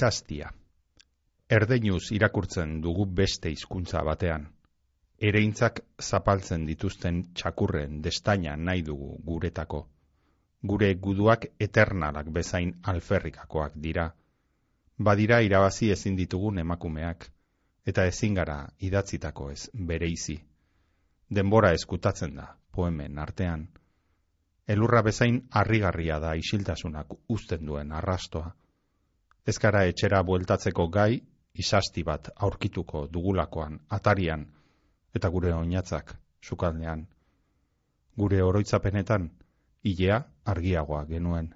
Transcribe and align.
Izastia. 0.00 0.46
Erdeinuz 1.52 2.06
irakurtzen 2.16 2.70
dugu 2.80 3.04
beste 3.16 3.50
hizkuntza 3.52 4.00
batean. 4.08 4.46
Ereintzak 5.30 5.82
zapaltzen 6.00 6.62
dituzten 6.68 7.18
txakurren 7.40 7.98
destaina 8.06 8.54
nahi 8.56 8.80
dugu 8.86 9.10
guretako. 9.26 9.80
Gure 10.70 10.88
guduak 11.06 11.44
eternalak 11.66 12.30
bezain 12.38 12.72
alferrikakoak 12.92 13.76
dira. 13.88 14.06
Badira 15.10 15.42
irabazi 15.48 15.90
ezin 15.96 16.16
ditugun 16.22 16.62
emakumeak, 16.64 17.28
eta 17.84 18.08
ezin 18.12 18.40
gara 18.40 18.56
idatzitako 18.88 19.50
ez 19.50 19.68
bereizi. 19.92 20.38
Denbora 21.40 21.74
eskutatzen 21.80 22.40
da, 22.40 22.48
poemen 22.72 23.20
artean. 23.26 23.68
Elurra 24.66 25.04
bezain 25.10 25.42
harrigarria 25.50 26.18
da 26.24 26.32
isiltasunak 26.46 27.12
uzten 27.36 27.68
duen 27.68 27.92
arrastoa. 28.00 28.54
Ezkara 29.46 29.84
etxera 29.88 30.22
bueltatzeko 30.22 30.88
gai 30.88 31.20
isasti 31.54 32.02
bat 32.02 32.28
aurkituko 32.36 33.06
dugulakoan 33.12 33.80
atarian 33.88 34.46
eta 35.14 35.28
gure 35.28 35.52
oinatzak 35.54 36.14
sukaldean. 36.40 37.06
Gure 38.16 38.42
oroitzapenetan 38.42 39.30
ilea 39.84 40.20
argiagoa 40.44 41.04
genuen. 41.04 41.54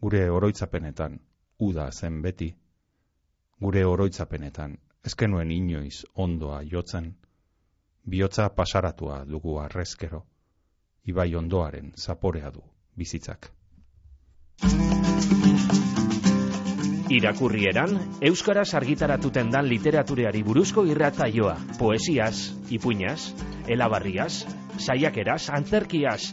Gure 0.00 0.30
oroitzapenetan 0.30 1.20
uda 1.58 1.90
zen 1.92 2.22
beti. 2.22 2.54
Gure 3.60 3.84
oroitzapenetan 3.84 4.78
ezkenuen 5.04 5.50
inoiz 5.50 6.04
ondoa 6.14 6.62
jotzen. 6.72 7.14
Biotza 8.10 8.48
pasaratua 8.48 9.24
dugu 9.24 9.58
arrezkero. 9.58 10.24
Ibai 11.06 11.34
ondoaren 11.34 11.92
zaporea 11.96 12.50
du 12.50 12.62
bizitzak. 12.96 13.50
Irakurrieran, 17.14 17.92
Euskaraz 18.26 18.72
argitaratuten 18.74 19.52
dan 19.52 19.68
literatureari 19.70 20.40
buruzko 20.42 20.82
irratzaioa, 20.88 21.52
poesiaz, 21.78 22.56
ipuñaz, 22.74 23.30
elabarriaz, 23.70 24.42
saiakeraz, 24.82 25.44
antzerkiaz, 25.54 26.32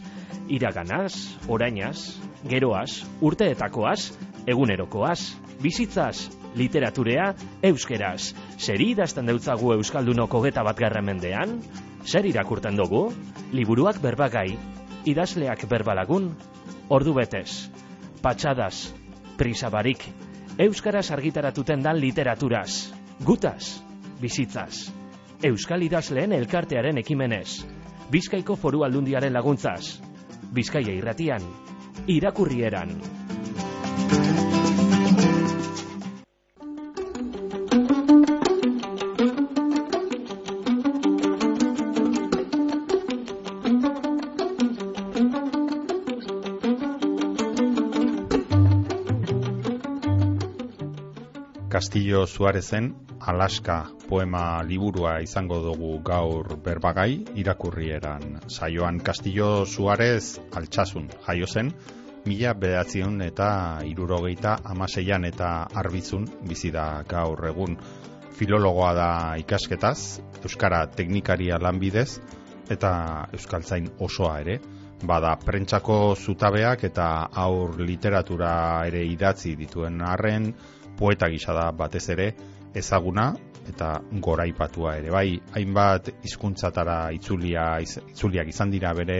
iraganaz, 0.50 1.38
orainaz, 1.46 2.18
geroaz, 2.50 3.04
urteetakoaz, 3.22 4.10
egunerokoaz, 4.50 5.20
bizitzaz, 5.62 6.32
literaturea, 6.58 7.30
euskeraz. 7.70 8.32
Zer 8.58 8.82
idazten 8.82 9.30
deutzagu 9.30 9.76
Euskaldunoko 9.76 10.42
geta 10.42 10.66
bat 10.66 10.82
mendean? 11.02 11.60
Zer 12.04 12.26
irakurten 12.26 12.74
dugu? 12.76 13.12
Liburuak 13.52 14.02
berbagai, 14.02 14.58
idazleak 15.06 15.62
berbalagun, 15.68 16.32
ordu 16.88 17.14
betez, 17.14 17.70
patxadas, 18.20 18.92
prisabarik, 19.38 20.10
Euskaraz 20.58 21.10
argitaratuten 21.10 21.80
dan 21.80 21.96
literaturaz. 21.96 22.92
Gutaz, 23.24 23.80
bizitzaz. 24.20 24.92
Euskal 25.42 25.82
idazleen 25.82 26.32
elkartearen 26.36 27.00
ekimenez. 27.00 27.64
Bizkaiko 28.12 28.56
foru 28.60 28.84
aldundiaren 28.84 29.32
laguntzaz. 29.32 29.96
Bizkaia 30.52 30.92
irratian. 30.92 31.48
Irakurrieran. 32.06 33.21
Castillo 51.82 52.28
Suarezen 52.28 52.94
Alaska 53.18 53.90
poema 54.06 54.62
liburua 54.62 55.16
izango 55.18 55.56
dugu 55.64 55.96
gaur 56.06 56.52
berbagai 56.62 57.24
irakurrieran. 57.42 58.36
Saioan 58.46 59.00
Castillo 59.02 59.66
Suarez 59.66 60.38
altxasun 60.54 61.08
jaio 61.26 61.48
zen, 61.50 61.72
mila 62.22 62.52
bedatzion 62.54 63.16
eta 63.26 63.48
irurogeita 63.82 64.52
amaseian 64.62 65.26
eta 65.26 65.48
arbizun 65.82 66.28
bizi 66.46 66.70
da 66.70 67.02
gaur 67.02 67.42
egun. 67.50 67.74
Filologoa 68.38 68.92
da 68.94 69.08
ikasketaz, 69.42 70.20
Euskara 70.44 70.84
teknikaria 70.86 71.58
lanbidez 71.58 72.20
eta 72.70 72.92
Euskaltzain 73.32 73.90
osoa 73.98 74.36
ere. 74.44 74.60
Bada, 75.02 75.34
prentsako 75.34 76.14
zutabeak 76.14 76.86
eta 76.92 77.08
aur 77.34 77.74
literatura 77.82 78.52
ere 78.86 79.02
idatzi 79.02 79.56
dituen 79.58 79.98
arren, 80.06 80.46
poeta 81.02 81.26
gisa 81.26 81.50
da 81.56 81.70
batez 81.74 82.04
ere 82.14 82.28
ezaguna 82.78 83.32
eta 83.68 83.96
goraipatua 84.22 84.96
ere. 85.00 85.10
Bai 85.10 85.40
hainbat 85.56 86.12
hizkuntzatara 86.22 87.10
itzulia 87.16 87.66
itzuliak 87.82 88.52
izan 88.52 88.70
dira 88.70 88.92
bere 88.94 89.18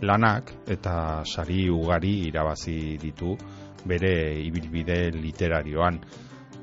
lanak 0.00 0.54
eta 0.76 1.22
sari 1.28 1.66
ugari 1.68 2.14
irabazi 2.30 2.96
ditu 3.02 3.36
bere 3.84 4.14
ibilbide 4.46 5.10
literarioan. 5.16 6.00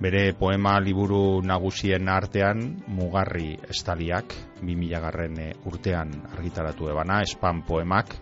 Bere 0.01 0.33
poema 0.37 0.75
liburu 0.81 1.41
nagusien 1.41 2.09
artean 2.09 2.65
mugarri 2.97 3.55
estaliak 3.69 4.33
2000 4.61 5.01
garren 5.05 5.39
urtean 5.69 6.11
argitaratu 6.33 6.89
ebana 6.93 7.21
espan 7.25 7.63
poemak 7.65 8.13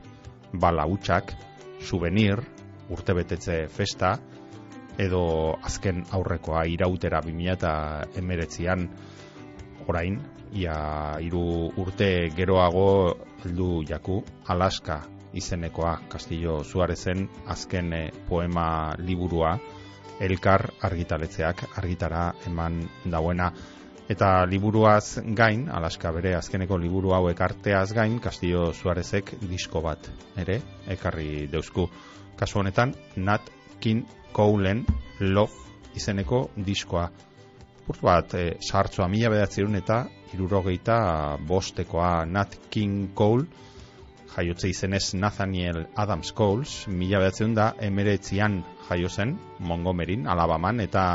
bala 0.53 0.87
utxak 0.87 1.35
souvenir 1.83 2.39
urtebetetze 2.95 3.65
festa 3.67 4.15
edo 4.97 5.57
azken 5.63 6.03
aurrekoa 6.11 6.63
irautera 6.71 7.21
2019an 7.21 8.87
orain 9.87 10.19
ia 10.53 10.77
hiru 11.19 11.71
urte 11.77 12.29
geroago 12.35 12.87
heldu 13.43 13.83
jaku 13.87 14.23
Alaska 14.47 15.01
izenekoa 15.35 15.99
Castillo 16.09 16.63
Suarezen 16.63 17.29
azken 17.45 17.93
eh, 17.93 18.11
poema 18.29 18.95
liburua. 18.97 19.57
Elkar 20.19 20.69
argitaletzeak 20.81 21.65
argitara 21.75 22.29
eman 22.47 22.79
dauena. 23.11 23.51
Eta 24.09 24.45
liburuaz 24.47 25.19
gain 25.35 25.67
Alaska 25.69 26.11
bere 26.15 26.35
azkeneko 26.37 26.77
liburu 26.77 27.11
hau 27.11 27.27
ekarteaz 27.29 27.91
gain 27.93 28.19
Castillo 28.23 28.71
Suarezek 28.73 29.33
disko 29.49 29.81
bat 29.81 30.07
ere 30.37 30.61
ekarri 30.87 31.47
deusku. 31.51 31.89
Kasu 32.37 32.61
honetan 32.61 32.93
Nat 33.17 33.49
King 33.81 34.05
Cowlen 34.35 34.83
Love 35.19 35.95
izeneko 35.95 36.49
diskoa. 36.57 37.07
Purt 37.85 38.01
bat, 38.03 38.33
e, 38.35 38.57
sartzoa 38.59 39.07
mila 39.07 39.29
bedatzerun 39.31 39.77
eta 39.79 40.01
irurogeita 40.33 40.97
bostekoa 41.47 42.25
Nat 42.25 42.57
King 42.69 43.13
Cole, 43.15 43.45
jaiotze 44.35 44.69
izenez 44.69 45.13
Nathaniel 45.15 45.85
Adams 45.95 46.33
Coles, 46.35 46.87
mila 46.87 47.21
bedatzerun 47.23 47.53
da 47.55 47.69
emeretzian 47.79 48.57
jaio 48.89 49.09
zen 49.09 49.37
Montgomeryn, 49.59 50.27
Alabaman, 50.27 50.81
eta 50.83 51.05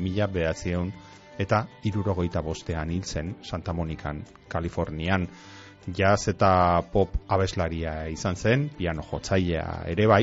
mila 0.00 0.26
bedatzerun 0.26 0.90
eta 1.38 1.64
irurogeita 1.84 2.42
bostean 2.42 2.90
hil 2.90 3.04
zen 3.04 3.36
Santa 3.42 3.72
Monikan, 3.72 4.24
Kalifornian. 4.48 5.28
Jazz 5.84 6.28
eta 6.32 6.80
pop 6.92 7.14
abeslaria 7.28 8.08
izan 8.08 8.36
zen, 8.36 8.68
piano 8.76 9.04
jotzailea 9.04 9.84
ere 9.92 10.06
bai, 10.08 10.22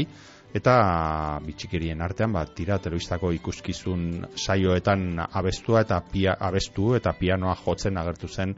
eta 0.53 1.39
bitxikerien 1.45 2.01
artean 2.03 2.34
bat 2.35 2.51
tira 2.56 2.78
telebistako 2.84 3.31
ikuskizun 3.38 4.25
saioetan 4.36 5.21
abestua 5.24 5.86
eta 5.86 6.01
pia, 6.12 6.36
abestu 6.39 6.95
eta 6.98 7.13
pianoa 7.19 7.56
jotzen 7.63 7.98
agertu 7.98 8.27
zen 8.27 8.56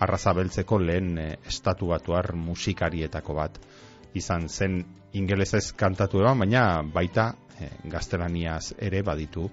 arrazabeltzeko 0.00 0.78
lehen 0.80 1.18
e, 1.18 1.26
estatu 1.46 1.90
batuar 1.92 2.32
musikarietako 2.34 3.34
bat 3.34 3.58
izan 4.14 4.48
zen. 4.48 4.82
Ingelesez 5.14 5.68
kantatu 5.78 6.18
eban, 6.18 6.40
baina 6.42 6.82
baita 6.82 7.28
e, 7.60 7.68
gaztelaniaz 7.90 8.74
ere 8.82 9.02
baditu 9.06 9.44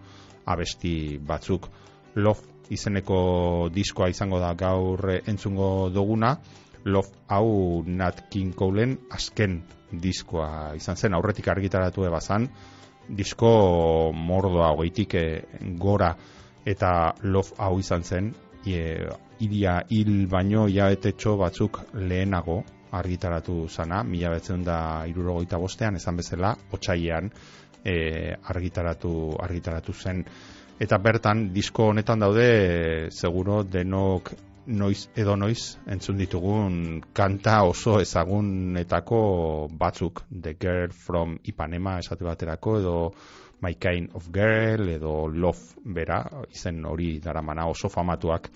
abesti 0.49 1.19
batzuk. 1.21 1.67
Love 2.15 2.71
izeneko 2.73 3.69
diskoa 3.73 4.09
izango 4.09 4.39
da 4.39 4.53
gaur 4.57 5.05
entzungo 5.19 5.89
duguna 5.94 6.37
Love 6.86 7.25
hau 7.30 7.83
Nat 7.86 8.28
King 8.30 8.54
Coleen 8.57 8.98
azken 9.12 9.62
diskoa 9.92 10.74
izan 10.75 10.98
zen, 10.98 11.13
aurretik 11.13 11.48
argitaratu 11.51 12.06
ebazan, 12.07 12.48
disko 13.10 13.51
mordoa 14.16 14.72
hogeitik 14.74 15.16
eh, 15.19 15.42
gora. 15.78 16.13
Eta 16.66 17.13
Love 17.24 17.57
hau 17.57 17.80
izan 17.80 18.04
zen, 18.04 18.31
e, 18.66 19.07
iria 19.42 19.80
hil 19.89 20.28
baino 20.30 20.68
iaetetxo 20.69 21.36
batzuk 21.39 21.81
lehenago 21.98 22.62
argitaratu 22.92 23.66
zana, 23.69 24.04
mila 24.04 24.30
betzen 24.33 24.63
da 24.63 25.06
irurogoita 25.07 25.57
bostean, 25.57 25.95
esan 25.95 26.19
bezala, 26.19 26.54
otxaian 26.72 27.31
e, 27.83 27.95
argitaratu, 28.54 29.13
argitaratu 29.42 29.94
zen. 29.94 30.24
Eta 30.81 30.98
bertan, 30.98 31.48
disko 31.54 31.92
honetan 31.92 32.19
daude, 32.19 33.10
seguro, 33.13 33.62
denok 33.63 34.33
noiz 34.65 35.09
edo 35.15 35.35
noiz 35.35 35.77
entzun 35.89 36.17
ditugun 36.17 37.01
kanta 37.13 37.63
oso 37.63 37.99
ezagunetako 38.01 39.69
batzuk 39.73 40.23
The 40.29 40.53
Girl 40.53 40.91
from 40.91 41.39
Ipanema 41.43 41.97
esate 41.99 42.23
baterako 42.23 42.77
edo 42.79 43.13
My 43.61 43.73
Kind 43.73 44.09
of 44.13 44.29
Girl 44.31 44.89
edo 44.89 45.27
Love 45.27 45.81
bera, 45.85 46.25
izen 46.51 46.85
hori 46.85 47.19
daramana 47.19 47.67
oso 47.67 47.89
famatuak 47.89 48.49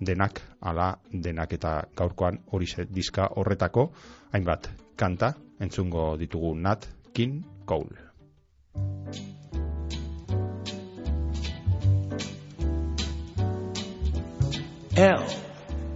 denak, 0.00 0.40
ala 0.60 0.98
denak 1.12 1.52
eta 1.52 1.82
gaurkoan 1.96 2.38
hori 2.50 2.66
diska 2.90 3.28
horretako, 3.36 3.90
hainbat 4.32 4.68
kanta, 4.96 5.34
entzungo 5.60 6.16
ditugu 6.16 6.54
Nat 6.54 6.86
King 7.12 7.44
Cole. 7.66 8.10
L 14.94 15.51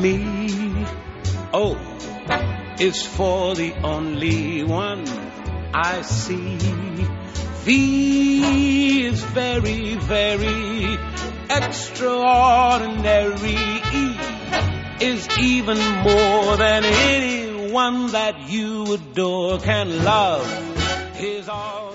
Me. 0.00 0.86
O 1.52 1.76
is 2.78 3.04
for 3.04 3.54
the 3.54 3.74
only 3.82 4.64
one 4.64 5.04
I 5.74 6.00
see. 6.02 6.56
V 7.64 9.06
is 9.06 9.22
very, 9.22 9.96
very 9.96 10.98
extraordinary. 11.50 13.58
E 13.92 14.16
is 15.00 15.28
even 15.38 15.78
more 16.02 16.56
than 16.56 16.84
anyone 16.84 18.12
that 18.12 18.48
you 18.48 18.94
adore 18.94 19.58
can 19.58 20.04
love. 20.04 20.46
Is 21.20 21.48
all 21.48 21.88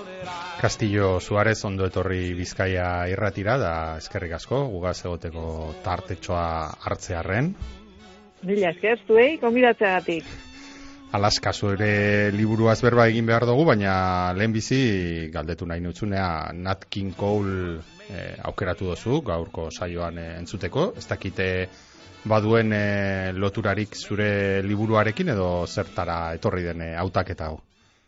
Castillo 0.64 1.20
Suarez 1.20 1.60
ondo 1.68 1.84
etorri 1.84 2.32
Bizkaia 2.32 3.04
irratira 3.12 3.58
da 3.60 3.72
eskerrik 4.00 4.32
asko 4.38 4.62
gugaz 4.72 4.94
egoteko 5.04 5.74
tartetxoa 5.84 6.46
hartzearren. 6.86 7.50
Mila 8.44 8.70
esker 8.74 9.00
zuei 9.06 9.38
konbidatzeagatik. 9.40 10.24
Alaska 11.14 11.52
ere 11.70 12.30
liburuaz 12.34 12.80
berba 12.82 13.06
egin 13.06 13.26
behar 13.26 13.46
dugu, 13.46 13.64
baina 13.64 14.32
lehen 14.34 14.52
bizi 14.52 15.30
galdetu 15.32 15.66
nahi 15.66 15.80
nutzunea 15.80 16.52
Nat 16.52 16.86
King 16.90 17.14
Cole 17.16 17.78
eh, 18.10 18.34
aukeratu 18.42 18.88
dozu 18.90 19.20
gaurko 19.22 19.68
saioan 19.70 20.18
eh, 20.18 20.38
entzuteko. 20.40 20.92
Ez 20.98 21.06
dakite 21.06 21.46
baduen 22.26 22.72
eh, 22.74 23.32
loturarik 23.32 23.94
zure 23.94 24.62
liburuarekin 24.66 25.30
edo 25.36 25.66
zertara 25.66 26.34
etorri 26.34 26.64
den 26.66 26.82
hautaketa 26.98 27.52
hau. 27.52 27.60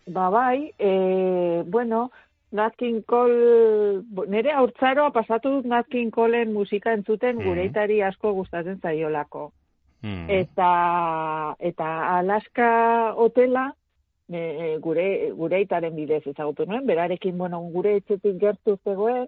Ba 0.07 0.29
bai, 0.31 0.73
e, 0.79 1.63
bueno, 1.67 2.11
Nat 2.53 2.75
King 2.79 3.03
Cole, 3.07 4.03
nire 4.31 4.53
haurtzaroa 4.55 5.11
pasatu 5.15 5.51
dut 5.57 5.71
Nat 5.71 5.87
King 5.91 6.11
Coleen 6.15 6.53
musika 6.55 6.93
entzuten 6.95 7.39
mm. 7.39 7.47
gureitari 7.47 8.03
asko 8.03 8.35
gustatzen 8.35 8.79
zaiolako. 8.83 9.51
Mm. 10.03 10.31
Eta, 10.31 11.57
eta 11.59 11.87
Alaska 12.19 12.69
hotela, 13.17 13.71
e, 14.29 14.77
gure, 14.83 15.07
gureitaren 15.39 15.97
bidez 15.97 16.23
ezagutu 16.27 16.67
nuen, 16.67 16.87
berarekin, 16.87 17.37
bueno, 17.39 17.61
gure 17.75 17.97
etxetik 18.01 18.39
gertu 18.41 18.77
zegoen, 18.85 19.27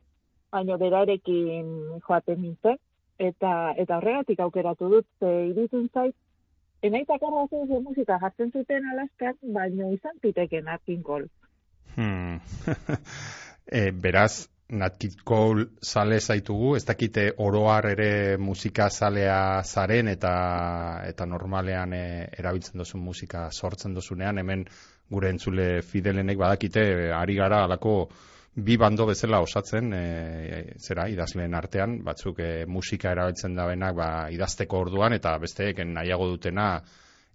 baina 0.52 0.76
berarekin 0.80 2.00
joaten 2.06 2.42
nintzen, 2.42 2.78
eta, 3.18 3.74
eta 3.76 3.98
horregatik 3.98 4.40
aukeratu 4.40 4.90
dut, 4.94 5.06
ze 5.20 5.32
irutzen 5.50 5.88
zait, 5.94 6.14
enaitak 6.82 7.24
arrazen 7.26 7.66
musika 7.82 8.18
jartzen 8.22 8.52
zuten 8.52 8.86
Alaskak, 8.92 9.36
baina 9.42 9.90
izan 9.92 10.18
piteken 10.22 10.70
Cole. 11.02 11.28
Hmm. 11.96 12.38
e, 13.66 13.90
beraz, 13.90 14.48
Natkit 14.68 15.22
Cole 15.24 15.64
sale 15.80 16.18
zaitugu, 16.20 16.74
ez 16.76 16.84
dakite 16.84 17.22
oroar 17.40 17.86
ere 17.88 18.36
musika 18.36 18.90
salea 18.90 19.62
zaren 19.64 20.10
eta 20.12 20.32
eta 21.08 21.24
normalean 21.24 21.94
e, 21.96 22.00
erabiltzen 22.36 22.76
duzun 22.76 23.00
musika 23.00 23.46
sortzen 23.50 23.94
duzunean, 23.96 24.38
hemen 24.38 24.66
gure 25.08 25.30
entzule 25.32 25.80
fidelenek 25.80 26.36
badakite, 26.36 26.82
ari 27.16 27.36
gara 27.38 27.62
alako 27.64 27.94
bi 28.54 28.76
bando 28.76 29.06
bezala 29.08 29.40
osatzen, 29.40 29.88
e, 29.94 30.74
zera, 30.76 31.08
idazleen 31.08 31.54
artean, 31.54 32.02
batzuk 32.04 32.44
e, 32.44 32.66
musika 32.66 33.14
erabiltzen 33.16 33.56
da 33.56 33.66
benak 33.70 33.96
ba, 33.96 34.10
idazteko 34.36 34.84
orduan, 34.84 35.16
eta 35.16 35.32
besteek 35.38 35.80
nahiago 35.94 36.28
dutena 36.34 36.68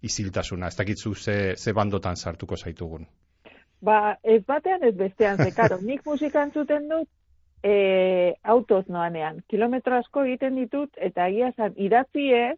iziltasuna. 0.05 0.69
Ez 0.69 0.77
dakitzu 0.77 1.15
ze, 1.15 1.55
ze 1.57 1.73
bandotan 1.73 2.15
sartuko 2.15 2.61
zaitugun. 2.61 3.09
Ba, 3.81 4.19
ez 4.21 4.43
batean 4.45 4.83
ez 4.85 4.93
bestean, 4.95 5.41
ze, 5.41 5.49
karo, 5.59 5.81
nik 5.81 6.05
musika 6.05 6.45
entzuten 6.45 6.89
dut, 6.93 7.09
e, 7.63 8.35
autoz 8.43 8.85
noanean, 8.91 9.41
kilometro 9.49 9.97
asko 9.97 10.25
egiten 10.27 10.59
ditut, 10.59 10.91
eta 10.97 11.27
egia 11.31 11.51
zan, 11.55 11.73
idatzi 11.79 12.29
ez, 12.35 12.57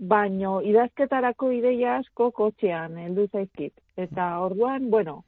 baino 0.00 0.60
idazketarako 0.64 1.50
ideia 1.52 1.98
asko 2.00 2.30
kotxean, 2.32 2.96
heldu 2.98 3.26
zaizkit. 3.28 3.74
Eta 4.00 4.30
orduan, 4.40 4.88
bueno, 4.90 5.20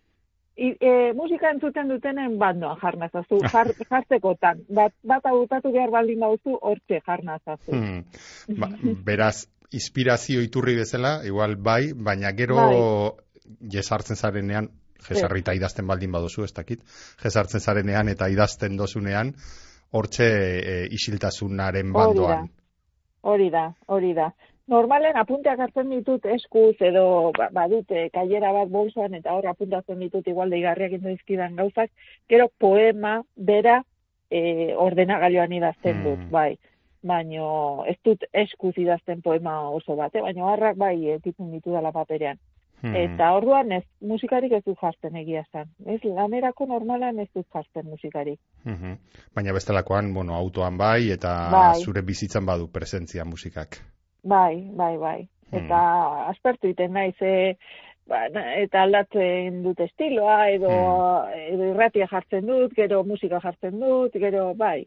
i, 0.57 0.73
e, 0.81 1.13
musika 1.17 1.51
entzuten 1.53 1.93
dutenen 1.93 2.39
bandoa 2.41 2.79
jarnazazu, 2.81 3.43
jar, 3.53 3.73
jartzekotan. 3.91 4.65
Bat, 4.73 4.97
bat 5.05 5.29
agutatu 5.29 5.73
behar 5.77 5.93
baldin 5.93 6.25
bauzu, 6.25 6.57
hortxe 6.61 7.03
jarnazazu. 7.07 7.73
Hmm. 7.77 8.05
Ba, 8.59 8.73
beraz, 9.11 9.47
inspirazio 9.73 10.41
iturri 10.45 10.77
bezala, 10.81 11.19
igual 11.29 11.57
bai, 11.57 11.93
baina 11.93 12.33
gero 12.37 12.57
bai. 12.57 12.81
jesartzen 13.73 14.17
zarenean, 14.17 14.71
jesarrita 15.09 15.55
idazten 15.55 15.87
baldin 15.87 16.13
baduzu, 16.13 16.45
ez 16.45 16.53
dakit, 16.55 16.81
jesartzen 17.23 17.61
zarenean 17.61 18.09
eta 18.09 18.29
idazten 18.29 18.77
dozunean, 18.77 19.35
hortxe 19.93 20.29
e, 20.29 20.79
isiltasunaren 20.97 21.93
bandoan. 21.93 22.49
Hori 23.23 23.51
da, 23.51 23.69
hori 23.87 24.15
da. 24.19 24.33
Normalen 24.73 25.17
apunteak 25.19 25.61
hartzen 25.61 25.91
ditut 25.91 26.27
eskuz 26.33 26.75
edo 26.87 27.05
ba, 27.37 27.49
badute 27.53 28.07
kailera 28.15 28.53
bat 28.55 28.71
bolsoan 28.71 29.15
eta 29.19 29.35
hor 29.35 29.49
apuntatzen 29.51 29.99
ditut 30.01 30.29
igual 30.31 30.55
deigarriak 30.55 30.95
izkidan 31.13 31.57
gauzak, 31.59 31.91
gero 32.31 32.49
poema 32.59 33.21
bera 33.37 33.81
e, 34.31 34.75
ordenagailuan 34.87 35.53
idazten 35.59 36.05
dut, 36.05 36.21
mm. 36.27 36.31
bai. 36.31 36.53
Baino 37.03 37.83
ez 37.91 37.97
dut 38.07 38.23
eskuz 38.33 38.77
idazten 38.79 39.23
poema 39.23 39.57
oso 39.75 39.97
bate, 39.99 40.23
baino 40.23 40.47
harrak 40.49 40.79
bai 40.79 40.95
etitzen 41.17 41.51
ditu 41.51 41.75
dala 41.75 41.91
paperean. 41.93 42.39
Hmm. 42.83 42.97
Eta 42.99 43.29
orduan 43.37 43.71
ez 43.77 43.85
musikarik 44.03 44.53
ez 44.57 44.65
du 44.67 44.75
jartzen 44.81 45.15
egia 45.21 45.45
zen. 45.53 45.69
Ez 45.87 46.01
lanerako 46.03 46.67
normalan 46.67 47.21
ez 47.23 47.29
du 47.35 47.45
jartzen 47.55 47.87
musikarik. 47.87 48.41
Hmm. 48.65 48.97
Baina 49.35 49.55
bestelakoan, 49.55 50.11
bueno, 50.15 50.35
autoan 50.35 50.79
bai 50.79 51.13
eta 51.15 51.37
bai. 51.53 51.85
zure 51.85 52.03
bizitzan 52.03 52.47
badu 52.47 52.67
presentzia 52.75 53.25
musikak. 53.25 53.79
Bai, 54.25 54.67
bai, 54.75 54.97
bai. 54.99 55.21
Hmm. 55.53 55.61
Eta 55.61 55.79
aspertu 56.33 56.73
iten 56.73 56.93
naiz 56.99 57.15
e, 57.23 57.55
ba, 58.11 58.25
eta 58.59 58.83
aldatzen 58.83 59.63
dut 59.63 59.81
estiloa 59.87 60.49
edo, 60.51 60.73
hmm. 60.73 61.41
edo 61.55 61.71
irratia 61.75 62.11
jartzen 62.11 62.51
dut, 62.51 62.75
gero 62.75 63.05
musika 63.07 63.39
jartzen 63.45 63.79
dut, 63.79 64.19
gero 64.27 64.55
bai. 64.59 64.81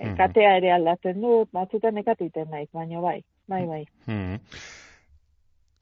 Hmm. 0.00 0.16
Katea 0.18 0.56
ere 0.58 0.74
aldatzen 0.74 1.20
dut, 1.22 1.52
batzutan 1.54 2.02
ekatiten 2.02 2.50
naiz, 2.50 2.72
baina 2.74 2.98
bai, 3.00 3.20
bai, 3.46 3.66
bai. 3.70 3.84
Hmm. 4.08 4.40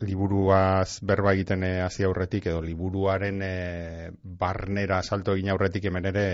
Liburuaz 0.02 0.98
berba 1.02 1.32
egiten 1.36 1.64
eh, 1.64 1.80
hasi 1.82 2.04
aurretik 2.04 2.46
edo 2.50 2.60
liburuaren 2.64 3.40
e, 3.42 4.10
barnera 4.22 5.00
salto 5.02 5.34
egin 5.36 5.50
aurretik 5.52 5.86
hemen 5.88 6.08
ere 6.10 6.24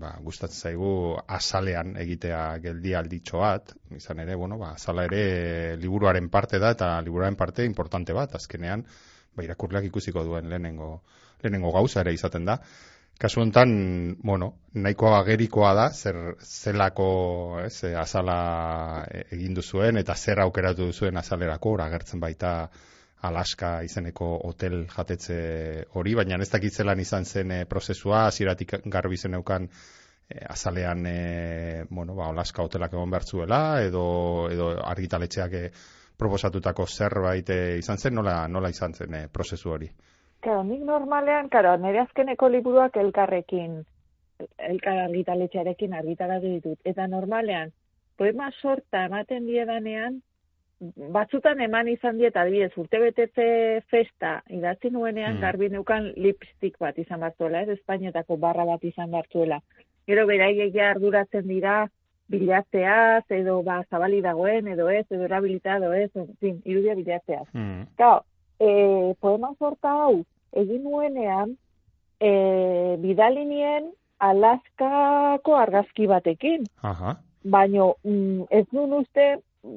ba, 0.00 0.14
gustatzen 0.22 0.70
zaigu 0.70 0.90
azalean 1.38 1.96
egitea 2.02 2.40
geldi 2.64 2.94
alditxo 2.94 3.42
bat, 3.42 3.72
izan 3.96 4.20
ere, 4.24 4.36
bueno, 4.36 4.58
ba, 4.60 4.74
azala 4.76 5.06
ere 5.08 5.76
liburuaren 5.80 6.28
parte 6.30 6.60
da 6.62 6.74
eta 6.76 6.90
liburuaren 7.06 7.36
parte 7.36 7.64
importante 7.64 8.16
bat, 8.16 8.34
azkenean, 8.40 8.84
ba, 9.34 9.44
irakurleak 9.44 9.88
ikusiko 9.90 10.24
duen 10.24 10.50
lehenengo, 10.52 10.90
lehenengo 11.42 11.72
gauza 11.72 12.02
ere 12.04 12.14
izaten 12.16 12.44
da. 12.48 12.60
Kasu 13.16 13.40
honetan, 13.40 13.70
bueno, 14.20 14.50
nahiko 14.76 15.14
agerikoa 15.16 15.70
da, 15.72 15.86
zer 15.88 16.34
zelako 16.44 17.06
ez, 17.62 17.80
azala 17.96 19.06
egin 19.32 19.56
duzuen 19.56 19.96
eta 19.96 20.12
zer 20.14 20.42
aukeratu 20.44 20.90
duzuen 20.90 21.16
azalerako, 21.16 21.78
agertzen 21.80 22.20
baita 22.20 22.52
Alaska 23.28 23.82
izeneko 23.86 24.28
hotel 24.48 24.84
jatetze 24.92 25.36
hori, 25.94 26.14
baina 26.14 26.38
ez 26.42 26.50
dakit 26.52 26.72
zelan 26.72 27.00
izan 27.00 27.24
zen 27.24 27.52
e, 27.52 27.64
prozesua, 27.66 28.26
hasieratik 28.26 28.76
garbi 28.84 29.16
zen 29.16 29.34
e, 29.34 29.40
azalean 30.48 31.06
e, 31.06 31.84
bueno, 31.90 32.14
ba, 32.14 32.30
Alaska 32.30 32.62
hotelak 32.62 32.92
egon 32.92 33.10
bertzuela, 33.10 33.82
edo, 33.82 34.48
edo 34.50 34.70
argitaletxeak 34.82 35.52
e, 35.52 35.70
proposatutako 36.16 36.86
zerbait 36.86 37.50
izan 37.78 37.98
zen, 37.98 38.14
nola, 38.14 38.46
nola 38.48 38.70
izan 38.70 38.94
zen 38.94 39.14
e, 39.14 39.28
prozesu 39.28 39.70
hori? 39.70 39.90
Claro, 40.40 40.62
nik 40.64 40.82
normalean, 40.84 41.48
claro, 41.48 41.76
nire 41.76 42.00
azkeneko 42.04 42.48
liburuak 42.48 42.96
elkarrekin, 42.96 43.80
elkar 44.70 44.98
argitaletxearekin 45.06 45.94
argitaratu 45.94 46.52
ditut. 46.56 46.78
Eta 46.84 47.06
normalean, 47.10 47.72
poema 48.16 48.50
sorta 48.60 49.04
ematen 49.08 49.46
diedanean, 49.46 50.20
batzutan 51.12 51.60
eman 51.64 51.88
izan 51.88 52.18
dieta 52.20 52.42
adibidez 52.42 52.72
urtebetetze 52.76 53.46
festa 53.90 54.40
idatzi 54.52 54.90
nuenean 54.92 55.36
mm. 55.36 55.40
garbi 55.40 55.68
neukan 55.72 56.10
lipstick 56.16 56.78
bat 56.78 56.98
izan 56.98 57.20
bartuela, 57.20 57.62
ez 57.62 57.76
Espainietako 57.78 58.36
barra 58.36 58.66
bat 58.68 58.84
izan 58.84 59.10
bartuela. 59.10 59.60
Gero 60.06 60.26
beraiek 60.28 60.76
arduratzen 60.90 61.46
dira 61.48 61.86
bilatzeaz 62.28 63.24
edo 63.30 63.60
ba 63.62 63.82
zabali 63.90 64.20
dagoen 64.20 64.68
edo 64.68 64.88
ez 64.90 65.04
edo 65.10 65.24
erabilita 65.24 65.76
edo 65.78 65.92
ez, 65.92 66.10
en 66.14 66.32
fin, 66.40 66.58
irudia 66.64 66.94
bilatzeaz. 66.94 67.46
Mm. 67.52 67.86
e, 68.60 69.14
poema 69.20 69.52
sorta 69.58 69.92
hau 69.92 70.24
egin 70.52 70.82
nuenean 70.84 71.56
e, 72.20 72.96
bidalinien 73.00 73.92
Alaskako 74.18 75.56
argazki 75.56 76.06
batekin. 76.08 76.64
Aha. 76.82 77.18
Baino, 77.44 77.94
mm, 78.02 78.46
ez 78.50 78.64
duen 78.72 78.94
uste, 78.96 79.26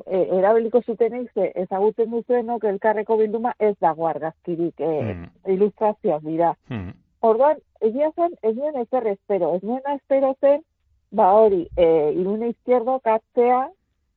e, 0.05 0.19
erabiliko 0.37 0.81
zutenik 0.81 1.31
ze 1.33 1.51
ezagutzen 1.63 2.09
duzuenok 2.11 2.63
elkarreko 2.71 3.17
bilduma 3.17 3.53
ez 3.59 3.75
dago 3.81 4.07
argazkirik 4.07 4.79
e, 4.79 4.89
hmm. 5.01 5.25
ilustrazioak 5.55 6.23
dira. 6.23 6.53
Hmm. 6.69 6.93
Orduan, 7.21 7.59
egia 7.83 8.11
zen, 8.15 8.35
ez 8.43 8.55
nuen 8.55 8.77
ezer 8.79 9.07
espero. 9.13 9.53
Ez 9.55 9.63
nuen 9.63 9.83
espero 9.95 10.33
zen, 10.41 10.63
ba 11.11 11.31
hori, 11.35 11.65
e, 11.75 11.87
irune 12.15 12.51
izquierdo 12.53 12.99
katzea, 13.03 13.65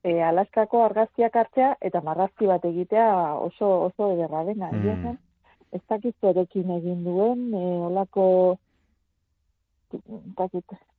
e, 0.05 0.21
alaskako 0.23 0.85
argazkiak 0.85 1.37
hartzea, 1.37 1.75
eta 1.81 2.03
marrazki 2.05 2.47
bat 2.51 2.65
egitea 2.65 3.09
oso 3.49 3.71
oso 3.89 4.13
ederra 4.17 4.45
dena. 4.49 4.71
Hmm. 4.71 4.83
Egia 4.83 4.97
zen, 5.03 5.19
ez 5.73 5.83
dakizu 5.89 6.31
erekin 6.35 6.71
egin 6.77 7.03
duen, 7.07 7.49
e, 7.55 7.65
olako 7.89 8.27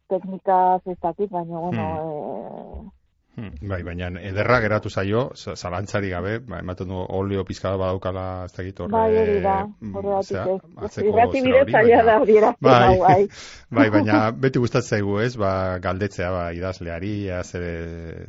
teknikaz 0.09 0.81
ez 0.85 0.99
dakit, 1.01 1.31
baina, 1.31 1.59
bueno, 1.59 1.87
hmm. 1.87 2.89
e, 2.89 3.02
Hmm, 3.33 3.49
bai, 3.65 3.79
baina 3.81 4.11
ederra 4.29 4.59
geratu 4.61 4.91
zaio, 4.93 5.23
zalantzari 5.33 6.11
gabe, 6.11 6.35
ba, 6.45 6.59
ematen 6.61 6.91
du 6.91 6.99
olio 7.17 7.41
pizkada 7.47 7.79
badaukala 7.81 8.25
ez 8.45 8.53
da 8.53 8.83
horre... 8.83 8.91
Bai, 8.93 9.07
hori 9.21 9.39
da, 9.41 9.55
mm, 9.65 9.95
horre 9.97 10.11
batik 10.19 10.37
ez. 10.85 11.05
Irrati 11.07 11.41
bide 11.47 11.63
zaila 11.71 12.03
da 12.09 12.17
hori 12.21 12.35
bai, 12.43 12.99
bai. 12.99 13.17
bai, 13.79 13.87
baina 13.95 14.19
beti 14.31 14.61
gustatzen 14.61 14.99
zaigu 14.99 15.17
ez, 15.23 15.31
ba, 15.41 15.79
galdetzea, 15.81 16.29
ba, 16.35 16.43
idazleari, 16.53 17.13
ja, 17.31 17.41
zer, 17.41 17.65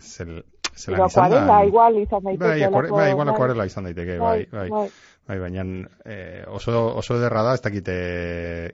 zer, 0.00 0.32
zer 0.72 0.96
lan 0.96 1.12
izan 1.12 1.36
da. 1.36 1.60
igual 1.68 2.00
izan 2.00 2.24
daiteke. 2.24 2.46
Bai, 2.46 2.64
akuarela, 2.70 2.96
bai, 3.02 3.10
igual 3.12 3.34
akuarela 3.34 3.68
izan 3.68 3.90
daiteke, 3.90 4.16
bai, 4.24 4.38
bai. 4.52 4.68
bai. 4.72 4.88
Bai, 5.24 5.38
baina 5.40 5.62
eh, 6.04 6.44
oso, 6.52 6.72
oso 7.00 7.14
ederra 7.16 7.44
da, 7.44 7.54
ez 7.56 7.62
dakite 7.64 7.94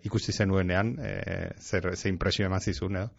ikusi 0.07 0.33
zenuenean, 0.35 0.97
eh, 0.99 1.51
zer, 1.59 1.93
zer 1.97 2.11
impresio 2.11 2.47
eman 2.47 2.63
zizun, 2.63 3.03
edo? 3.03 3.11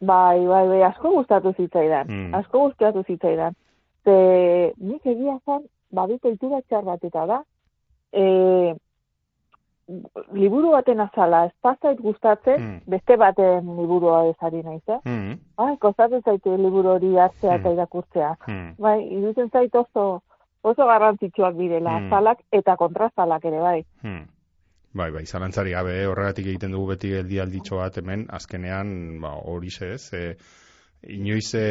Bai, 0.00 0.46
bai, 0.46 0.66
bai, 0.68 0.82
asko 0.82 1.10
gustatu 1.10 1.52
zitzaidan. 1.56 2.08
Mm. 2.08 2.34
Asko 2.34 2.66
gustatu 2.66 3.02
zitzaidan. 3.06 3.54
Ze, 4.04 4.16
nik 4.76 5.06
egia 5.06 5.38
zan, 5.46 5.62
badut 5.94 6.24
eitura 6.28 6.60
txar 6.68 6.84
bat 6.84 7.04
eta 7.04 7.26
da, 7.30 7.38
e, 8.12 8.74
liburu 10.32 10.72
baten 10.72 11.00
azala, 11.00 11.44
ez 11.46 11.52
pasait 11.62 12.00
gustatzen, 12.00 12.60
mm. 12.60 12.78
beste 12.90 13.16
baten 13.20 13.66
liburua 13.78 14.24
ezari 14.30 14.62
nahi, 14.64 14.80
eh? 14.88 15.00
Mm. 15.04 15.40
Bai, 15.56 15.72
kostatzen 15.80 16.22
zaitu 16.24 16.56
liburu 16.56 16.94
hori 16.96 17.16
hartzea 17.16 17.52
mm. 17.52 17.60
eta 17.60 17.74
irakurtzea. 17.78 18.30
Mm. 18.48 18.70
Bai, 18.78 18.98
iruditzen 19.08 19.50
zait 19.52 19.74
oso, 19.74 20.06
oso 20.62 20.86
garrantzitsuak 20.88 21.56
direla, 21.60 21.98
mm. 21.98 22.06
azalak 22.08 22.40
eta 22.52 22.76
kontrazalak 22.80 23.44
ere, 23.44 23.60
bai. 23.60 23.80
Mm. 24.02 24.24
Bai, 24.94 25.08
bai, 25.10 25.24
zalantzari 25.26 25.72
gabe 25.74 25.94
horregatik 26.06 26.46
egiten 26.52 26.70
dugu 26.70 26.92
beti 26.92 27.08
geldi 27.16 27.40
alditxo 27.42 27.80
bat 27.80 27.96
hemen, 27.98 28.28
azkenean, 28.36 28.92
ba, 29.24 29.32
hori 29.50 29.72
ez, 29.82 30.04
e, 30.14 30.36
inoiz 31.16 31.48
e, 31.58 31.64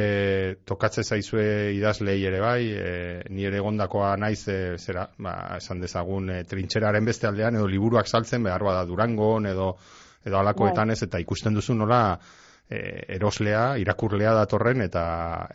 tokatze 0.68 1.06
zaizue 1.08 1.46
idazlei 1.77 2.18
ere 2.27 2.42
bai, 2.44 2.68
e, 2.68 2.89
ni 3.30 3.48
ere 3.48 3.62
gondakoa 3.63 4.18
naiz, 4.20 4.42
e, 4.51 4.75
zera, 4.77 5.08
ba, 5.24 5.38
esan 5.56 5.80
dezagun, 5.80 6.30
e, 6.36 6.44
trintxeraren 6.44 7.08
beste 7.08 7.30
aldean, 7.30 7.56
edo 7.56 7.70
liburuak 7.72 8.12
saltzen, 8.12 8.44
behar 8.44 8.68
bada 8.68 8.84
durangon, 8.92 9.48
edo, 9.48 9.70
edo 10.25 10.42
alakoetan 10.42 10.92
bai. 10.92 10.98
ez, 11.00 11.08
eta 11.08 11.24
ikusten 11.24 11.56
duzu 11.56 11.80
nola, 11.80 12.03
e, 12.70 12.79
eroslea, 13.15 13.77
irakurlea 13.82 14.34
datorren 14.38 14.82
eta 14.86 15.03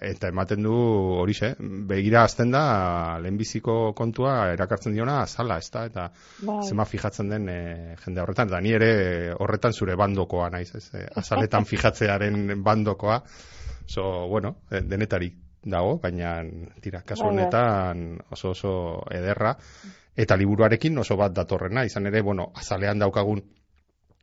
eta 0.05 0.31
ematen 0.33 0.63
du 0.67 0.75
hori 1.23 1.35
xe, 1.37 1.55
begira 1.59 2.23
azten 2.25 2.53
da 2.55 3.19
lehenbiziko 3.23 3.93
kontua 3.99 4.53
erakartzen 4.53 4.97
diona 4.97 5.21
azala, 5.23 5.59
ez 5.59 5.71
da, 5.75 5.85
eta 5.89 6.09
bai. 6.43 6.61
zema 6.69 6.87
fijatzen 6.89 7.33
den 7.33 7.49
e, 7.49 7.59
jende 8.05 8.25
horretan, 8.25 8.53
da 8.53 8.61
ni 8.61 8.75
ere 8.77 9.35
horretan 9.39 9.73
zure 9.73 9.97
bandokoa 9.97 10.51
naiz, 10.55 10.71
ez, 10.75 10.89
e, 10.95 11.05
azaletan 11.23 11.69
fijatzearen 11.71 12.63
bandokoa, 12.65 13.23
so, 13.87 14.03
bueno, 14.29 14.59
e, 14.71 14.83
denetarik 14.85 15.39
dago, 15.69 15.99
baina 16.03 16.39
tira, 16.81 17.03
kasu 17.03 17.25
bai, 17.25 17.31
bai. 17.31 17.39
honetan 17.39 18.05
oso 18.31 18.53
oso 18.55 18.73
ederra, 19.11 19.57
eta 20.19 20.37
liburuarekin 20.37 20.99
oso 20.99 21.17
bat 21.17 21.35
datorrena, 21.35 21.85
izan 21.87 22.07
ere, 22.11 22.23
bueno, 22.23 22.53
azalean 22.57 22.99
daukagun 22.99 23.43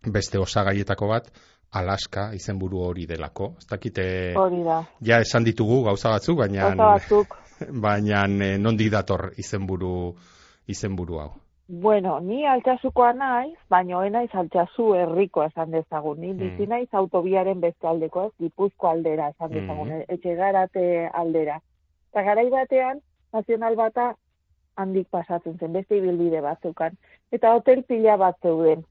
beste 0.05 0.37
osagaietako 0.37 1.07
bat, 1.09 1.29
Alaska 1.75 2.29
izenburu 2.33 2.81
hori 2.87 3.05
delako. 3.05 3.53
Ez 3.59 3.67
dakite 3.69 4.05
hori 4.39 4.61
da. 4.63 4.81
Ja 5.03 5.19
esan 5.23 5.43
ditugu 5.43 5.81
gauza 5.83 6.13
batzuk, 6.13 6.37
baina 6.39 6.69
gauza 6.69 6.91
batzuk. 6.93 7.35
baina 7.87 8.23
eh, 8.45 8.57
nondi 8.59 8.89
dator 8.89 9.31
izenburu 9.37 9.95
izenburu 10.71 11.19
hau. 11.23 11.31
Bueno, 11.67 12.19
ni 12.21 12.43
altxasukoa 12.45 13.13
naiz, 13.17 13.55
baina 13.69 13.97
hoena 13.97 14.19
naiz 14.19 14.29
altxasu 14.41 14.91
herriko 14.99 15.43
esan 15.47 15.71
dezagun. 15.73 16.19
Ni 16.21 16.33
mm. 16.33 16.67
naiz 16.69 16.87
autobiaren 16.93 17.59
beste 17.61 17.89
aldeko, 17.89 18.27
ez, 18.27 18.33
Gipuzko 18.43 18.91
aldera 18.91 19.31
esan 19.33 19.49
mm. 19.49 19.55
dezagun, 19.57 19.89
mm. 19.89 20.05
etxe 20.15 20.35
garate 20.37 20.85
aldera. 21.23 21.57
Eta 22.13 22.23
garai 22.29 22.45
batean, 22.53 23.01
nazional 23.33 23.75
bata 23.75 24.13
handik 24.77 25.09
pasatzen 25.09 25.57
zen, 25.57 25.73
beste 25.73 25.97
ibilbide 25.97 26.41
bat 26.45 26.61
zeukan. 26.61 26.95
Eta 27.33 27.55
hotel 27.57 27.81
pila 27.89 28.15
bat 28.21 28.37
zeuden, 28.45 28.85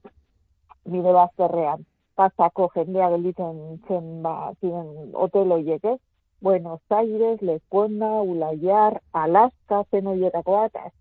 bide 0.85 1.15
bazterrean 1.15 1.85
pasako 2.15 2.69
jendea 2.75 3.09
gelditzen 3.13 3.57
zen 3.87 4.21
ba, 4.23 4.51
ziren 4.61 5.11
hotel 5.13 5.51
horiek, 5.51 5.83
ez? 5.83 5.99
Bueno, 6.41 6.79
Zairez, 6.89 7.41
Lekonda, 7.41 8.21
Ulaiar, 8.21 8.99
Alaska, 9.13 9.83
zen 9.91 10.07
horietako 10.07 10.57
bat, 10.59 10.91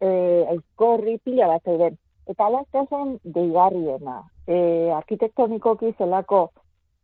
e, 0.00 0.08
aizkorri, 0.54 1.18
pila 1.24 1.48
bat 1.52 1.64
zeuden. 1.64 1.98
Eta 2.28 2.46
Alaska 2.46 2.84
zen 2.90 3.18
deigarriena. 3.24 4.22
E, 4.46 4.56
arkitektonikoki 4.96 5.92
zelako 5.98 6.48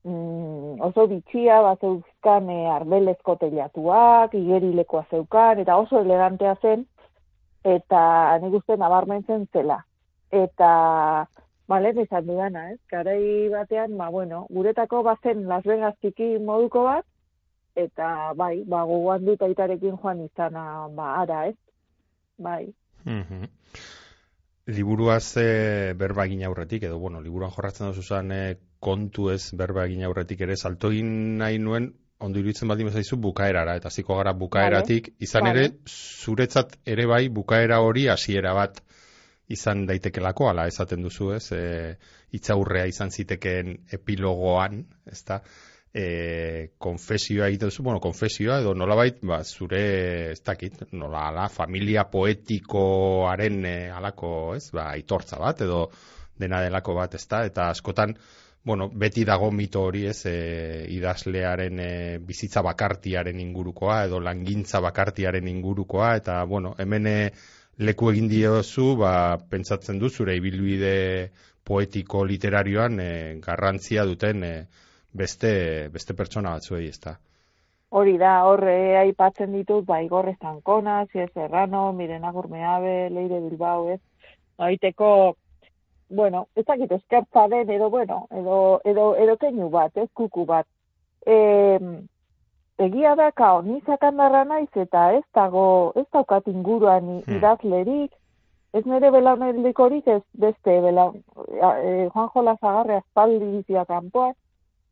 mm, 0.05 0.81
oso 0.89 1.07
bitxia, 1.13 1.61
bat 1.65 1.81
zeuzkan 1.81 2.51
e, 2.51 2.59
arbelezko 2.73 3.37
telatuak, 3.41 4.35
igerilekoa 4.35 5.05
zeukan, 5.11 5.63
eta 5.65 5.79
oso 5.81 6.01
elegantea 6.01 6.57
zen, 6.63 6.85
eta 7.65 8.03
nik 8.43 8.59
uste 8.61 8.77
nabarmentzen 8.81 9.47
zela. 9.53 9.81
Eta 10.35 10.71
Bale, 11.67 11.95
izan 12.03 12.27
dudana, 12.27 12.67
ez? 12.73 12.79
Garai 12.91 13.49
batean, 13.49 13.97
ba, 13.97 14.11
bueno, 14.11 14.47
guretako 14.51 15.03
bazen 15.03 15.47
Las 15.49 15.65
Vegas 15.65 15.97
tiki 16.01 16.37
moduko 16.39 16.85
bat, 16.85 17.07
eta 17.75 18.33
bai, 18.37 18.65
ba, 18.69 18.83
gogoan 18.85 19.25
dut 19.25 19.43
aitarekin 19.43 19.97
joan 20.03 20.21
izana, 20.27 20.89
ba, 20.93 21.15
ara, 21.23 21.47
ez? 21.49 21.57
Bai. 22.37 22.75
Mm 23.05 23.23
-hmm. 23.23 23.49
Liburuaz 24.67 25.37
e, 25.37 25.93
berba 25.95 26.25
egin 26.25 26.45
aurretik, 26.45 26.83
edo, 26.83 26.99
bueno, 26.99 27.21
liburuan 27.21 27.51
jorratzen 27.51 27.87
duzu 27.87 28.03
zan 28.03 28.33
e, 28.33 28.57
kontu 28.81 29.31
ez 29.31 29.53
berba 29.53 29.85
egin 29.85 30.05
aurretik 30.05 30.41
ere, 30.41 30.57
salto 30.57 30.91
egin 30.91 31.39
nahi 31.39 31.59
nuen, 31.59 31.93
ondo 32.19 32.39
iruditzen 32.39 32.69
baldin 32.69 32.87
bezaizu 32.87 33.17
bukaerara, 33.17 33.77
eta 33.77 33.91
ziko 33.91 34.17
gara 34.17 34.33
bukaeratik, 34.33 35.15
izan 35.19 35.47
ere, 35.47 35.69
zuretzat 35.89 36.77
ere 36.85 37.07
bai 37.07 37.29
bukaera 37.29 37.81
hori 37.81 38.09
hasiera 38.09 38.55
bat 38.55 38.81
izan 39.53 39.85
daitekelako, 39.87 40.49
ala 40.51 40.67
esaten 40.71 41.03
duzu 41.05 41.33
ez, 41.37 41.47
e, 41.53 41.63
itzaurrea 42.37 42.87
izan 42.89 43.11
zitekeen 43.13 43.75
epilogoan, 43.93 44.81
ez 45.11 45.21
da, 45.29 45.41
e, 45.93 46.05
konfesioa 46.79 47.51
egiten 47.51 47.71
duzu, 47.71 47.85
bueno, 47.87 48.01
konfesioa 48.01 48.61
edo 48.65 48.75
nolabait, 48.75 49.21
ba, 49.23 49.43
zure, 49.45 49.83
ez 50.33 50.41
dakit, 50.45 50.87
nola, 50.93 51.29
ala, 51.29 51.49
familia 51.53 52.07
poetikoaren 52.11 53.61
e, 53.69 53.77
alako, 53.93 54.31
ez, 54.57 54.71
ba, 54.73 54.89
aitortza 54.95 55.39
bat, 55.43 55.61
edo 55.67 55.85
dena 56.41 56.65
delako 56.65 56.97
bat, 56.99 57.15
ez 57.15 57.27
da, 57.31 57.45
eta 57.47 57.69
askotan, 57.71 58.17
bueno, 58.65 58.89
beti 58.89 59.27
dago 59.29 59.51
mito 59.53 59.83
hori 59.85 60.07
ez? 60.09 60.25
E, 60.27 60.87
idazlearen 60.97 61.81
e, 61.85 61.91
bizitza 62.25 62.63
bakartiaren 62.65 63.41
ingurukoa 63.43 63.99
edo 64.07 64.23
langintza 64.25 64.81
bakartiaren 64.81 65.49
ingurukoa 65.53 66.15
eta 66.17 66.39
bueno, 66.49 66.73
hemen 66.81 67.07
e, 67.07 67.19
leku 67.79 68.11
egin 68.13 68.29
diozu, 68.31 68.95
ba, 69.01 69.37
pentsatzen 69.51 69.99
du 69.99 70.09
zure 70.09 70.37
ibilbide 70.37 71.31
poetiko 71.65 72.25
literarioan 72.25 73.01
e, 73.01 73.13
garrantzia 73.43 74.05
duten 74.05 74.45
e, 74.45 74.55
beste, 75.13 75.89
beste 75.93 76.15
pertsona 76.15 76.55
batzuei, 76.59 76.89
ezta. 76.89 77.17
Hori 77.95 78.17
da, 78.19 78.35
horre 78.49 78.97
aipatzen 78.99 79.53
ditut, 79.55 79.85
ba, 79.87 80.01
Igor 80.03 80.29
Estankona, 80.33 81.05
Zier 81.13 81.31
Serrano, 81.33 81.93
Mirena 81.93 82.33
Gurmeabe, 82.35 83.09
Leire 83.11 83.41
Bilbao, 83.41 83.89
ez, 83.95 84.01
aiteko 84.59 85.37
bueno, 86.15 86.47
ez 86.55 86.65
dakit 86.67 86.93
eskertza 86.93 87.47
den, 87.49 87.71
edo, 87.71 87.91
bueno, 87.91 88.27
edo, 88.31 88.81
edo, 88.85 89.15
edo 89.17 89.37
keinu 89.41 89.71
bat, 89.71 89.97
ez 89.97 90.09
kuku 90.15 90.45
bat. 90.47 90.67
E, 91.27 91.37
egia 92.79 93.15
da, 93.15 93.31
kao, 93.33 93.63
ni 93.63 93.81
sakandarra 93.87 94.45
naiz, 94.45 94.71
eta 94.75 95.13
ez 95.15 95.25
dago, 95.35 95.93
ez 95.97 96.07
daukat 96.13 96.49
inguruan 96.51 97.21
hmm. 97.23 97.37
idazlerik, 97.39 98.13
ez 98.75 98.83
nire 98.87 99.11
belaunelikorik 99.15 100.07
ez 100.11 100.23
beste, 100.33 100.81
bela, 100.83 101.11
e, 101.47 102.09
Juan 102.11 102.31
Jola 102.35 102.57
Zagarre 102.61 102.97
azpaldi 103.03 103.51
bizia 103.59 103.85
kanpoa, 103.87 104.33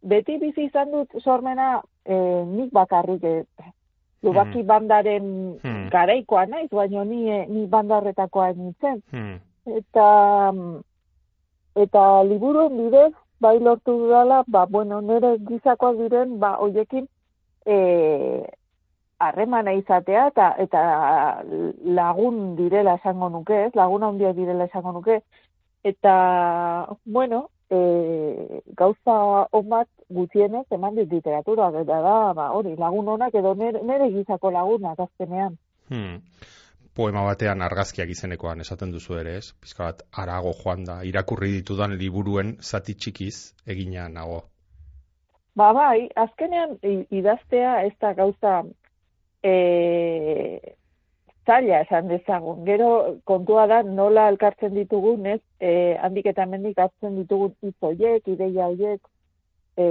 beti 0.03 0.39
bizi 0.39 0.69
izan 0.69 0.93
dut 0.95 1.17
sormena 1.23 1.81
e, 2.07 2.15
nik 2.47 2.73
bakarrik, 2.73 3.25
e, 3.25 3.71
Lubaki 4.23 4.61
hmm. 4.61 4.67
bandaren 4.67 5.25
hmm. 5.65 5.89
garaikoa 5.91 6.45
naiz, 6.47 6.69
baina 6.71 7.03
ni, 7.05 7.25
e, 7.27 7.41
ni 7.49 7.67
bandarretakoa 7.67 8.53
nintzen. 8.55 9.01
Hmm. 9.11 9.41
Eta 9.67 10.07
eta 11.83 12.03
liburuen 12.29 12.77
bidez 12.79 13.11
bai 13.43 13.57
lortu 13.59 13.97
dudala, 14.05 14.45
ba, 14.47 14.67
bueno, 14.71 15.01
nire 15.03 15.35
gizakoak 15.49 15.99
diren, 15.99 16.39
ba, 16.39 16.53
oiekin, 16.63 17.09
e, 17.67 18.45
harremana 19.23 19.75
izatea, 19.79 20.27
eta, 20.33 20.49
eta 20.59 20.83
lagun 21.99 22.57
direla 22.59 22.97
esango 23.01 23.29
nuke, 23.31 23.67
ez? 23.69 23.73
lagun 23.79 24.03
handia 24.03 24.33
direla 24.37 24.67
esango 24.71 24.93
nuke, 24.99 25.21
eta, 25.85 26.15
bueno, 27.05 27.45
e, 27.71 28.63
gauza 28.79 29.19
onbat 29.53 29.89
gutienez 30.11 30.67
eman 30.71 30.99
dit 30.99 31.13
literatura, 31.13 31.71
eta 31.85 32.01
da, 32.09 32.17
ba, 32.37 32.51
hori, 32.57 32.75
lagun 32.77 33.15
honak 33.15 33.35
edo 33.39 33.55
nire, 33.55 33.85
nire 33.87 34.11
gizako 34.17 34.51
lagunak 34.51 35.01
azkenean. 35.07 35.57
Hmm 35.89 36.19
poema 36.95 37.23
batean 37.25 37.63
argazkiak 37.65 38.11
izenekoan 38.13 38.61
esaten 38.65 38.93
duzu 38.93 39.17
ere, 39.21 39.37
ez? 39.41 39.53
Pizka 39.61 39.89
bat 39.89 40.03
arago 40.25 40.53
joan 40.63 40.85
da, 40.89 41.01
irakurri 41.09 41.53
ditudan 41.59 41.97
liburuen 42.01 42.57
zati 42.61 42.95
txikiz 42.95 43.37
egina 43.75 44.09
nago. 44.13 44.43
Ba 45.55 45.73
bai, 45.77 46.09
azkenean 46.17 46.79
idaztea 47.11 47.83
ez 47.85 47.93
da 48.01 48.13
gauza 48.17 48.63
e, 49.45 49.53
zaila 51.47 51.83
esan 51.85 52.09
dezagun. 52.09 52.65
Gero 52.65 53.19
kontua 53.29 53.67
da 53.67 53.83
nola 53.83 54.29
elkartzen 54.33 54.75
ditugun, 54.75 55.27
ez? 55.27 55.41
E, 55.61 55.73
handik 56.01 56.31
eta 56.33 56.47
mendik 56.47 56.79
hartzen 56.79 57.19
ditugun 57.21 57.53
izoiek, 57.69 58.29
ideia 58.33 58.71
hoiek, 58.71 59.01
e, 59.77 59.87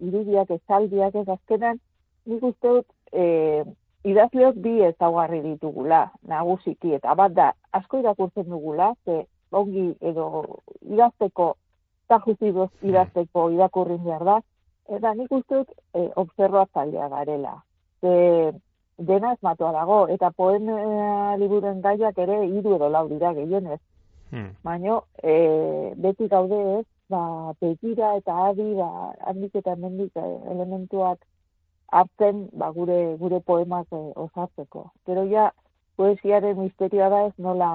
irudiak, 0.00 0.50
ezaldiak 0.58 1.16
ez 1.22 1.28
azkenean, 1.36 1.80
nik 2.26 2.44
uste 2.50 2.74
dut, 2.76 2.88
e, 3.12 3.64
idazleok 4.10 4.60
bi 4.64 4.76
ezaugarri 4.90 5.40
ditugula, 5.44 6.06
nagusiki, 6.28 6.94
eta 6.98 7.14
bat 7.14 7.32
da, 7.36 7.50
asko 7.76 8.00
irakurtzen 8.04 8.48
dugula, 8.48 8.92
ze 9.04 9.22
ongi 9.56 9.90
edo 10.00 10.26
idazteko, 10.88 11.54
tajuzidoz 12.10 12.68
hmm. 12.70 12.90
idazteko 12.90 13.48
irakurrin 13.56 14.02
behar 14.04 14.24
da, 14.28 14.38
eta 14.98 15.14
nik 15.14 15.32
uste 15.32 15.62
dut 15.62 15.72
e, 15.94 16.08
observatzailea 16.22 17.08
garela. 17.14 17.54
Ze, 18.00 18.12
dena 18.98 19.32
ez 19.36 19.42
matua 19.46 19.72
dago, 19.76 20.00
eta 20.12 20.32
poen 20.36 20.68
e, 20.68 20.78
liburen 21.42 21.80
gaiak 21.84 22.18
ere 22.18 22.42
hiru 22.46 22.76
edo 22.76 22.90
lau 22.92 23.06
dira 23.08 23.32
gehienez. 23.38 23.80
Hmm. 24.30 24.50
Baina, 24.66 25.00
e, 25.22 25.34
beti 25.96 26.28
gaude 26.30 26.60
ez, 26.78 26.86
ba, 27.10 27.22
petira 27.60 28.14
eta 28.18 28.36
adi, 28.50 28.72
ba, 28.78 29.10
handik 29.30 29.56
eta 29.62 29.76
mendik 29.78 30.16
e, 30.16 30.26
elementuak 30.54 31.22
hartzen 31.90 32.48
ba, 32.52 32.70
gure 32.70 33.16
gure 33.18 33.40
poemak 33.40 33.86
eh, 33.92 34.12
osatzeko. 34.24 34.90
Pero 35.06 35.24
ja 35.30 35.50
poesiaren 35.96 36.58
misterioa 36.58 37.08
da 37.12 37.24
ez 37.28 37.34
nola 37.38 37.70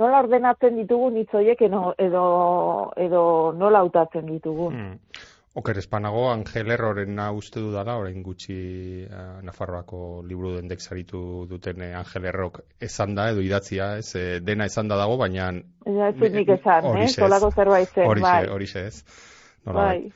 nola 0.00 0.20
ordenatzen 0.24 0.76
ditugun 0.76 1.16
hitz 1.16 1.32
edo, 1.36 2.92
edo 2.96 3.22
nola 3.56 3.80
hautatzen 3.80 4.26
ditugun. 4.26 4.74
Hmm. 4.74 5.24
Oker 5.56 5.78
espanago, 5.78 6.26
Angel 6.28 6.70
Erroren 6.70 7.18
uste 7.32 7.60
du 7.60 7.70
dala, 7.72 7.94
orain 7.96 8.22
gutxi 8.22 9.06
uh, 9.08 9.40
Nafarroako 9.42 10.22
liburu 10.22 10.56
dendek 10.58 10.80
zaritu 10.80 11.46
duten 11.48 11.80
eh, 11.80 11.94
Angel 11.96 12.26
Errok 12.28 12.60
esan 12.78 13.14
da, 13.16 13.30
edo 13.30 13.40
idatzia, 13.40 13.96
ez, 13.96 14.14
eh, 14.20 14.40
dena 14.44 14.66
esan 14.66 14.88
da 14.88 15.00
dago, 15.00 15.16
baina... 15.16 15.48
Ez 15.86 16.30
nik 16.34 16.52
esan, 16.58 16.90
eh, 16.98 17.08
solako 17.08 17.50
zerbait 17.56 17.88
zen, 17.88 18.20
bai. 18.20 18.44
Horixe, 18.52 18.86
ez. 18.86 19.02
Nola, 19.64 19.80
bai 19.80 20.12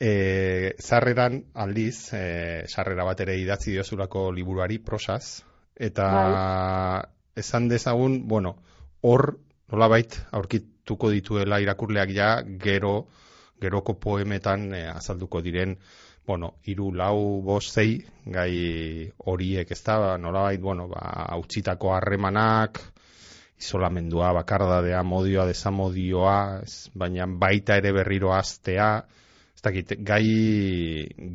e, 0.00 0.74
zarreran 0.80 1.42
aldiz, 1.54 2.12
e, 2.16 2.64
sarrera 2.66 3.04
bat 3.04 3.20
ere 3.20 3.36
idatzi 3.38 3.74
diozulako 3.74 4.30
liburuari 4.32 4.80
prosaz, 4.80 5.44
eta 5.76 6.08
bai. 6.08 7.02
esan 7.36 7.68
dezagun, 7.68 8.22
bueno, 8.28 8.56
hor 9.02 9.38
nolabait 9.72 10.20
aurkituko 10.32 11.10
dituela 11.10 11.60
irakurleak 11.62 12.14
ja 12.14 12.30
gero 12.44 13.06
geroko 13.60 13.94
poemetan 14.00 14.72
e, 14.74 14.86
azalduko 14.88 15.42
diren 15.44 15.76
bueno, 16.30 16.54
iru, 16.70 16.92
lau, 16.94 17.40
bost, 17.42 17.74
zei, 17.74 17.96
gai 18.30 18.52
horiek, 19.26 19.70
ez 19.74 19.80
da, 19.82 20.16
nolabait, 20.20 20.60
bueno, 20.62 20.86
ba, 20.86 21.00
hautsitako 21.34 21.90
harremanak, 21.96 22.78
isolamendua, 23.58 24.30
bakardadea, 24.36 25.00
modioa, 25.02 25.48
desamodioa, 25.48 26.36
ez, 26.62 26.92
baina 26.94 27.26
baita 27.26 27.80
ere 27.80 27.90
berriro 27.96 28.30
aztea, 28.36 28.90
ez 29.56 29.64
dakit, 29.64 29.96
gai, 30.06 30.24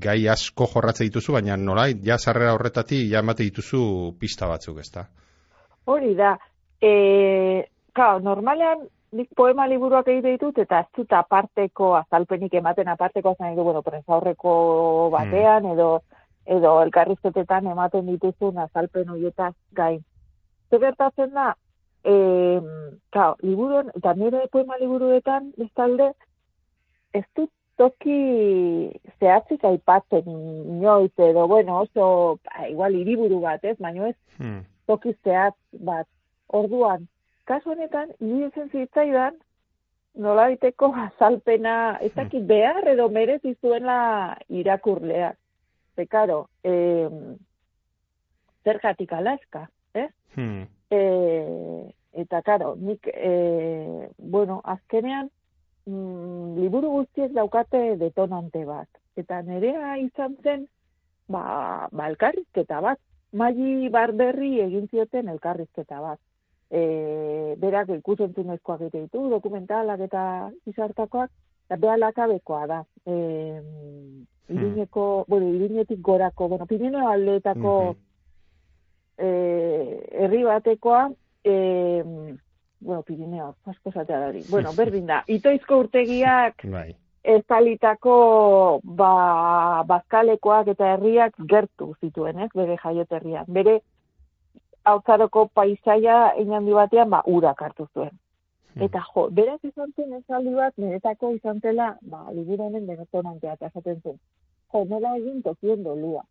gai 0.06 0.20
asko 0.32 0.70
jorratze 0.72 1.10
dituzu, 1.10 1.36
baina 1.36 1.60
nola, 1.60 1.90
ja 2.10 2.18
sarrera 2.18 2.56
horretatik, 2.56 3.10
ja 3.12 3.26
emate 3.26 3.44
dituzu 3.50 3.84
pista 4.22 4.48
batzuk, 4.48 4.80
ez 4.80 4.90
da? 4.96 5.10
Hori 5.92 6.16
da, 6.18 6.38
e, 6.82 7.68
ka, 7.96 8.18
normalean, 8.20 8.86
nik 9.16 9.30
poema 9.38 9.68
liburuak 9.68 10.08
egite 10.12 10.34
ditut, 10.36 10.58
eta 10.60 10.82
ez 10.84 10.90
dut 10.98 11.14
aparteko, 11.16 11.94
azalpenik 12.02 12.54
ematen 12.60 12.90
aparteko, 12.92 13.36
azan 13.36 13.54
edo, 13.54 13.64
bueno, 13.64 13.82
prensa 13.86 14.18
horreko 14.18 14.56
batean, 15.14 15.64
hmm. 15.64 15.76
edo, 15.76 15.90
edo 16.58 16.74
elkarrizketetan 16.84 17.70
ematen 17.72 18.10
dituzun 18.12 18.60
azalpen 18.66 19.10
horietaz 19.10 19.54
gain. 19.78 20.02
Zer 20.70 20.84
gertatzen 20.84 21.32
da, 21.34 21.54
e, 22.04 22.16
ka, 23.16 23.34
liburuen, 23.42 23.92
eta 23.96 24.14
nire 24.20 24.46
poema 24.52 24.78
liburuetan, 24.82 25.54
ez 25.64 25.72
talde, 25.80 26.12
ez 27.16 27.24
dut 27.38 27.52
toki 27.80 28.20
zehatzik 29.20 29.64
aipatzen 29.68 30.28
inoiz 30.28 31.12
edo, 31.18 31.48
bueno, 31.48 31.82
oso, 31.84 32.40
ba, 32.44 32.68
igual, 32.70 32.96
iriburu 32.96 33.42
bat, 33.44 33.64
ez, 33.64 33.78
baina 33.80 34.12
ez, 34.12 34.18
hmm. 34.40 34.62
toki 34.88 35.16
zehatz 35.24 35.58
bat. 35.88 36.08
Orduan, 36.48 37.08
kasu 37.46 37.72
honetan, 37.74 38.12
iritzen 38.20 38.70
zitzaidan, 38.70 39.38
nola 40.16 40.48
biteko 40.54 40.92
azalpena, 41.08 41.98
ez 42.02 42.12
hmm. 42.12 42.22
dakit 42.22 42.46
behar 42.48 42.88
edo 42.94 43.10
merez 43.10 43.42
izuela 43.44 44.36
irakurleak. 44.50 45.38
Zekaro, 45.96 46.48
eh, 46.64 47.10
zer 48.64 48.80
jatik 48.84 49.14
alaska, 49.14 49.70
eh? 49.94 50.10
Hmm. 50.36 50.66
E, 50.92 51.00
eta, 52.14 52.42
karo, 52.42 52.76
nik, 52.76 53.08
e, 53.08 54.10
bueno, 54.18 54.60
azkenean, 54.64 55.30
mm, 55.86 56.58
liburu 56.60 56.92
guztiek 56.98 57.32
daukate 57.34 57.96
detonante 58.02 58.66
bat. 58.66 58.90
Eta 59.16 59.42
nerea 59.48 59.96
izan 60.02 60.36
zen, 60.44 60.68
ba, 61.32 61.88
ba 61.92 62.10
elkarrizketa 62.12 62.82
bat. 62.82 63.00
Magi 63.36 63.90
barberri 63.92 64.60
egin 64.64 64.88
zioten 64.92 65.30
elkarrizketa 65.32 66.02
bat. 66.02 66.20
E, 66.72 67.56
berak 67.62 67.92
ikusentzunezkoak 68.00 68.82
egite 68.82 69.04
ditu, 69.06 69.28
dokumentalak 69.30 70.02
eta 70.08 70.24
izartakoak, 70.66 71.30
eta 71.68 71.78
behalak 71.82 72.18
abekoa 72.26 72.66
da. 72.68 72.80
E, 73.06 73.14
hmm. 73.62 74.26
Iruñeko, 74.50 75.26
bueno, 75.28 75.48
Iruñetik 75.50 76.02
gorako, 76.02 76.50
bueno, 76.50 76.66
Pirineo 76.66 77.08
aldeetako 77.10 77.94
hmm. 77.94 78.00
eh, 79.18 80.10
herri 80.12 80.44
batekoa, 80.44 81.10
eh, 81.44 82.04
bueno, 82.80 83.02
Pirineo, 83.02 83.56
asko 83.66 83.92
zatea 83.92 84.20
dari. 84.20 84.44
Bueno, 84.50 84.72
berdin 84.78 85.08
da, 85.08 85.24
itoizko 85.28 85.80
urtegiak 85.86 86.66
bai. 86.70 86.96
estalitako 87.24 88.82
ba, 88.84 89.84
bazkalekoak 89.88 90.70
eta 90.76 90.94
herriak 90.94 91.34
gertu 91.50 91.94
zituen, 92.02 92.40
ez, 92.40 92.52
bere 92.54 92.78
jaioterrian. 92.84 93.46
Bere 93.48 93.80
hautzaroko 94.86 95.48
paisaia 95.54 96.36
inandi 96.42 96.74
batean, 96.78 97.10
ba, 97.10 97.22
urak 97.26 97.62
hartu 97.62 97.88
zuen. 97.94 98.14
Hmm. 98.74 98.84
Eta 98.88 99.02
jo, 99.10 99.28
berak 99.32 99.64
izan 99.64 99.92
zen 99.96 100.14
esaldi 100.20 100.54
bat, 100.56 100.74
niretako 100.78 101.32
izan 101.36 101.62
zela, 101.62 101.94
ba, 102.12 102.26
liburonen 102.36 102.88
denetonantea, 102.88 103.54
eta 103.58 103.72
esaten 103.72 104.02
zen, 104.04 104.18
jo, 104.74 104.84
nola 104.90 105.16
egin 105.18 105.42
tokien 105.44 105.84
dolua. 105.84 106.24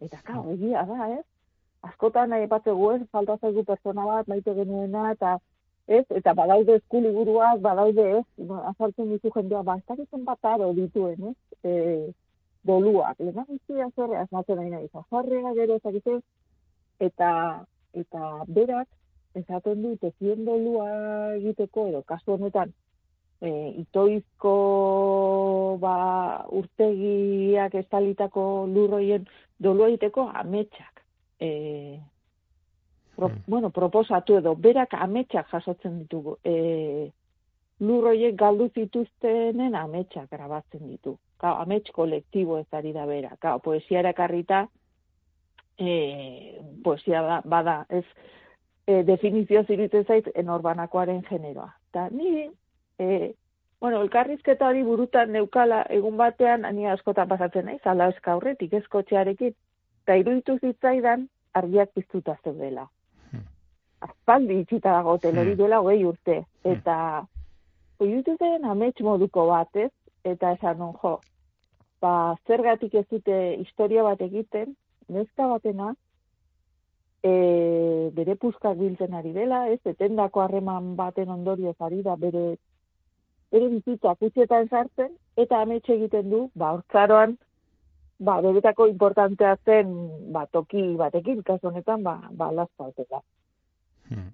Eta, 0.00 0.20
ka, 0.22 0.38
hmm. 0.40 0.52
egia 0.56 0.84
da, 0.90 1.08
ez? 1.18 1.24
Askotan 1.84 2.30
nahi 2.32 2.46
epatzegu 2.46 2.92
ez, 2.94 3.00
falta 3.12 3.36
zaigu 3.42 3.64
pertsona 3.68 4.06
bat, 4.08 4.30
maite 4.30 4.54
genuena, 4.56 5.10
eta 5.12 5.36
ez, 5.86 6.04
eta 6.20 6.32
badaude 6.34 6.78
esku 6.80 7.02
liburuak, 7.04 7.60
badaude 7.64 8.06
ez, 8.20 8.24
ba, 8.48 8.62
azaltzen 8.70 9.10
ditu 9.12 9.32
jendea, 9.34 9.62
ba, 9.66 9.76
ez 9.76 9.84
dakitzen 9.90 10.24
bat 10.24 10.52
aro 10.54 10.72
dituen, 10.78 11.34
ez, 11.34 11.36
e, 11.68 11.74
doluak. 12.64 13.18
Lena 13.20 13.44
guztia 13.48 13.90
zorrea, 13.96 14.24
esmatzen 14.24 14.62
nahi 14.62 14.70
nahi, 14.72 14.88
zorrea 15.10 15.52
gero, 15.58 15.76
ez 15.76 16.20
eta, 17.00 17.30
eta 17.94 18.44
berak, 18.48 18.88
esaten 19.34 19.82
du, 19.82 19.94
tezien 20.02 20.44
dolua 20.46 20.88
egiteko, 21.36 21.88
edo 21.90 22.02
kasu 22.06 22.36
honetan, 22.36 22.72
e, 23.40 23.50
itoizko 23.82 24.54
ba, 25.82 25.96
urtegiak 26.60 27.74
estalitako 27.82 28.66
lurroien 28.70 29.26
dolua 29.58 29.90
egiteko 29.92 30.28
ametsak. 30.42 31.02
E, 31.40 31.50
pro, 33.16 33.28
mm. 33.28 33.44
bueno, 33.48 33.70
proposatu 33.70 34.38
edo, 34.38 34.54
berak 34.54 34.94
ametsak 34.98 35.50
jasotzen 35.52 36.00
ditugu. 36.04 36.38
E, 36.44 37.10
lurroiek 37.82 38.36
galdu 38.38 38.68
zituztenen 38.74 39.74
ametsak 39.74 40.30
grabatzen 40.30 40.86
ditu. 40.86 41.16
Ka, 41.40 41.56
amets 41.62 41.90
kolektibo 41.92 42.58
ez 42.60 42.68
ari 42.72 42.92
da 42.94 43.06
bera. 43.06 43.34
Ka, 43.40 43.58
poesia 43.58 44.00
erakarrita, 44.04 44.64
e, 45.78 46.60
poesia 46.84 47.22
da, 47.22 47.40
bada, 47.44 47.76
ez 47.88 48.04
e, 48.86 49.02
definizio 49.04 49.64
ziritzen 49.64 50.04
zait 50.04 50.28
enorbanakoaren 50.34 51.22
generoa. 51.28 51.70
Ta 51.92 52.08
ni, 52.10 52.48
e, 52.98 53.34
bueno, 53.80 54.00
elkarrizketa 54.02 54.68
hori 54.68 54.82
burutan 54.82 55.32
neukala 55.32 55.84
egun 55.90 56.16
batean, 56.16 56.64
ani 56.64 56.86
askotan 56.88 57.28
pasatzen 57.28 57.70
naiz, 57.70 57.82
ala 57.84 58.08
eskaurretik 58.14 58.72
eskotxearekin, 58.80 59.54
eta 60.04 60.18
iruditu 60.20 60.58
zitzaidan 60.60 61.28
argiak 61.54 61.94
piztuta 61.94 62.36
zeudela 62.44 62.88
aspaldi 64.04 64.60
itxita 64.62 64.92
dago 64.92 65.16
hori 65.16 65.32
hmm. 65.32 65.56
duela 65.58 65.80
hogei 65.80 66.04
urte. 66.04 66.38
Hmm. 66.40 66.72
Eta 66.72 66.96
oiutu 68.04 68.36
zen 68.38 68.64
amets 68.64 69.00
moduko 69.00 69.46
batez, 69.50 69.90
eta 70.24 70.52
esan 70.56 70.82
jo, 71.02 71.18
ba, 72.02 72.14
zergatik 72.46 72.94
ez 73.00 73.06
dute 73.10 73.38
historia 73.60 74.04
bat 74.06 74.20
egiten, 74.20 74.74
neska 75.08 75.46
batena, 75.50 75.94
e, 77.24 78.10
bere 78.14 78.36
puskak 78.36 78.76
biltzen 78.78 79.16
ari 79.16 79.32
dela, 79.32 79.64
ez, 79.72 79.80
etendako 79.94 80.44
harreman 80.44 80.94
baten 80.98 81.32
ondorioz 81.32 81.76
ari 81.86 82.02
da, 82.04 82.16
bere, 82.20 82.44
bere 83.54 83.70
bizitza 83.72 84.14
kutxetan 84.20 84.68
sartzen, 84.68 85.16
eta 85.40 85.62
amets 85.64 85.88
egiten 85.96 86.30
du, 86.30 86.44
ba, 86.54 86.74
hortzaroan, 86.76 87.36
ba, 88.20 88.38
beretako 88.44 88.88
importantea 88.92 89.56
zen, 89.64 89.92
ba, 90.32 90.46
toki 90.52 90.84
batekin, 91.00 91.42
kaso 91.42 91.72
honetan, 91.72 92.02
ba, 92.04 92.20
ba, 92.30 92.52
laspa 92.52 92.90
Hmm. 94.04 94.28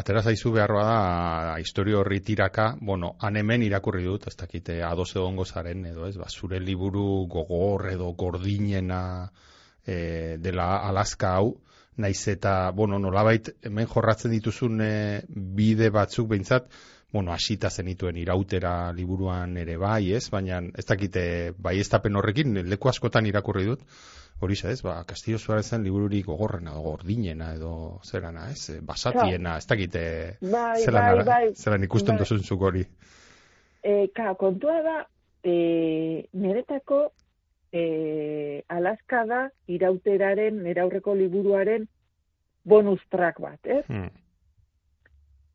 Atera 0.00 0.22
zaizu 0.22 0.54
beharroa 0.54 0.84
da, 0.86 1.56
historio 1.60 1.98
horri 2.00 2.22
tiraka, 2.24 2.78
bueno, 2.80 3.16
han 3.20 3.36
hemen 3.36 3.62
irakurri 3.62 4.04
dut, 4.04 4.26
ez 4.26 4.36
dakite, 4.40 4.78
ados 4.82 5.10
egongo 5.14 5.44
zaren, 5.44 5.84
edo 5.84 6.06
ez, 6.06 6.16
ba, 6.16 6.30
zure 6.30 6.60
liburu 6.60 7.26
gogor 7.28 7.90
edo 7.90 8.08
gordinena 8.16 9.28
e, 9.86 10.38
dela 10.38 10.76
Alaska 10.88 11.36
hau, 11.36 11.56
naiz 11.96 12.26
eta, 12.28 12.70
bueno, 12.70 12.98
nolabait, 12.98 13.52
hemen 13.62 13.86
jorratzen 13.86 14.32
dituzun 14.32 14.80
e, 14.80 14.94
bide 15.28 15.90
batzuk 15.90 16.30
behintzat, 16.32 16.70
bueno, 17.12 17.32
asita 17.32 17.68
zenituen 17.70 18.16
irautera 18.16 18.92
liburuan 18.96 19.56
ere 19.60 19.76
bai, 19.76 20.14
ez, 20.16 20.30
baina 20.32 20.62
ez 20.78 20.86
dakite, 20.88 21.24
bai 21.58 21.78
ez 21.80 21.88
horrekin, 21.92 22.54
leku 22.68 22.88
askotan 22.88 23.26
irakurri 23.26 23.66
dut, 23.66 23.84
hori 24.40 24.56
ez, 24.64 24.80
ba, 24.82 25.04
Castillo 25.04 25.38
Suarez 25.38 25.66
zen 25.66 25.84
libururik 25.84 26.26
gogorrena, 26.26 26.72
gordinena 26.72 27.52
edo 27.54 28.00
zerana, 28.02 28.50
ez, 28.50 28.70
eh, 28.70 28.80
basatiena, 28.80 29.58
ez 29.58 29.66
dakite 29.66 30.04
bai, 30.40 30.82
zelan, 30.84 31.16
bai, 31.16 31.24
bai, 31.24 31.54
zelan 31.54 31.84
ikusten 31.84 32.16
bai. 32.16 32.24
duzun 32.24 32.42
zuk 32.42 32.62
hori. 32.62 32.86
E, 33.82 34.08
ka, 34.14 34.34
kontua 34.40 34.80
da, 34.82 34.96
e, 35.44 36.26
niretako 36.32 37.10
e, 37.72 38.62
Alaska 38.68 39.24
da 39.26 39.42
irauteraren, 39.66 40.62
neraurreko 40.62 41.14
liburuaren 41.16 41.88
bonus 42.64 43.00
track 43.10 43.40
bat, 43.40 43.58
ez? 43.64 43.84
Hmm. 43.88 44.10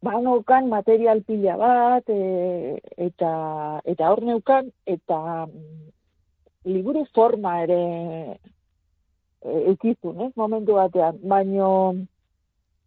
Ba, 0.04 0.20
material 0.66 1.24
pila 1.24 1.56
bat, 1.58 2.10
e, 2.10 2.78
eta, 2.98 3.32
eta 3.86 4.10
hor 4.12 4.22
neukan, 4.24 4.70
eta 4.86 5.46
mm, 5.46 5.90
liburu 6.66 7.06
forma 7.16 7.62
ere 7.64 8.38
eukizun, 9.42 10.22
ez, 10.28 10.32
momentu 10.36 10.78
batean, 10.78 11.18
baino, 11.24 11.70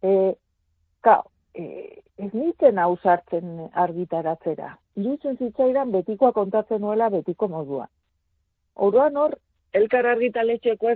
e, 0.03 0.33
ka, 1.01 1.21
e, 1.55 1.65
ez 2.17 2.31
nintzen 2.33 2.79
hau 2.79 2.95
sartzen 3.01 3.67
argitaratzera. 3.73 4.75
Iruzen 4.95 5.37
zitzaidan 5.37 5.91
betikoa 5.91 6.31
kontatzen 6.35 6.81
nuela 6.81 7.09
betiko 7.09 7.47
modua. 7.47 7.87
Oroan 8.81 9.17
hor, 9.17 9.37
elkar 9.77 10.07
argitaletxekoa 10.15 10.95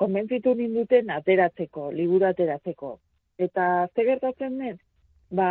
konbentzitu 0.00 0.54
ninduten 0.58 1.10
ateratzeko, 1.14 1.90
liburu 1.94 2.26
ateratzeko. 2.28 2.96
Eta 3.38 3.66
ze 3.94 4.04
gertatzen 4.08 4.58
den, 4.58 4.78
ba, 5.30 5.50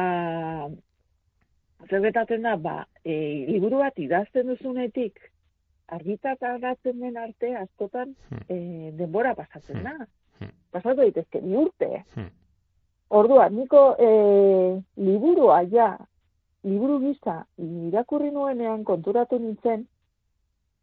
ze 1.90 2.02
gertatzen 2.04 2.44
da, 2.48 2.58
ba, 2.58 2.76
e, 3.04 3.14
liburu 3.48 3.80
bat 3.82 3.98
idazten 4.00 4.52
duzunetik, 4.52 5.20
argitak 5.92 6.44
agatzen 6.48 7.00
den 7.04 7.18
arte 7.18 7.56
askotan 7.60 8.14
hmm. 8.30 8.44
e, 8.48 8.92
denbora 9.00 9.34
pasatzen 9.36 9.82
hmm. 9.82 9.88
da. 9.88 10.08
Hmm. 10.40 10.54
Pasatu 10.72 11.02
daitezke 11.02 11.42
ni 11.44 11.58
urte. 11.58 12.04
Orduan, 13.12 13.56
niko 13.56 13.82
e, 14.00 14.12
liburua 15.04 15.64
ja, 15.72 15.90
liburu 16.68 17.00
gisa 17.08 17.42
irakurri 17.60 18.32
nuenean 18.32 18.86
konturatu 18.88 19.40
nintzen, 19.40 19.88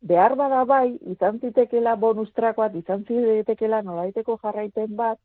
behar 0.01 0.37
bada 0.37 0.65
bai, 0.65 0.99
izan 1.11 1.39
zitekela 1.41 1.97
bonustrak 1.97 2.57
bat, 2.57 2.75
izan 2.75 3.05
zitekela 3.09 3.83
nolaiteko 3.83 4.39
jarraiten 4.43 4.95
bat, 4.97 5.19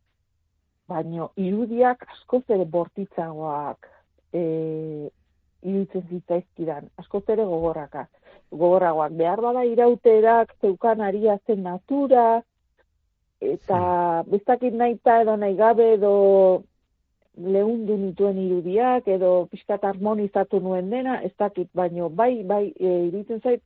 baino 0.89 1.29
irudiak 1.37 2.03
asko 2.09 2.41
ere 2.49 2.65
bortitzagoak 2.65 3.87
e, 4.33 4.41
iruditzen 5.63 6.07
zitzaizkidan, 6.09 6.89
asko 6.97 7.23
ere 7.27 7.45
gogorrakak 7.45 8.09
gogorragoak. 8.51 9.13
Behar 9.17 9.41
bada 9.41 9.63
irauterak 9.65 10.53
zeukan 10.61 11.01
aria 11.01 11.37
zen 11.47 11.63
natura, 11.63 12.41
eta 13.41 14.23
bestakit 14.27 14.73
nahi 14.73 14.99
edo 15.21 15.35
nahi 15.35 15.55
gabe 15.55 15.93
edo 15.93 16.63
lehundu 17.37 17.97
nituen 17.97 18.37
irudiak, 18.37 19.07
edo 19.07 19.47
pixkat 19.51 19.83
harmonizatu 19.83 20.59
nuen 20.59 20.89
dena, 20.89 21.21
ez 21.23 21.33
dakit, 21.39 21.69
baino 21.73 22.09
bai, 22.09 22.43
bai, 22.43 22.73
e, 22.79 23.07
iritzen 23.07 23.41
zait, 23.41 23.61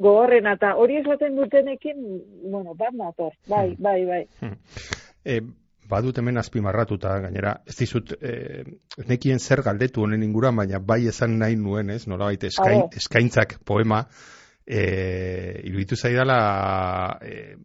gogorren, 0.00 0.48
eta 0.50 0.74
hori 0.80 1.00
esaten 1.00 1.36
dutenekin, 1.38 2.04
bueno, 2.50 2.74
bat 2.78 2.94
nator, 2.96 3.34
bai, 3.48 3.70
hmm. 3.74 3.82
bai, 3.84 3.98
bai. 4.08 4.22
Hmm. 4.40 4.56
E, 5.24 5.40
badut 5.90 6.20
hemen 6.22 6.40
azpimarratuta, 6.40 7.16
gainera, 7.24 7.56
ez 7.68 7.76
dizut, 7.78 8.14
e, 8.22 8.64
nekien 9.10 9.40
zer 9.42 9.64
galdetu 9.66 10.04
honen 10.06 10.22
inguruan, 10.24 10.56
baina 10.62 10.80
bai 10.80 11.02
esan 11.10 11.36
nahi 11.40 11.58
nuen, 11.60 11.90
ez, 11.96 12.04
nola 12.08 12.30
baita 12.30 12.48
eskain, 12.48 12.86
eskaintzak 12.96 13.58
poema, 13.66 14.04
e, 14.64 14.84
iruditu 15.68 15.98
zaidala, 15.98 16.38
e, 17.20 17.56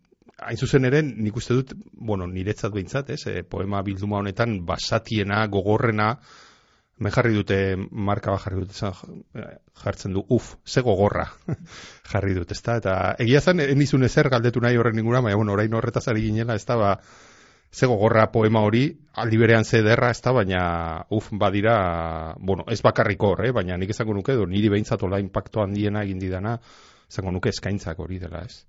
hain 0.46 0.60
zuzen 0.60 0.90
ere, 0.90 1.04
nik 1.06 1.38
uste 1.40 1.56
dut, 1.56 1.76
bueno, 1.94 2.28
niretzat 2.28 2.74
behintzat, 2.74 3.14
ez, 3.16 3.22
e, 3.32 3.46
poema 3.48 3.84
bilduma 3.86 4.20
honetan, 4.24 4.58
basatiena, 4.68 5.46
gogorrena, 5.54 6.16
me 6.98 7.12
jarri 7.12 7.34
dute, 7.36 7.58
marka 7.92 8.32
ba 8.32 8.40
jarri 8.40 8.62
dute, 8.64 8.92
jartzen 9.84 10.14
du, 10.16 10.24
uf, 10.30 10.56
ze 10.66 10.82
gogorra 10.82 11.26
jarri 12.12 12.36
dut, 12.38 12.52
ezta, 12.56 12.78
eta 12.82 12.98
egia 13.20 13.42
zen, 13.42 13.60
endizun 13.60 14.08
ezer 14.08 14.30
galdetu 14.32 14.64
nahi 14.64 14.78
horren 14.80 15.00
inguruan, 15.00 15.26
baina, 15.28 15.40
bueno, 15.40 15.56
orain 15.58 15.74
horretaz 15.74 16.08
ari 16.12 16.24
ginela, 16.30 16.56
ez 16.56 16.66
da, 16.66 16.78
ba, 16.80 16.94
ze 17.76 17.90
gogorra 17.92 18.30
poema 18.32 18.62
hori, 18.64 18.86
aldi 19.20 19.38
berean 19.42 19.66
ze 19.66 19.82
derra, 19.84 20.12
ez 20.16 20.22
da, 20.24 20.32
baina, 20.32 20.62
uf, 21.10 21.28
badira, 21.32 21.76
bueno, 22.40 22.64
ez 22.72 22.82
bakarrik 22.82 23.24
hor, 23.24 23.44
eh? 23.46 23.52
baina 23.52 23.78
nik 23.78 23.92
esango 23.92 24.16
nuke, 24.16 24.38
do, 24.40 24.48
niri 24.48 24.72
behintzat 24.72 25.04
ola 25.04 25.20
impacto 25.20 25.66
handiena 25.66 26.06
egin 26.08 26.24
didana, 26.24 26.56
zango 27.12 27.36
nuke 27.36 27.52
eskaintzak 27.52 28.00
hori 28.00 28.22
dela, 28.24 28.46
ez? 28.48 28.64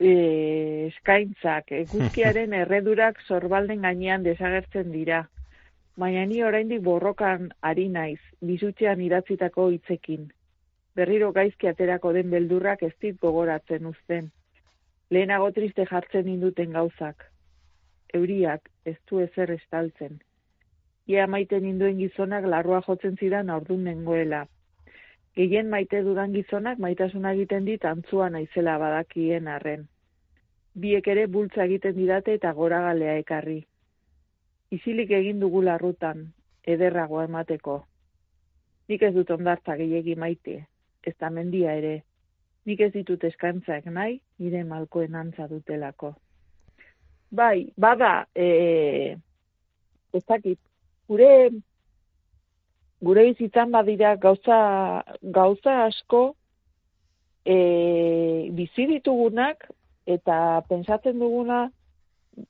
E, 0.00 0.12
eskaintzak, 0.86 1.72
eguzkiaren 1.78 2.54
erredurak 2.62 3.20
zorbalden 3.26 3.82
gainean 3.86 4.24
desagertzen 4.24 4.92
dira. 4.94 5.26
Baina 6.00 6.24
ni 6.26 6.42
oraindik 6.46 6.80
borrokan 6.86 7.50
ari 7.70 7.88
naiz, 7.96 8.20
bizutzean 8.52 9.02
idatzitako 9.04 9.68
hitzekin. 9.74 10.30
Berriro 10.96 11.32
gaizki 11.36 11.68
aterako 11.68 12.14
den 12.16 12.30
beldurrak 12.30 12.82
ez 12.88 12.94
dit 13.00 13.20
gogoratzen 13.20 13.86
uzten. 13.92 14.32
Lehenago 15.10 15.52
triste 15.52 15.86
jartzen 15.92 16.32
induten 16.32 16.72
gauzak. 16.78 17.28
Euriak 18.14 18.72
ez 18.86 18.96
du 19.10 19.20
ezer 19.26 19.52
estaltzen 19.58 20.18
ia 21.10 21.26
maite 21.26 21.58
ninduen 21.60 21.98
gizonak 21.98 22.46
larrua 22.52 22.80
jotzen 22.86 23.16
zidan 23.18 23.50
ordun 23.50 23.84
nengoela. 23.88 24.44
Gehien 25.38 25.68
maite 25.70 26.02
dudan 26.02 26.32
gizonak 26.34 26.78
maitasuna 26.82 27.32
egiten 27.36 27.64
dit 27.64 27.84
antzua 27.84 28.28
naizela 28.34 28.76
badakien 28.82 29.46
arren. 29.48 29.86
Biek 30.74 31.06
ere 31.12 31.26
bultza 31.26 31.64
egiten 31.64 31.94
didate 31.96 32.34
eta 32.38 32.52
gora 32.52 32.80
galea 32.88 33.14
ekarri. 33.20 33.60
Izilik 34.70 35.10
egin 35.10 35.40
dugu 35.40 35.62
larrutan, 35.62 36.26
ederrago 36.66 37.22
emateko. 37.22 37.78
Nik 38.90 39.02
ez 39.06 39.12
dut 39.14 39.30
ondartza 39.30 39.76
gehiegi 39.78 40.16
maite, 40.18 40.56
ez 41.06 41.14
da 41.18 41.30
mendia 41.30 41.74
ere. 41.78 42.00
Nik 42.66 42.80
ez 42.80 42.92
ditut 42.92 43.24
eskantzak 43.24 43.86
nahi, 43.86 44.18
nire 44.38 44.64
malkoen 44.64 45.14
antza 45.14 45.46
dutelako. 45.48 46.14
Bai, 47.30 47.70
bada, 47.78 48.26
e, 48.34 49.14
ez 50.12 50.24
dakit, 50.26 50.58
gure 51.06 51.30
gure 53.02 53.24
bizitzan 53.30 53.70
badira 53.72 54.14
gauza 54.16 54.60
gauza 55.22 55.76
asko 55.86 56.22
e, 57.44 57.56
bizi 58.52 58.86
ditugunak 58.94 59.68
eta 60.06 60.62
pensatzen 60.68 61.18
duguna 61.18 61.68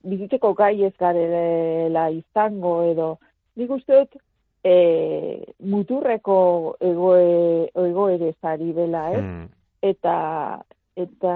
bizitzeko 0.05 0.55
gai 0.55 0.75
ez 0.85 0.95
garela 0.99 2.09
izango 2.11 2.75
edo 2.91 3.15
nik 3.57 3.71
uste 3.79 4.03
dut 4.03 4.21
e, 4.65 4.75
muturreko 5.61 6.37
egoe, 6.81 7.71
egoere 7.87 8.33
zari 8.41 8.73
bela, 8.77 9.07
eh? 9.15 9.21
Hmm. 9.21 9.49
Eta, 9.81 10.15
eta, 11.01 11.35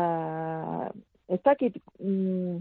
ez 1.32 1.40
dakit, 1.44 1.78
mm, 1.98 2.58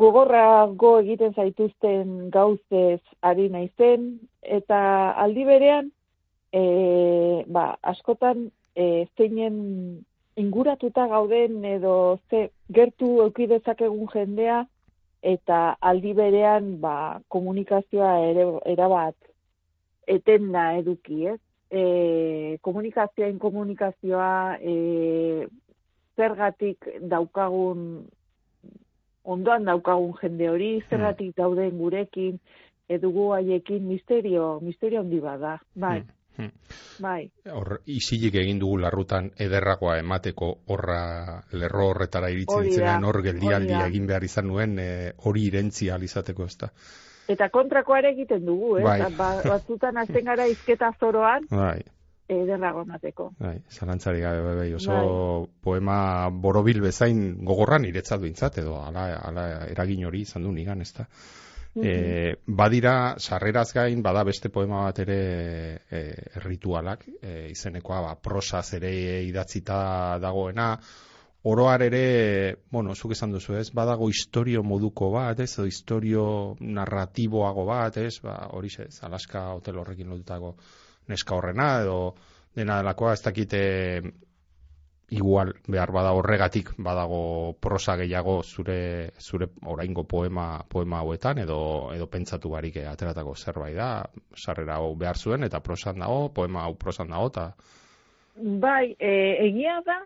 gogorrago 0.00 0.98
egiten 1.00 1.34
zaituzten 1.36 2.30
gauzez 2.32 3.00
ari 3.20 3.48
naizen 3.52 4.06
eta 4.42 4.78
aldi 5.24 5.44
berean 5.44 5.90
e, 6.52 7.44
ba, 7.46 7.76
askotan 7.82 8.48
e, 8.74 9.06
zeinen 9.16 10.04
inguratuta 10.36 11.06
gauden 11.08 11.64
edo 11.64 12.18
ze 12.30 12.48
gertu 12.72 13.20
euki 13.26 13.46
dezakegun 13.46 14.08
jendea 14.14 14.62
eta 15.22 15.76
aldi 15.80 16.14
berean 16.16 16.78
ba, 16.80 17.20
komunikazioa 17.28 18.14
ere 18.30 18.46
erabat 18.72 19.16
etenda 20.08 20.72
eduki, 20.80 21.26
ez? 21.34 21.38
E, 21.70 22.58
komunikazioa 22.60 23.28
komunikazioa 23.40 24.56
e, 24.60 25.46
zergatik 26.16 26.88
daukagun 27.12 28.08
ondoan 29.24 29.64
daukagun 29.64 30.14
jende 30.20 30.48
hori, 30.50 30.72
hmm. 30.78 30.88
zerratik 30.90 31.36
dauden 31.36 31.78
gurekin, 31.78 32.40
edugu 32.88 33.30
haiekin 33.36 33.86
misterio, 33.86 34.58
misterio 34.60 35.00
handi 35.00 35.20
bada, 35.20 35.58
bai. 35.74 36.00
Hmm, 36.00 36.48
hmm. 36.48 36.74
Bai. 37.02 37.30
Hor, 37.52 37.78
isilik 37.86 38.34
egin 38.42 38.60
dugu 38.60 38.80
larrutan 38.82 39.30
ederragoa 39.46 39.96
emateko 40.02 40.50
horra 40.68 41.00
lerro 41.52 41.88
horretara 41.92 42.30
iritzen 42.34 42.68
ditzenean 42.68 43.04
hor 43.04 43.22
geldialdi 43.24 43.78
egin 43.78 44.06
behar 44.10 44.24
izan 44.24 44.48
nuen 44.50 44.76
e, 44.78 44.90
hori 45.24 45.48
irentzi 45.48 45.90
alizateko 45.90 46.46
ez 46.50 46.56
da. 46.64 46.70
Eta 47.32 47.48
kontrakoare 47.54 48.10
egiten 48.12 48.44
dugu, 48.44 48.76
eh? 48.80 48.84
Bai. 48.84 49.00
Ba, 49.16 49.32
batzutan 49.46 49.96
azten 50.02 50.24
gara 50.26 50.46
izketa 50.50 50.92
zoroan, 51.00 51.46
bai 51.50 51.80
ederrago 52.28 52.84
mateko. 52.84 53.30
Bai, 53.38 53.56
zalantzari 53.70 54.20
gabe 54.20 54.42
bai, 54.44 54.56
bai, 54.56 54.74
oso 54.74 54.92
bai. 54.92 55.52
poema 55.62 56.30
borobil 56.30 56.80
bezain 56.80 57.44
gogorran 57.44 57.84
iretzat 57.84 58.20
duintzat, 58.20 58.58
edo 58.62 58.78
ala, 58.80 59.08
ala 59.20 59.46
eragin 59.70 60.04
hori 60.06 60.22
izan 60.26 60.46
du 60.46 60.52
nigan, 60.52 60.80
ez 60.82 60.92
da. 60.96 61.06
E, 61.74 62.34
badira, 62.46 63.14
sarreraz 63.18 63.70
gain, 63.72 64.02
bada 64.04 64.24
beste 64.28 64.50
poema 64.52 64.82
bat 64.84 64.98
ere 65.06 65.20
e, 65.88 66.02
ritualak, 66.44 67.06
e, 67.22 67.48
izenekoa, 67.54 68.02
ba, 68.04 68.12
prosaz 68.20 68.74
ere 68.76 68.92
idatzita 69.24 70.18
dagoena, 70.20 70.74
oroar 71.48 71.82
ere, 71.88 72.04
bueno, 72.70 72.94
zuk 72.94 73.16
esan 73.16 73.32
duzu 73.32 73.56
ez, 73.56 73.70
badago 73.74 74.10
historio 74.12 74.62
moduko 74.62 75.10
bat, 75.16 75.40
ez, 75.40 75.54
edo 75.56 75.66
historio 75.66 76.26
narratiboago 76.60 77.64
bat, 77.66 77.96
ez, 77.96 78.18
ba, 78.22 78.36
hori 78.52 78.70
ez, 78.84 78.98
Alaska 79.08 79.48
hotel 79.56 79.80
horrekin 79.80 80.12
lotutako 80.12 80.54
neska 81.08 81.34
horrena 81.34 81.80
edo 81.82 82.14
dena 82.56 82.78
delakoa 82.82 83.14
ez 83.16 83.22
dakite 83.24 83.62
igual 85.12 85.52
behar 85.68 85.92
bada 85.92 86.12
horregatik 86.16 86.70
badago 86.78 87.52
prosa 87.60 87.96
gehiago 88.00 88.38
zure 88.42 89.10
zure 89.20 89.48
oraingo 89.66 90.04
poema 90.04 90.64
poema 90.68 91.02
hauetan 91.02 91.42
edo 91.44 91.58
edo 91.92 92.06
pentsatu 92.06 92.52
barik 92.54 92.78
ateratako 92.94 93.34
zerbait 93.34 93.76
da 93.76 93.90
sarrera 94.36 94.78
hau 94.80 94.94
behar 94.96 95.16
zuen 95.16 95.44
eta 95.44 95.60
prosan 95.60 96.00
dago 96.00 96.28
poema 96.28 96.64
hau 96.64 96.74
prosan 96.74 97.12
dago 97.12 97.28
ta 97.28 97.52
bai 98.36 98.96
e, 98.98 99.12
egia 99.48 99.80
da 99.86 99.98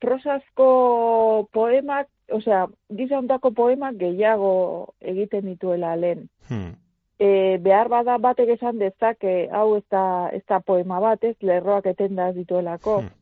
prosazko 0.00 1.48
poemak 1.52 2.08
osea 2.32 2.66
giza 2.90 3.20
poemak 3.54 3.96
gehiago 3.96 4.94
egiten 5.00 5.46
dituela 5.46 5.94
lehen. 5.96 6.28
Hmm 6.48 6.83
e, 7.24 7.58
behar 7.64 7.88
bada 7.88 8.16
batek 8.18 8.54
esan 8.56 8.80
dezake 8.82 9.34
hau 9.52 9.76
ez 9.78 9.84
da, 9.90 10.04
ez 10.32 10.42
da 10.48 10.60
poema 10.60 11.00
bat, 11.00 11.24
ez 11.24 11.36
lerroak 11.40 11.86
etenda 11.92 12.30
dituelako. 12.36 12.98
Hmm. 13.04 13.12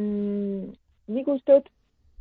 Mm, 0.00 0.72
nik 1.14 1.28
uste 1.28 1.60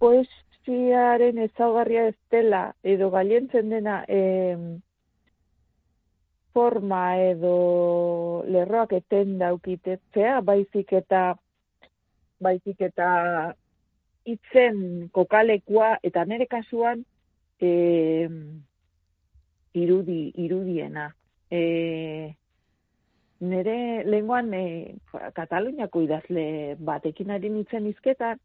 poesiaren 0.02 1.42
ezaugarria 1.46 2.10
ez 2.12 2.18
dela, 2.32 2.64
edo 2.84 3.10
galientzen 3.16 3.74
dena 3.74 4.04
e, 4.08 4.22
forma 6.54 7.04
edo 7.24 8.44
lerroak 8.50 8.94
etenda 8.98 9.54
ukitetzea, 9.56 10.40
baizik 10.46 10.94
eta 11.02 11.24
baizik 12.40 12.82
eta 12.82 13.10
itzen 14.30 15.10
kokalekua, 15.16 15.98
eta 16.04 16.26
nere 16.26 16.48
kasuan, 16.48 17.04
eh, 17.60 18.30
irudi, 19.74 20.32
irudiena. 20.38 21.10
E, 21.52 22.36
nere 23.40 24.04
lenguan 24.06 24.54
e, 24.54 24.96
Kataluniako 25.36 26.04
idazle 26.06 26.76
batekin 26.80 27.32
ari 27.32 27.52
nintzen 27.54 27.88
izketan, 27.90 28.40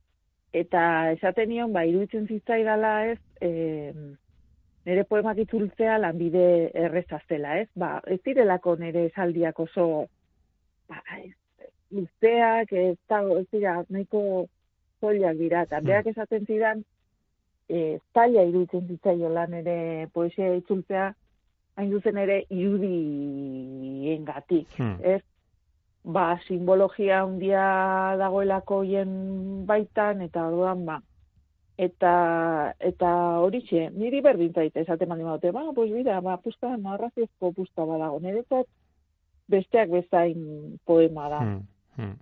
eta 0.54 1.10
esaten 1.14 1.50
nion, 1.50 1.72
ba, 1.74 1.84
iruditzen 1.88 2.28
zitzaidala 2.30 2.94
ez, 3.10 3.18
e, 3.42 3.50
nere 4.86 5.04
poemak 5.08 5.40
itzultzea 5.44 5.96
lanbide 5.98 6.70
erreza 6.86 7.18
zela, 7.28 7.58
ez? 7.60 7.68
Ba, 7.74 7.98
ez 8.06 8.20
direlako 8.24 8.76
nere 8.80 9.08
esaldiak 9.10 9.58
oso, 9.64 10.06
ba, 10.88 11.00
ez, 11.18 11.34
luzeak, 11.94 12.72
ez, 12.72 12.96
ez 13.40 13.46
dira, 13.52 13.78
nahiko 13.88 14.46
zoliak 15.00 15.38
dira, 15.40 15.64
eta 15.66 15.80
hmm. 15.80 15.88
beak 15.88 16.10
esaten 16.12 16.46
zidan, 16.46 16.84
e, 17.68 17.98
zaila 18.14 18.44
iruditzen 18.48 18.88
zitzaio 18.88 19.30
lan 19.32 19.54
ere 19.60 19.76
poesia 20.12 20.52
itzultzea, 20.58 21.12
hain 21.76 21.90
duzen 21.90 22.18
ere 22.20 22.42
irudien 22.50 24.24
gatik, 24.24 24.68
hmm. 24.78 24.98
ez? 25.02 25.22
Ba, 26.04 26.34
simbologia 26.44 27.22
handia 27.24 27.64
dagoelako 28.20 28.82
hien 28.84 29.12
baitan, 29.66 30.20
eta 30.26 30.44
orduan, 30.50 30.84
ba, 30.84 30.98
eta 31.80 32.12
eta 32.78 33.12
hori 33.40 33.62
txe, 33.64 33.88
niri 33.96 34.20
berdin 34.22 34.52
zaite, 34.52 34.84
esaten 34.84 35.08
mandi 35.08 35.24
maute, 35.24 35.52
ba, 35.56 35.64
pues 35.74 35.90
bida, 35.92 36.20
ba, 36.20 36.36
pusta, 36.44 36.76
narraziozko 36.76 37.54
pusta 37.56 37.88
badago, 37.88 38.20
niretzat 38.20 38.68
besteak 39.48 39.90
bezain 39.92 40.78
poema 40.84 41.30
da. 41.32 41.40
Hmm. 41.40 41.64
Hmm 41.96 42.14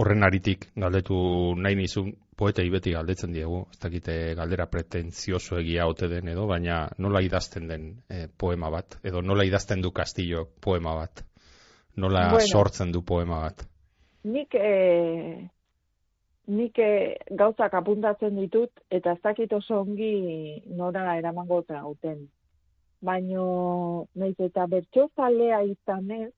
horren 0.00 0.24
aritik 0.24 0.68
galdetu 0.82 1.16
nahi 1.60 1.76
nizun 1.76 2.12
poetei 2.40 2.70
beti 2.72 2.94
galdetzen 2.96 3.34
diegu, 3.36 3.64
ez 3.68 3.78
dakite 3.82 4.14
galdera 4.38 4.64
pretentzioso 4.72 5.58
egia 5.60 5.84
ote 5.90 6.08
den 6.08 6.30
edo, 6.32 6.46
baina 6.48 6.86
nola 7.04 7.20
idazten 7.20 7.68
den 7.68 7.88
e, 8.08 8.26
poema 8.42 8.70
bat, 8.72 8.96
edo 9.04 9.20
nola 9.20 9.44
idazten 9.44 9.82
du 9.84 9.92
kastillo 9.92 10.46
poema 10.64 10.94
bat, 10.96 11.20
nola 12.00 12.24
sortzen 12.40 12.94
du 12.94 13.02
poema 13.04 13.42
bat. 13.44 13.64
Nik, 14.24 14.56
e, 14.56 15.48
nik 16.56 16.80
e, 16.80 16.90
gauzak 17.42 17.76
apuntatzen 17.76 18.40
ditut, 18.40 18.72
eta 18.88 19.12
ez 19.16 19.22
dakit 19.24 19.52
oso 19.56 19.82
ongi 19.84 20.62
nora 20.76 21.16
eramango 21.18 21.60
gauten. 21.68 22.22
Baina, 23.04 23.44
nahiz 24.20 24.36
eta 24.48 24.64
bertso 24.68 25.08
zalea 25.16 25.60
izan 25.68 26.08
ez, 26.16 26.30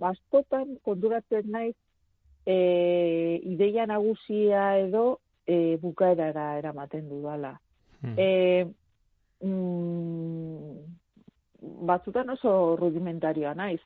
bastotan 0.00 0.76
konturatzen 0.84 1.48
naiz 1.52 1.74
e, 2.44 3.40
ideia 3.44 3.86
nagusia 3.88 4.76
edo 4.84 5.18
e, 5.48 5.76
bukaerara 5.82 6.58
eramaten 6.58 7.08
dudala. 7.08 7.54
Hmm. 8.02 8.14
E, 8.18 8.66
mm, 9.44 10.76
batzutan 11.88 12.30
oso 12.36 12.76
rudimentarioa 12.76 13.54
naiz. 13.54 13.80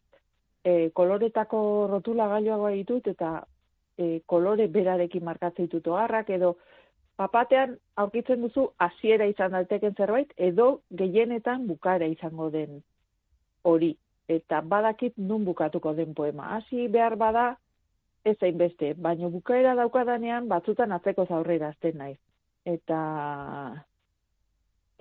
E, 0.65 0.91
koloretako 0.95 1.87
rotula 1.91 2.29
gailoagoa 2.35 2.75
ditut 2.75 3.09
eta 3.15 3.33
e, 3.99 4.21
kolore 4.27 4.69
berarekin 4.69 5.25
markatzen 5.25 5.67
ditut 5.67 5.89
oharrak 5.95 6.31
edo 6.31 6.57
papatean 7.17 7.77
aurkitzen 7.97 8.43
duzu 8.43 8.69
hasiera 8.79 9.27
izan 9.31 9.53
daiteken 9.57 9.95
zerbait 9.99 10.33
edo 10.37 10.69
gehienetan 11.03 11.67
bukaera 11.67 12.07
izango 12.11 12.51
den 12.51 12.81
hori 13.63 13.97
eta 14.29 14.61
badakit 14.61 15.19
nun 15.19 15.45
bukatuko 15.45 15.93
den 15.95 16.15
poema. 16.15 16.57
Hasi 16.57 16.89
behar 16.89 17.17
bada 17.17 17.57
ez 18.25 18.37
zain 18.39 18.59
beste, 18.59 18.93
baina 18.95 19.29
bukaera 19.29 19.75
daukadanean 19.79 20.49
batzutan 20.49 20.93
atzeko 20.93 21.27
zaurrera 21.27 21.73
azten 21.73 21.99
naiz. 21.99 22.19
Eta 22.65 22.99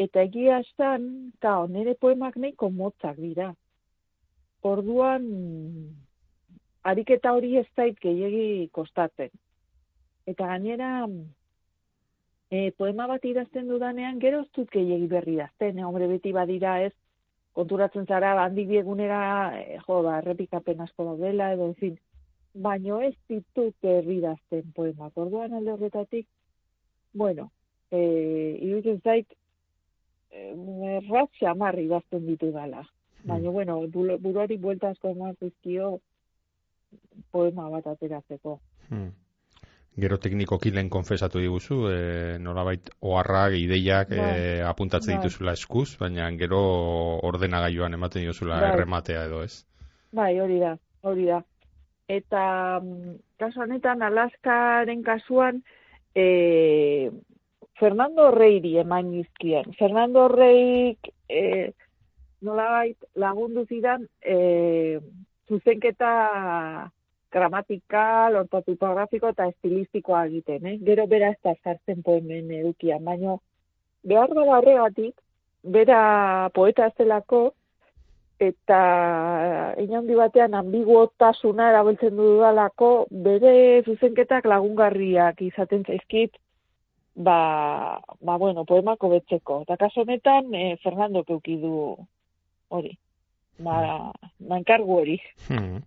eta 0.02 0.24
egia 0.26 0.62
estan, 0.64 1.04
ta, 1.40 1.60
nire 1.70 1.94
poemak 2.02 2.38
nahiko 2.42 2.72
motzak 2.74 3.20
dira. 3.22 3.52
Orduan, 4.66 5.28
ariketa 6.84 7.34
hori 7.38 7.56
ez 7.62 7.68
zait 7.76 8.00
gehiagi 8.02 8.70
kostatzen. 8.74 9.30
Eta 10.26 10.48
gainera, 10.54 10.92
e, 12.50 12.72
poema 12.78 13.08
bat 13.12 13.26
idazten 13.26 13.70
dudanean, 13.70 14.20
gero 14.20 14.42
ez 14.46 14.50
dut 14.58 14.70
gehiagi 14.74 15.10
berri 15.12 15.38
idazten, 15.38 15.78
e, 15.78 15.86
hombre 15.86 16.10
beti 16.10 16.34
badira 16.34 16.80
ez, 16.88 16.94
konturatzen 17.58 18.08
zara, 18.08 18.34
handik 18.44 18.70
biegunera, 18.70 19.22
e, 19.60 19.78
jo, 19.86 20.02
ba, 20.08 20.18
errepikapen 20.24 20.82
asko 20.82 21.12
daudela, 21.12 21.52
edo, 21.54 21.70
en 21.70 22.00
baino 22.54 23.00
ez 23.02 23.16
ditut 23.30 23.76
erridazten 23.84 24.72
poemak. 24.76 25.18
Orduan 25.18 25.54
alde 25.54 25.74
horretatik, 25.74 26.28
bueno, 27.14 27.52
e, 27.92 28.02
iruditzen 28.60 29.02
zait, 29.04 29.28
e, 30.32 30.52
erraz 30.98 31.30
xamar 31.40 31.80
idazten 31.80 32.26
ditu 32.28 32.52
dala. 32.52 32.84
Baina, 33.24 33.50
mm. 33.50 33.54
bueno, 33.54 33.80
buruari 34.20 34.58
buelta 34.58 34.92
asko 34.92 35.12
eman 35.16 35.36
zizkio 35.40 36.00
poema 37.32 37.70
bat 37.70 37.86
ateratzeko. 37.88 38.60
Hmm. 38.90 39.12
Gero 40.02 40.18
tekniko 40.24 40.58
kilen 40.60 40.90
konfesatu 40.90 41.40
diguzu, 41.44 41.78
e, 41.92 41.98
nolabait 42.40 42.90
oharrak, 43.04 43.56
ideiak 43.60 44.10
ba. 44.16 44.28
e, 44.36 44.62
apuntatzen 44.66 45.16
ba. 45.16 45.22
dituzula 45.22 45.54
eskuz, 45.60 45.98
baina 46.00 46.30
gero 46.40 46.62
ordenagailuan 47.28 47.94
ematen 48.00 48.26
dituzula 48.26 48.60
ba. 48.60 48.74
errematea 48.74 49.26
edo 49.28 49.44
ez? 49.44 49.66
Bai, 50.12 50.34
hori 50.40 50.60
da, 50.60 50.74
hori 51.08 51.28
da 51.28 51.42
eta 52.12 52.80
mm, 52.82 53.18
kasu 53.40 53.64
honetan 53.64 54.02
Alaskaren 54.04 55.04
kasuan 55.04 55.62
e, 56.16 57.12
Fernando 57.80 58.30
Reiri 58.32 58.76
eman 58.84 59.14
izkien. 59.22 59.72
Fernando 59.80 60.28
Reik 60.30 61.12
e, 61.30 61.72
nolabait 62.42 62.98
lagundu 63.16 63.66
zidan 63.70 64.08
e, 64.22 65.00
zuzenketa 65.50 66.12
gramatikal, 67.32 68.36
ortotipografiko 68.44 69.32
eta 69.32 69.48
estilistikoa 69.54 70.26
egiten, 70.28 70.68
eh? 70.68 70.78
Gero 70.84 71.08
bera 71.08 71.32
ez 71.32 71.40
da 71.44 71.56
zartzen 71.64 72.04
poemen 72.04 72.52
edukian, 72.58 73.06
baina 73.08 73.38
behar 74.04 74.34
da 74.36 74.44
horregatik, 74.58 75.16
bera 75.64 76.02
poeta 76.54 76.90
ez 76.92 76.96
delako, 77.00 77.54
eta 78.42 78.82
inaundi 79.84 80.16
batean 80.18 80.56
ambiguotasuna 80.58 81.70
erabiltzen 81.70 82.16
dudalako 82.18 82.90
bere 83.28 83.54
zuzenketak 83.86 84.48
lagungarriak 84.50 85.44
izaten 85.46 85.86
zaizkit 85.86 86.40
ba, 87.16 88.00
ba 88.22 88.38
bueno, 88.42 88.66
poemako 88.66 89.12
betzeko. 89.14 89.62
Eta 89.68 89.78
kaso 89.78 90.02
honetan, 90.02 90.54
eh, 90.56 90.78
Fernando 90.84 91.24
keuki 91.24 91.58
du 91.62 91.76
hori. 92.70 92.98
Ba, 93.62 94.12
ba 94.40 94.58
enkargu 94.58 95.02
hori. 95.04 95.18
Hmm 95.48 95.82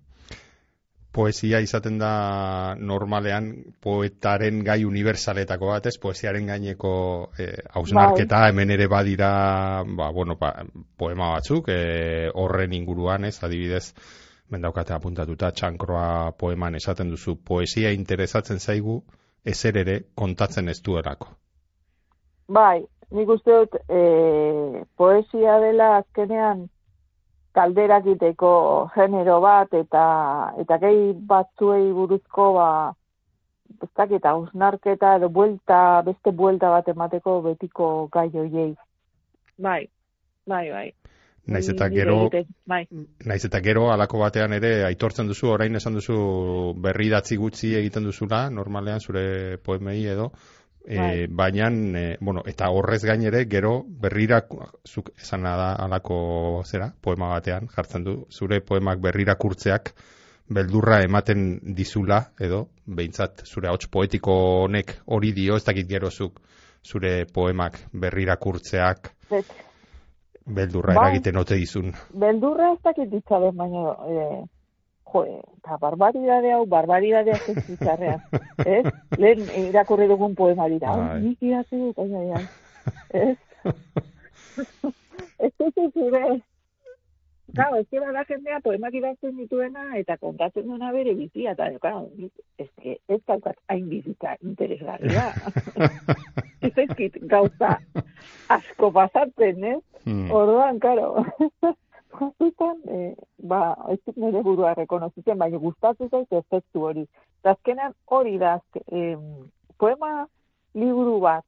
poesia 1.15 1.61
izaten 1.63 1.99
da 2.01 2.75
normalean 2.79 3.51
poetaren 3.83 4.63
gai 4.67 4.81
universaletako 4.85 5.71
bat, 5.71 5.87
ez? 5.87 5.95
Poesiaren 6.03 6.51
gaineko 6.51 6.95
eh, 7.39 7.55
hausnarketa, 7.79 8.41
bai. 8.43 8.51
hemen 8.51 8.75
ere 8.75 8.89
badira, 8.91 9.31
ba, 9.87 10.11
bueno, 10.17 10.37
ba, 10.41 10.53
poema 10.99 11.31
batzuk, 11.37 11.71
eh, 11.73 12.29
horren 12.35 12.75
inguruan, 12.77 13.29
ez? 13.31 13.37
Adibidez, 13.47 13.87
mendaukate 14.51 14.97
apuntatuta, 14.97 15.53
txankroa 15.55 16.35
poeman 16.41 16.75
esaten 16.81 17.15
duzu, 17.15 17.39
poesia 17.53 17.95
interesatzen 17.95 18.61
zaigu, 18.61 19.01
ezer 19.45 19.79
ere 19.85 20.01
kontatzen 20.19 20.69
ez 20.73 20.81
duerako. 20.83 21.31
Bai, 22.59 22.83
nik 23.15 23.31
uste 23.39 23.55
dut, 23.63 23.79
eh, 23.89 24.85
poesia 24.99 25.59
dela 25.63 25.95
azkenean, 26.03 26.67
kalderak 27.55 28.07
iteko 28.15 28.51
genero 28.95 29.41
bat 29.45 29.75
eta 29.79 30.05
eta 30.63 30.79
gehi 30.83 31.13
batzuei 31.33 31.93
buruzko 31.93 32.53
ba 32.59 32.69
ez 33.83 33.91
dakit 33.97 34.27
ausnarketa 34.27 35.17
edo 35.19 35.29
buelta 35.29 36.03
beste 36.07 36.33
buelta 36.43 36.71
bat 36.75 36.89
emateko 36.89 37.41
betiko 37.49 37.89
gai 38.13 38.29
hoiei 38.35 38.75
bai 39.59 39.83
bai 40.47 40.67
bai 40.71 40.89
Naiz 41.47 41.67
eta 41.69 41.91
gero, 41.93 42.31
bai. 42.65 42.87
naiz 43.29 43.43
eta 43.45 43.59
gero, 43.61 43.91
alako 43.93 44.23
batean 44.23 44.55
ere, 44.57 44.71
aitortzen 44.87 45.29
duzu, 45.29 45.51
orain 45.53 45.77
esan 45.77 45.99
duzu, 45.99 46.15
berri 46.87 47.11
datzi 47.13 47.37
gutxi 47.37 47.75
egiten 47.77 48.07
duzula, 48.09 48.47
normalean, 48.49 49.03
zure 49.05 49.59
poemei 49.61 49.99
edo, 50.09 50.31
E, 50.85 51.27
baina, 51.31 51.71
e, 51.71 52.17
bueno, 52.21 52.43
eta 52.45 52.69
horrez 52.69 53.03
gainere, 53.05 53.47
gero 53.49 53.79
berrira, 53.87 54.43
zuk 54.85 55.11
esan 55.17 55.47
da 55.49 55.73
alako 55.81 56.63
zera, 56.67 56.91
poema 57.01 57.31
batean, 57.33 57.71
jartzen 57.73 58.05
du, 58.05 58.17
zure 58.31 58.61
poemak 58.61 59.01
berrira 59.01 59.37
kurtzeak, 59.41 59.95
beldurra 60.53 61.01
ematen 61.03 61.47
dizula, 61.75 62.21
edo, 62.39 62.67
behintzat, 62.85 63.47
zure 63.49 63.71
hauts 63.71 63.89
poetiko 63.89 64.35
honek 64.67 64.99
hori 65.07 65.33
dio, 65.33 65.57
ez 65.57 65.65
dakit 65.65 65.89
gero 65.89 66.11
zuk, 66.11 66.43
zure 66.85 67.25
poemak 67.33 67.81
berrira 67.93 68.37
kurtzeak, 68.37 69.09
beldurra 70.45 70.99
bai. 70.99 71.07
eragiten 71.07 71.41
ote 71.41 71.57
dizun. 71.57 71.95
Beldurra 72.13 72.75
ez 72.75 72.81
dakit 72.85 73.09
ditzaben, 73.09 73.57
baina, 73.57 73.97
e, 74.05 74.45
jo, 75.13 75.25
eta 75.59 75.77
barbaridade 75.81 76.53
hau, 76.53 76.65
barbaridade 76.67 77.35
hau 77.37 77.55
zitzarrean. 77.67 78.21
ez? 78.65 78.85
Lehen 79.19 79.45
irakurri 79.69 80.09
dugun 80.11 80.35
poema 80.35 80.69
dira. 80.69 80.97
Bai. 80.97 81.21
Nik 81.29 81.43
idatzi 81.43 81.79
dut, 81.79 81.99
aia, 81.99 82.43
Ez? 83.15 83.37
ez 85.39 85.53
dut 85.59 85.95
zure. 85.95 86.41
Claro, 87.55 87.77
ez 87.77 87.87
que 87.89 88.01
bada 88.01 88.25
jendea 88.27 88.59
poemak 88.65 88.95
idazten 88.99 89.37
dituena 89.39 89.85
eta 89.99 90.17
kontatzen 90.19 90.67
duena 90.67 90.91
bere 90.93 91.13
bizia, 91.15 91.53
eta 91.53 91.69
claro, 91.79 92.09
ez 92.59 92.69
que 92.83 92.97
ez 93.07 93.21
daukat 93.29 93.57
hain 93.69 93.87
bizita 93.89 94.35
interesgarria. 94.43 95.29
ez 96.67 96.73
ezkit 96.87 97.21
gauza 97.31 97.77
asko 98.49 98.91
pasatzen, 98.91 99.65
ez? 99.77 99.81
Hmm. 100.05 100.31
Orduan, 100.35 100.81
claro 100.83 101.25
batzutan, 102.21 102.81
e, 102.89 103.15
ba, 103.39 103.61
ez 103.93 103.99
dut 104.07 104.17
nire 104.17 104.43
burua 104.43 104.75
rekonozitzen, 104.79 105.39
baina 105.39 105.59
gustatu 105.59 106.09
zaiz 106.09 106.27
efektu 106.31 106.87
hori. 106.89 107.07
Azkenean 107.45 107.95
hori 108.07 108.39
da, 108.39 108.59
e, 108.89 109.17
poema 109.79 110.27
liburu 110.75 111.19
bat 111.21 111.45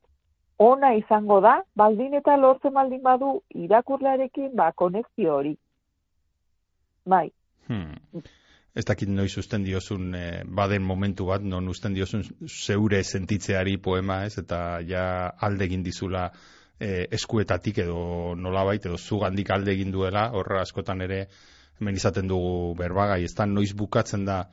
ona 0.58 0.94
izango 0.96 1.40
da, 1.44 1.60
baldin 1.76 2.16
eta 2.16 2.36
lortzen 2.40 2.72
baldin 2.72 3.02
badu 3.04 3.40
irakurlarekin, 3.66 4.54
ba, 4.56 4.70
konexio 4.72 5.34
hori. 5.34 5.54
Bai. 7.06 7.28
Hmm. 7.68 8.22
Ez 8.76 8.84
dakit 8.84 9.08
noiz 9.08 9.32
usten 9.40 9.64
diozun 9.64 10.14
e, 10.14 10.24
baden 10.44 10.84
momentu 10.84 11.26
bat, 11.28 11.44
non 11.44 11.68
usten 11.72 11.94
diozun 11.96 12.24
zeure 12.46 13.02
sentitzeari 13.04 13.76
poema 13.80 14.22
ez, 14.26 14.36
eta 14.42 14.80
ja 14.84 15.06
aldegin 15.48 15.84
dizula 15.84 16.30
e, 16.80 17.06
eskuetatik 17.18 17.78
edo 17.84 18.34
nolabait 18.36 18.84
edo 18.86 18.98
zugandik 18.98 19.50
alde 19.50 19.72
egin 19.72 19.92
duela, 19.92 20.30
horra 20.32 20.62
askotan 20.62 21.02
ere 21.06 21.26
hemen 21.80 21.96
izaten 21.96 22.28
dugu 22.28 22.74
berbagai, 22.78 23.22
ez 23.24 23.34
da 23.36 23.46
noiz 23.46 23.72
bukatzen 23.76 24.24
da 24.24 24.44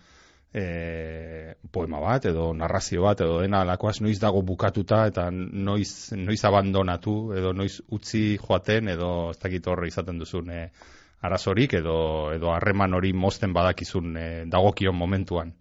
e, 0.53 1.55
poema 1.71 1.99
bat 2.03 2.28
edo 2.30 2.51
narrazio 2.53 3.03
bat 3.07 3.24
edo 3.26 3.39
dena 3.41 3.63
alakoaz 3.65 3.99
noiz 4.01 4.19
dago 4.21 4.43
bukatuta 4.45 5.05
eta 5.09 5.30
noiz, 5.32 6.13
noiz 6.17 6.41
abandonatu 6.45 7.34
edo 7.38 7.53
noiz 7.53 7.80
utzi 7.91 8.38
joaten 8.38 8.93
edo 8.93 9.32
ez 9.32 9.39
dakit 9.41 9.67
horre 9.67 9.89
izaten 9.89 10.19
duzun 10.21 10.51
e, 10.51 10.67
arazorik 11.24 11.74
edo 11.80 11.97
edo 12.36 12.51
harreman 12.53 12.93
hori 12.93 13.13
mozten 13.13 13.53
badakizun 13.53 14.17
e, 14.17 14.28
dagokion 14.45 14.95
momentuan. 14.95 15.53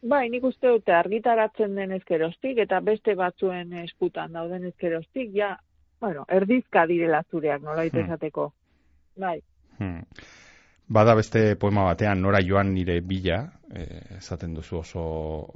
Bai, 0.00 0.30
nik 0.32 0.44
uste 0.48 0.70
dute 0.72 0.94
argitaratzen 0.96 1.74
den 1.76 1.90
ezkerostik 1.92 2.62
eta 2.62 2.78
beste 2.80 3.12
batzuen 3.18 3.74
eskutan 3.82 4.32
dauden 4.32 4.64
ezkerostik, 4.70 5.34
ja, 5.36 5.58
bueno, 6.00 6.24
erdizka 6.28 6.86
direla 6.86 7.22
zureak, 7.30 7.62
nola 7.62 7.84
hmm. 7.84 8.04
esateko. 8.04 8.52
Bai. 9.16 9.40
Hmm. 9.78 10.04
Bada 10.90 11.14
beste 11.14 11.54
poema 11.54 11.84
batean, 11.86 12.22
nora 12.22 12.40
joan 12.42 12.72
nire 12.74 12.96
bila, 13.06 13.44
e, 13.70 13.84
esaten 14.16 14.56
duzu 14.56 14.80
oso, 14.80 15.02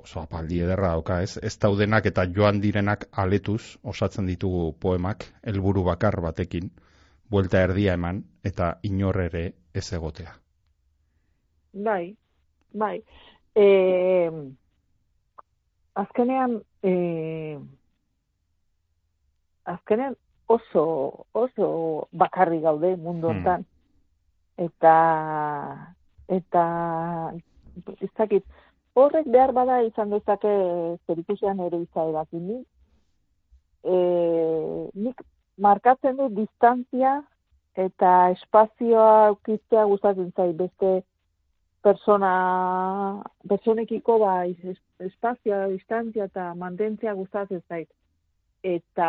oso 0.05 0.20
apaldi 0.20 0.61
ederra 0.62 0.92
dauka, 0.92 1.16
ez? 1.26 1.40
Ez 1.42 1.57
daudenak 1.59 2.07
eta 2.07 2.26
joan 2.36 2.61
direnak 2.62 3.09
aletuz 3.11 3.80
osatzen 3.82 4.30
ditugu 4.30 4.76
poemak, 4.78 5.26
helburu 5.42 5.82
bakar 5.88 6.20
batekin, 6.22 6.70
buelta 7.30 7.64
erdia 7.66 7.97
eman, 7.99 8.22
eta 8.45 8.76
inor 8.86 9.18
ere 9.24 9.45
ez 9.74 9.86
egotea. 9.99 10.36
Bai, 11.72 12.14
bai. 12.70 13.01
E, 13.59 13.66
azkenean, 15.99 16.61
e, 16.82 16.95
azkenean 19.64 20.14
oso, 20.49 21.26
oso 21.32 22.09
bakarri 22.12 22.61
gaude 22.61 22.97
mundu 22.97 23.28
hmm. 23.28 23.36
hontan 23.36 23.64
eta 24.57 24.97
eta 26.28 26.64
ez 28.01 28.11
dakit 28.16 28.45
horrek 28.95 29.26
behar 29.26 29.53
bada 29.53 29.80
izan 29.82 30.11
dezake 30.11 30.53
zerikusian 31.07 31.61
ere 31.61 31.80
izaerakin 31.82 32.47
ni 32.49 32.59
e, 33.84 33.97
nik 34.95 35.22
markatzen 35.59 36.16
du 36.16 36.28
distantzia 36.36 37.16
eta 37.74 38.12
espazioa 38.36 39.32
ukitzea 39.34 39.84
gustatzen 39.90 40.30
zai 40.36 40.53
beste 40.53 41.03
persona 41.84 42.32
personekiko 43.49 44.18
ba 44.22 44.45
espazioa, 44.47 45.66
distantzia 45.68 46.28
eta 46.30 46.55
mantentzia 46.55 47.12
gustatzen 47.14 47.61
zait. 47.68 47.90
Eta 48.64 49.09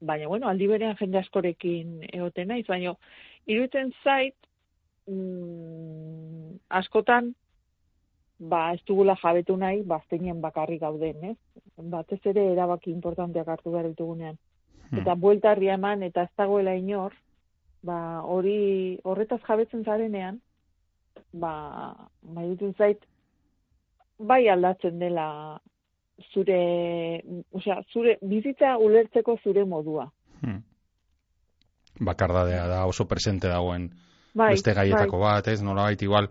baina 0.00 0.28
bueno 0.28 0.48
aldi 0.48 0.66
berean 0.66 0.96
jende 0.96 1.18
askorekin 1.18 2.00
egoten 2.12 2.48
naiz 2.48 2.66
baina 2.66 2.94
iruditzen 3.46 3.92
zait 4.04 4.36
mm, 5.06 6.56
askotan 6.68 7.34
ba 8.38 8.72
ez 8.74 8.80
dugula 8.86 9.16
jabetu 9.22 9.56
nahi 9.56 9.82
bazteinen 9.82 10.40
bakarrik 10.40 10.80
gauden, 10.80 11.24
ez? 11.24 11.36
Batez 11.76 12.20
ere 12.26 12.44
erabaki 12.52 12.90
importanteak 12.90 13.48
hartu 13.48 13.72
behar 13.72 13.88
ditugunean. 13.88 14.36
Hmm. 14.90 14.98
Eta 15.00 15.14
bueltarria 15.14 15.74
eman 15.74 16.02
eta 16.02 16.22
ez 16.22 16.32
dagoela 16.36 16.74
inor, 16.76 17.14
ba 17.82 18.20
hori 18.22 18.98
horretaz 19.04 19.40
jabetzen 19.48 19.84
zarenean, 19.84 20.40
ba 21.32 21.52
ba 22.22 22.44
iruditzen 22.44 22.74
zait 22.74 23.06
bai 24.18 24.48
aldatzen 24.48 24.98
dela 24.98 25.60
zure, 26.32 27.22
osea, 27.52 27.80
zure 27.92 28.18
bizitza 28.22 28.76
ulertzeko 28.78 29.38
zure 29.44 29.64
modua. 29.64 30.10
Hmm 30.40 30.62
bakardadea 32.00 32.66
da 32.66 32.84
oso 32.86 33.06
presente 33.08 33.48
dagoen 33.48 33.90
bai, 34.34 34.52
beste 34.52 34.74
gaietako 34.74 35.18
bai. 35.18 35.32
bat, 35.36 35.48
ez? 35.48 35.62
Nola 35.62 35.90
igual 35.92 36.28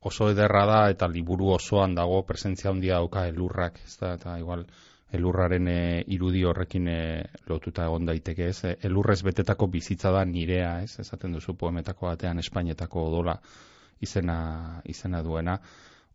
oso 0.00 0.30
ederra 0.30 0.64
da 0.66 0.80
eta 0.90 1.08
liburu 1.08 1.50
osoan 1.56 1.94
dago 1.94 2.22
presentzia 2.26 2.70
handia 2.70 2.94
dauka 2.94 3.26
elurrak, 3.28 3.80
ez 3.84 3.96
da? 4.00 4.14
Eta 4.14 4.38
igual 4.38 4.64
elurraren 5.12 5.66
e, 5.68 6.04
irudi 6.06 6.44
horrekin 6.44 6.88
e, 6.88 7.24
lotuta 7.50 7.84
egon 7.84 8.06
daiteke, 8.06 8.48
ez? 8.48 8.64
E, 8.64 8.76
elurrez 8.86 9.22
betetako 9.26 9.66
bizitza 9.66 10.12
da 10.14 10.24
nirea, 10.24 10.80
ez? 10.84 10.98
Esaten 11.02 11.34
duzu 11.34 11.56
poemetako 11.58 12.06
batean 12.06 12.38
Espainetako 12.38 13.08
odola 13.10 13.36
izena, 14.00 14.80
izena 14.84 15.22
duena. 15.22 15.58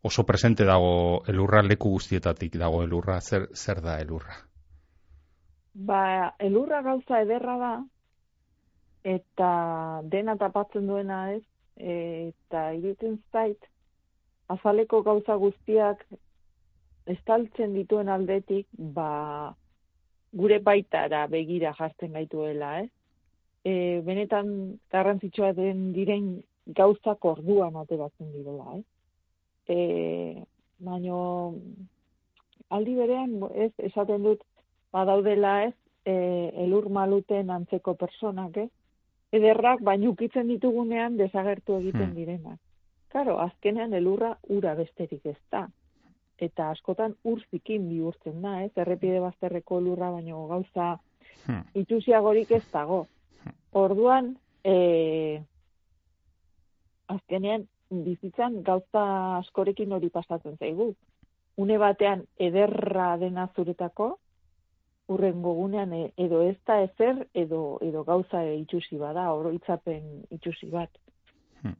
Oso 0.05 0.23
presente 0.23 0.65
dago 0.69 1.23
elurra 1.31 1.63
leku 1.65 1.89
guztietatik 1.95 2.59
dago 2.61 2.83
elurra, 2.83 3.15
zer, 3.21 3.47
zer 3.57 3.79
da 3.81 3.95
elurra? 4.03 4.35
Ba, 5.73 6.01
elurra 6.47 6.83
gauza 6.85 7.23
ederra 7.25 7.55
da, 7.57 7.71
eta 9.15 9.49
dena 10.13 10.37
tapatzen 10.37 10.85
duena 10.91 11.19
ez, 11.33 11.41
eta 11.95 12.67
irutzen 12.77 13.17
zait, 13.33 13.65
azaleko 14.55 15.01
gauza 15.09 15.41
guztiak 15.41 16.05
estaltzen 17.17 17.73
dituen 17.73 18.09
aldetik, 18.09 18.67
ba, 18.77 19.55
gure 20.37 20.59
baitara 20.69 21.25
begira 21.33 21.73
jartzen 21.79 22.13
gaituela, 22.13 22.75
ez? 22.85 22.91
E, 23.65 24.01
benetan 24.05 24.49
garrantzitsua 24.93 25.55
den 25.57 25.87
diren 25.97 26.35
gauzak 26.77 27.25
orduan 27.25 27.81
ateratzen 27.81 28.29
direla, 28.35 28.77
ez? 28.77 28.85
E, 29.69 30.43
baino 30.79 31.55
aldi 32.69 32.95
berean, 32.95 33.37
ez, 33.53 33.71
esaten 33.77 34.23
dut, 34.23 34.41
badaudela 34.93 35.63
ez, 35.67 35.75
e, 36.05 36.15
elur 36.65 36.89
maluten 36.89 37.49
antzeko 37.49 37.95
personak, 37.99 38.57
ez? 38.57 38.69
ederrak 39.35 39.81
baina 39.83 40.09
ukitzen 40.09 40.47
ditugunean 40.51 41.17
desagertu 41.19 41.79
egiten 41.79 42.09
hmm. 42.09 42.15
direnak. 42.15 42.59
Karo, 43.11 43.37
azkenean 43.39 43.93
elurra 43.95 44.35
ura 44.51 44.75
besterik 44.75 45.25
ez 45.25 45.39
da. 45.51 45.65
Eta 46.47 46.69
askotan 46.73 47.15
urzikin 47.23 47.87
bihurtzen 47.89 48.41
da, 48.43 48.57
ez? 48.65 48.71
Errepide 48.83 49.21
bazterreko 49.23 49.79
lurra 49.83 50.11
baino 50.11 50.45
gauza 50.51 50.95
hmm. 51.45 51.61
itxusiagorik 51.81 52.51
ez 52.57 52.63
dago. 52.71 53.05
Hmm. 53.43 53.55
Orduan, 53.83 54.33
e, 54.63 54.75
azkenean 57.11 57.67
bizitzan 57.89 58.61
gauza 58.63 59.05
askorekin 59.39 59.91
hori 59.91 60.09
pasatzen 60.09 60.57
zaigu. 60.57 60.93
Une 61.57 61.77
batean 61.77 62.25
ederra 62.37 63.15
dena 63.17 63.47
zuretako, 63.55 64.17
urrengo 65.07 65.53
gunean 65.53 65.93
e, 65.93 66.03
edo 66.17 66.41
ez 66.41 66.57
da 66.67 66.81
ezer 66.83 67.27
edo 67.33 67.77
edo 67.85 68.03
gauza 68.03 68.41
itxusi 68.51 68.97
bada 68.97 69.29
oroitzapen 69.33 70.25
itxusi 70.31 70.69
bat. 70.71 70.89
Hmm. 71.61 71.77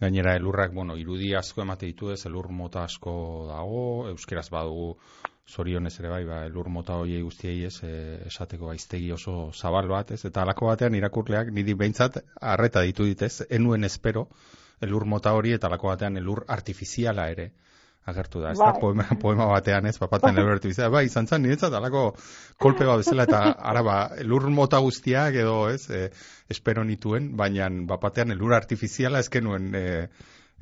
Gainera 0.00 0.36
elurrak, 0.36 0.74
bueno, 0.74 0.96
irudi 1.00 1.34
asko 1.34 1.64
emate 1.64 1.86
ditu 1.86 2.12
ez, 2.12 2.20
elur 2.26 2.50
mota 2.54 2.84
asko 2.84 3.12
dago, 3.48 3.82
euskeraz 4.12 4.48
badugu 4.52 4.94
zorionez 5.50 5.96
ere 5.98 6.10
bai, 6.12 6.22
ba, 6.28 6.44
elur 6.46 6.68
mota 6.70 7.00
hori 7.00 7.20
guztiei 7.24 7.64
ez, 7.66 7.80
e, 7.82 7.92
esateko 8.28 8.70
aiztegi 8.70 9.10
oso 9.16 9.50
zabal 9.52 9.88
bat, 9.90 10.12
ez, 10.14 10.22
eta 10.28 10.44
alako 10.44 10.70
batean 10.70 10.94
irakurleak 10.94 11.50
niri 11.56 11.74
behintzat 11.74 12.20
arreta 12.54 12.84
ditu 12.86 13.08
ditez, 13.08 13.40
enuen 13.50 13.88
espero 13.88 14.28
elur 14.82 15.04
mota 15.04 15.32
hori 15.36 15.52
eta 15.56 15.68
alako 15.68 15.92
batean 15.92 16.16
elur 16.16 16.44
artifiziala 16.48 17.28
ere 17.30 17.50
agertu 18.08 18.40
da, 18.40 18.52
ez 18.54 18.58
da, 18.58 18.70
bai. 18.72 18.80
poema, 18.80 19.06
poema 19.20 19.46
batean 19.50 19.86
ez, 19.90 19.96
papaten 20.00 20.34
bai. 20.34 20.42
lehortu 20.42 20.70
bizea, 20.70 20.88
bai, 20.92 21.04
izan 21.08 21.28
zan, 21.28 21.44
niretzat, 21.44 21.74
alako 21.76 22.04
kolpe 22.60 22.88
bat 22.88 23.02
bezala, 23.02 23.26
eta 23.28 23.42
araba, 23.72 24.00
lur 24.24 24.48
mota 24.54 24.80
guztiak 24.82 25.36
edo, 25.42 25.56
ez, 25.72 25.84
e, 25.90 26.08
espero 26.50 26.84
nituen, 26.86 27.32
baina 27.36 27.68
bapatean 27.92 28.32
elur 28.36 28.56
artifiziala 28.56 29.22
ezken 29.24 29.46
nuen, 29.46 29.70
e, 29.76 29.84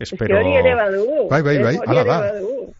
espero... 0.02 0.40
hori 0.40 0.56
ere 0.60 0.74
badu. 0.78 1.04
Bai, 1.30 1.42
bai, 1.46 1.58
bai, 1.62 1.74
ala 1.86 2.06
da. 2.08 2.18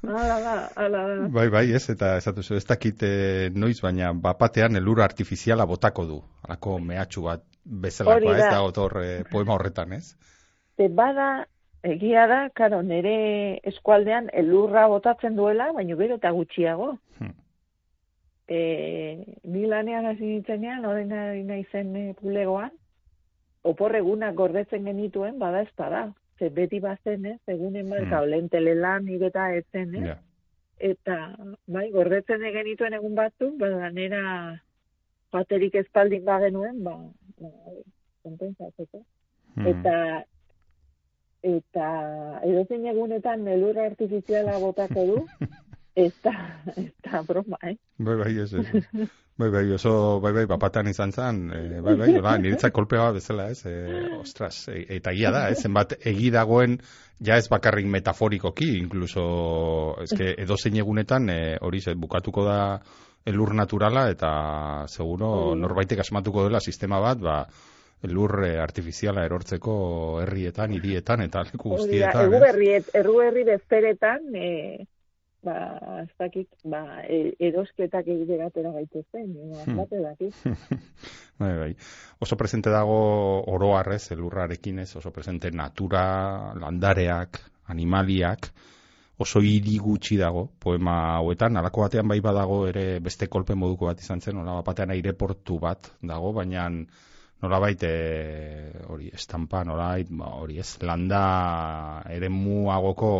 Ala 0.08 0.38
da, 0.42 0.56
ala 0.84 1.04
da. 1.06 1.28
Bai, 1.38 1.48
bai, 1.54 1.64
ez, 1.78 1.84
eta 1.94 2.16
ez 2.18 2.24
datu 2.26 2.44
ez 2.56 2.64
dakit 2.66 3.02
e, 3.06 3.12
noiz, 3.54 3.78
baina 3.84 4.12
bapatean 4.12 4.78
elur 4.80 5.04
artifiziala 5.06 5.66
botako 5.70 6.06
du, 6.10 6.22
alako 6.48 6.80
mehatxu 6.90 7.28
bat 7.30 7.46
bezalakoa, 7.64 8.36
ez 8.36 8.50
da, 8.50 8.64
otor, 8.66 8.98
e, 9.04 9.22
poema 9.30 9.54
horretan, 9.54 9.94
ez? 10.00 10.16
Te 10.78 10.86
bada 10.88 11.28
Egia 11.82 12.26
da, 12.26 12.38
karo, 12.58 12.80
nire 12.82 13.60
eskualdean 13.70 14.28
elurra 14.34 14.88
botatzen 14.90 15.36
duela, 15.38 15.70
baina 15.72 15.94
bero 15.94 16.16
eta 16.18 16.32
gutxiago. 16.34 16.96
Hmm. 17.20 17.34
E, 18.48 18.58
ni 19.44 19.66
lanean 19.70 20.08
hasi 20.10 20.24
nintzenean, 20.26 20.84
odena 20.88 21.56
izen 21.60 21.94
e, 21.96 22.02
pulegoan, 22.18 22.72
oporregunak 23.62 24.34
gordetzen 24.34 24.88
genituen, 24.90 25.38
bada 25.38 25.62
ez 25.62 25.70
da. 25.76 26.08
Ze 26.38 26.48
beti 26.54 26.80
bazen, 26.80 27.26
ez, 27.26 27.38
egunen 27.46 27.88
bat, 27.90 28.02
hmm. 28.02 28.30
lentele 28.30 28.74
lan 28.74 29.06
eta 29.08 29.52
etzen, 29.54 29.94
ez? 29.94 30.16
Eta, 30.78 31.36
bai, 31.66 31.90
gordetzen 31.90 32.42
genituen 32.42 32.94
egun 32.94 33.14
batzu, 33.14 33.52
bada 33.58 33.90
nera 33.90 34.60
baterik 35.30 35.74
espaldin 35.74 36.24
bagenuen, 36.24 36.82
ba, 36.82 36.96
ba, 37.38 37.52
kompensatzeko. 38.22 39.04
Hmm. 39.54 39.66
Eta 39.66 40.24
eta 41.42 41.88
edozein 42.46 42.86
egunetan 42.90 43.46
elur 43.48 43.78
artifiziala 43.78 44.58
botako 44.58 45.06
du, 45.06 45.18
eta, 45.98 46.34
eta 46.76 47.22
broma, 47.26 47.58
eh? 47.62 47.76
Bai, 47.98 48.16
bai, 48.20 48.34
ez, 48.42 48.52
ez. 48.54 49.08
Bai, 49.38 49.50
bai, 49.54 49.64
oso, 49.70 50.18
bai, 50.22 50.32
bai, 50.34 50.44
bapatan 50.50 50.88
izan 50.90 51.12
zen, 51.14 51.44
e, 51.54 51.80
bai, 51.82 51.94
bai, 51.98 52.10
bai, 52.22 52.36
niretzak 52.42 52.74
kolpea 52.74 53.10
bezala, 53.14 53.48
ez, 53.54 53.62
e, 53.70 53.74
ostras, 54.18 54.64
e, 54.72 54.80
eta 54.96 55.14
gia 55.14 55.30
da, 55.34 55.44
ez, 55.52 55.60
zenbat 55.62 55.94
egi 56.10 56.32
dagoen, 56.34 56.78
ja 57.22 57.38
ez 57.38 57.46
bakarrik 57.50 57.86
metaforikoki, 57.86 58.72
incluso, 58.80 59.22
ez 60.02 60.10
que 60.10 60.32
edozein 60.42 60.80
egunetan, 60.82 61.30
e, 61.30 61.56
hori 61.62 61.82
ze, 61.82 61.94
bukatuko 61.94 62.46
da 62.46 62.58
elur 63.28 63.54
naturala, 63.54 64.08
eta 64.10 64.30
seguro, 64.90 65.54
norbaitek 65.54 66.02
asmatuko 66.02 66.48
dela 66.48 66.58
sistema 66.58 66.98
bat, 67.02 67.22
ba, 67.22 67.38
lurre 68.06 68.58
artifiziala 68.62 69.24
erortzeko 69.26 69.74
herrietan, 70.22 70.72
hirietan 70.76 71.24
eta 71.24 71.42
leku 71.48 71.74
guztietan. 71.74 72.28
Erru 72.28 72.44
herri, 72.46 72.70
erru 72.94 73.16
herri 73.24 73.44
bezperetan, 73.48 74.28
e, 74.36 74.86
ba, 75.42 75.56
ez 76.04 76.14
dakit, 76.20 76.48
ba, 76.64 77.02
e, 77.02 77.34
erosketak 77.48 78.06
egite 78.14 78.38
gatera 78.38 78.72
gaituzten, 78.76 79.26
hmm. 79.34 79.76
bai, 81.42 81.52
bai. 81.58 81.72
Oso 82.20 82.36
presente 82.36 82.70
dago 82.70 82.98
oroarrez, 83.50 84.12
elurrarekin 84.14 84.78
ez, 84.84 84.94
oso 84.96 85.10
presente 85.10 85.50
natura, 85.50 86.54
landareak, 86.54 87.42
animaliak, 87.66 88.52
oso 89.18 89.42
hiri 89.42 89.76
gutxi 89.82 90.16
dago 90.16 90.46
poema 90.62 91.16
hauetan, 91.16 91.58
alako 91.58 91.82
batean 91.88 92.06
bai 92.08 92.20
badago 92.22 92.62
ere 92.68 93.00
beste 93.02 93.26
kolpe 93.26 93.56
moduko 93.58 93.90
bat 93.90 94.00
izan 94.00 94.22
zen, 94.22 94.38
nola 94.38 94.62
batean 94.62 94.94
aireportu 94.94 95.58
bat 95.58 95.90
dago, 95.98 96.32
baina 96.32 96.68
nola 97.42 97.60
baite 97.62 97.90
hori 98.88 99.10
estampa, 99.14 99.62
nola 99.64 99.90
ba, 100.10 100.32
hori 100.40 100.58
ez, 100.58 100.78
landa 100.82 102.02
ere 102.10 102.28
muagoko 102.28 103.12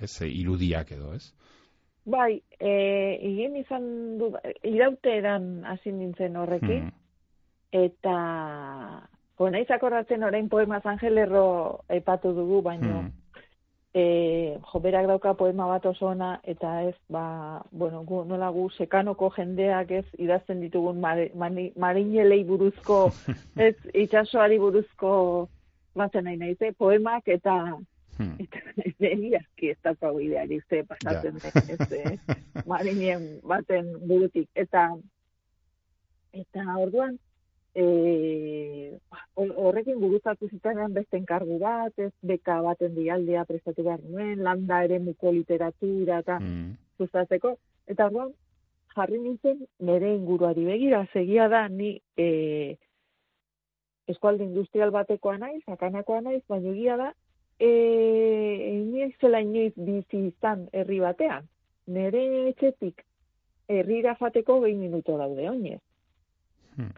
ez, 0.00 0.14
irudiak 0.26 0.92
edo, 0.96 1.14
ez? 1.14 1.32
Bai, 2.10 2.40
e, 2.58 2.72
igen 3.28 3.56
izan 3.60 4.18
du, 4.18 4.32
iraute 4.66 5.18
edan 5.20 5.64
hasi 5.68 5.92
nintzen 5.92 6.36
horrekin, 6.36 6.88
hmm. 6.88 7.86
eta 7.86 8.18
Bona, 9.40 9.56
izakorratzen 9.64 10.20
orain 10.26 10.50
poema 10.52 10.82
Zangelerro 10.84 11.80
epatu 11.88 12.34
dugu, 12.36 12.60
baina 12.66 12.98
hmm 12.98 13.08
e, 13.94 14.58
jo, 14.72 14.80
berak 14.80 15.06
dauka 15.06 15.34
poema 15.34 15.66
bat 15.66 15.86
oso 15.86 16.10
ona, 16.12 16.38
eta 16.44 16.82
ez, 16.88 16.94
ba, 17.08 17.62
bueno, 17.70 18.02
gu, 18.06 18.22
nola 18.28 18.50
gu, 18.54 18.68
sekanoko 18.78 19.30
jendeak 19.34 19.90
ez, 20.00 20.04
idazten 20.18 20.60
ditugun 20.62 21.00
marinelei 21.00 22.42
buruzko, 22.46 23.02
ez, 23.66 23.74
itxasoari 23.94 24.60
buruzko, 24.62 25.14
batzen 25.98 26.28
nahi 26.28 26.38
nahi, 26.38 26.56
ze, 26.58 26.72
poemak 26.78 27.28
eta, 27.28 27.56
hmm. 28.18 28.36
eta, 28.44 28.62
egiazki 29.10 29.72
ez 29.74 29.78
da 29.82 29.94
pau 29.98 30.14
ideari, 30.22 30.60
ze, 30.68 30.84
pasatzen 30.86 31.40
ja. 31.42 31.64
ez, 31.74 31.90
eh, 31.90 32.36
marinien 32.70 33.26
baten 33.42 33.90
burutik, 34.06 34.46
eta, 34.54 34.86
eta 36.44 36.78
orduan, 36.78 37.18
e, 37.74 38.98
horrekin 39.36 40.00
guruzatu 40.00 40.48
zitenan 40.50 40.94
beste 40.94 41.18
enkargu 41.20 41.58
bat, 41.62 41.92
ez 41.98 42.12
beka 42.22 42.60
baten 42.66 42.94
dialdea 42.94 43.44
prestatu 43.48 43.84
behar 43.86 44.02
nuen, 44.04 44.42
landa 44.44 44.82
ere 44.84 44.98
muko 44.98 45.32
literatura 45.32 46.20
eta 46.24 46.38
mm. 46.40 46.70
sustatzeko. 46.98 47.56
Eta 47.90 48.06
orduan, 48.10 48.32
jarri 48.94 49.18
nintzen 49.22 49.64
nire 49.86 50.14
inguruari 50.16 50.64
begira, 50.66 51.04
segia 51.12 51.48
da 51.48 51.66
ni 51.68 51.94
e, 52.16 52.76
eskualde 54.10 54.44
industrial 54.44 54.90
batekoa 54.94 55.38
naiz, 55.38 55.62
sakanakoa 55.66 56.20
naiz, 56.26 56.42
baina 56.48 56.72
egia 56.74 56.96
da, 56.98 57.12
e, 57.58 57.70
inoiz 58.72 59.14
zela 59.20 59.42
inoiz 59.44 59.72
bizi 59.76 60.26
izan 60.32 60.66
herri 60.72 60.98
batean. 61.02 61.46
Nire 61.90 62.24
etxetik 62.50 63.04
herrira 63.70 64.16
fateko 64.18 64.60
behin 64.64 64.82
minuto 64.82 65.16
daude 65.18 65.48
oinez. 65.50 65.80
Hmm. 66.76 66.92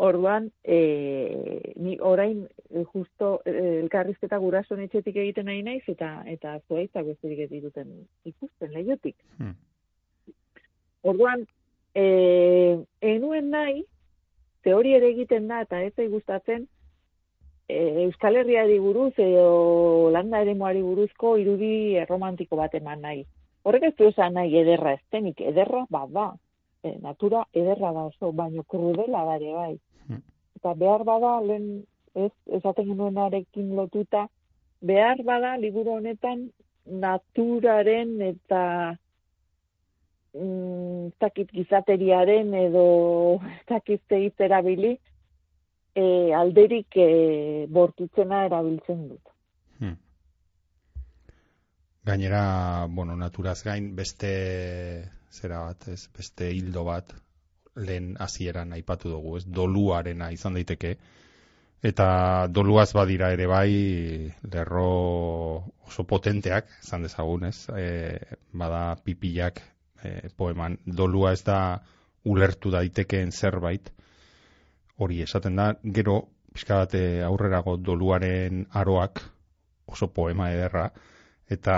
Orduan, 0.00 0.46
e, 0.64 1.74
ni 1.76 1.98
orain 2.00 2.46
e, 2.70 2.84
justo 2.88 3.42
e, 3.44 3.52
elkarrizketa 3.82 4.38
gurasoen 4.40 4.86
etxetik 4.86 5.18
egiten 5.20 5.44
nahi 5.50 5.60
naiz 5.60 5.82
eta 5.92 6.22
eta 6.34 6.54
zuaitzak 6.68 7.04
besterik 7.04 7.42
ez 7.44 7.48
dituten 7.50 7.90
ikusten 8.30 8.72
leiotik. 8.72 9.18
Hmm. 9.36 9.58
Orduan, 11.12 11.44
e, 11.92 12.04
enuen 13.10 13.50
nahi, 13.52 13.82
teori 14.64 14.94
ere 14.96 15.10
egiten 15.12 15.52
da 15.52 15.60
eta 15.66 15.82
ez 15.84 15.92
da 15.98 16.08
gustatzen 16.14 16.64
e, 17.68 18.06
Euskal 18.06 18.40
Herriari 18.40 18.80
buruz 18.80 19.12
edo 19.18 20.08
landa 20.16 20.40
ere 20.40 20.56
buruzko 20.56 21.34
irudi 21.44 22.00
romantiko 22.08 22.56
bat 22.56 22.78
eman 22.80 23.04
nahi. 23.04 23.26
Horrek 23.68 23.90
ez 23.90 23.94
du 24.00 24.08
esan 24.08 24.32
nahi 24.40 24.56
ederra 24.64 24.96
estenik, 24.96 25.44
ederra, 25.52 25.84
ba, 25.90 26.06
ba, 26.06 26.26
e, 26.82 26.96
natura 27.04 27.44
ederra 27.52 27.92
da 27.92 28.08
oso, 28.08 28.32
baino 28.32 28.64
krudela 28.64 29.26
da 29.28 29.36
ere 29.36 29.52
bai 29.60 29.78
eta 30.60 30.74
behar 30.74 31.04
bada, 31.08 31.38
lehen 31.40 31.68
ez, 32.14 32.32
esaten 32.58 32.90
genuenarekin 32.90 33.70
lotuta, 33.76 34.26
behar 34.80 35.22
bada, 35.24 35.56
liburu 35.60 35.96
honetan, 35.98 36.48
naturaren 36.86 38.16
eta 38.24 38.64
mm, 40.34 41.12
zakit 41.20 41.52
gizateriaren 41.54 42.52
edo 42.66 42.84
zakit 43.70 44.02
zeit 44.08 44.46
erabili, 44.48 44.96
e, 45.94 46.04
alderik 46.36 46.96
e, 46.96 47.08
bortutzena 47.68 48.44
erabiltzen 48.48 49.08
dut. 49.08 49.34
Hmm. 49.80 49.96
Gainera, 52.06 52.44
bueno, 52.88 53.16
naturaz 53.16 53.60
gain, 53.64 53.94
beste 53.96 54.30
zera 55.30 55.64
bat, 55.66 55.88
ez, 55.88 56.08
beste 56.16 56.50
hildo 56.50 56.84
bat, 56.88 57.12
lehen 57.80 58.14
hasieran 58.20 58.72
aipatu 58.76 59.10
dugu, 59.12 59.36
ez? 59.38 59.44
Doluarena 59.46 60.30
izan 60.34 60.56
daiteke. 60.58 60.94
Eta 61.90 62.06
doluaz 62.52 62.90
badira 62.92 63.30
ere 63.32 63.46
bai 63.48 63.70
lerro 64.52 64.88
oso 65.88 66.04
potenteak 66.04 66.68
izan 66.82 67.06
dezagun, 67.06 67.46
ez? 67.48 67.68
E, 67.72 67.86
bada 68.52 68.96
pipilak 69.04 69.62
e, 70.04 70.28
poeman. 70.36 70.76
Dolua 70.84 71.32
ez 71.32 71.42
da 71.46 71.80
ulertu 72.28 72.72
daitekeen 72.74 73.32
zerbait. 73.32 73.88
Hori 75.00 75.22
esaten 75.24 75.56
da, 75.56 75.70
gero 75.82 76.20
pixka 76.52 76.82
bat 76.82 76.96
e, 76.98 77.04
aurrerago 77.24 77.78
doluaren 77.80 78.66
aroak 78.76 79.22
oso 79.88 80.10
poema 80.12 80.50
ederra. 80.52 80.90
Eta 81.50 81.76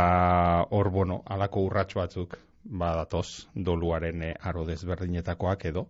hor, 0.70 0.90
bueno, 0.90 1.22
alako 1.30 1.62
urratxo 1.68 2.02
batzuk 2.02 2.36
badatoz 2.64 3.48
doluaren 3.54 4.22
eh, 4.22 4.34
aro 4.40 4.64
desberdinetakoak 4.66 5.64
edo. 5.70 5.86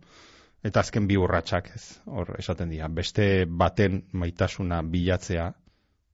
Eta 0.63 0.81
azken 0.81 1.09
bi 1.11 1.17
urratsak 1.19 1.73
ez 1.75 1.83
hor 2.07 2.37
esaten 2.39 2.71
dira. 2.71 2.89
Beste 2.89 3.45
baten 3.47 4.05
maitasuna 4.13 4.83
bilatzea 4.83 5.51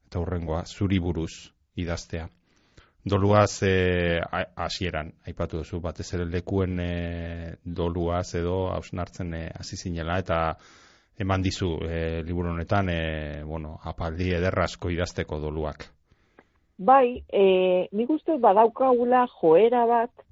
eta 0.09 0.20
hurrengoa 0.20 0.64
zuri 0.64 0.98
buruz 0.98 1.52
idaztea. 1.76 2.28
Doluaz 3.09 3.62
eh, 3.62 4.20
hasieran 4.56 5.12
aipatu 5.26 5.62
duzu 5.62 5.80
batez 5.80 6.09
ere 6.14 6.26
lekuen 6.26 6.80
eh, 6.80 7.54
doluaz 7.64 8.34
edo 8.34 8.68
hausnartzen 8.72 9.34
hasi 9.54 9.76
zinela 9.76 10.18
eta 10.18 10.40
eman 11.18 11.42
dizu 11.42 11.72
e, 11.82 12.22
liburu 12.22 12.52
honetan 12.52 12.88
e, 12.92 13.42
bueno, 13.44 13.78
apaldi 13.82 14.30
ederrasko 14.36 14.90
idazteko 14.94 15.40
doluak. 15.42 15.88
Bai, 16.78 17.24
e, 17.26 17.44
nik 17.92 18.11
uste 18.14 18.38
badaukagula 18.38 19.24
joera 19.40 19.84
bat 19.90 20.27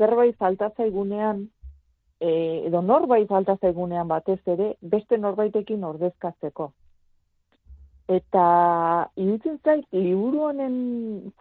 zerbait 0.00 0.36
falta 0.40 0.70
zaigunean 0.76 1.44
e, 2.20 2.30
edo 2.68 2.80
norbait 2.82 3.28
falta 3.28 3.56
zaigunean 3.60 4.08
batez 4.08 4.40
ere 4.54 4.74
beste 4.80 5.18
norbaitekin 5.18 5.84
ordezkatzeko. 5.84 6.70
Eta 8.10 8.44
irutzen 9.22 9.60
zait 9.64 9.86
liburu 9.94 10.46
honen 10.48 10.74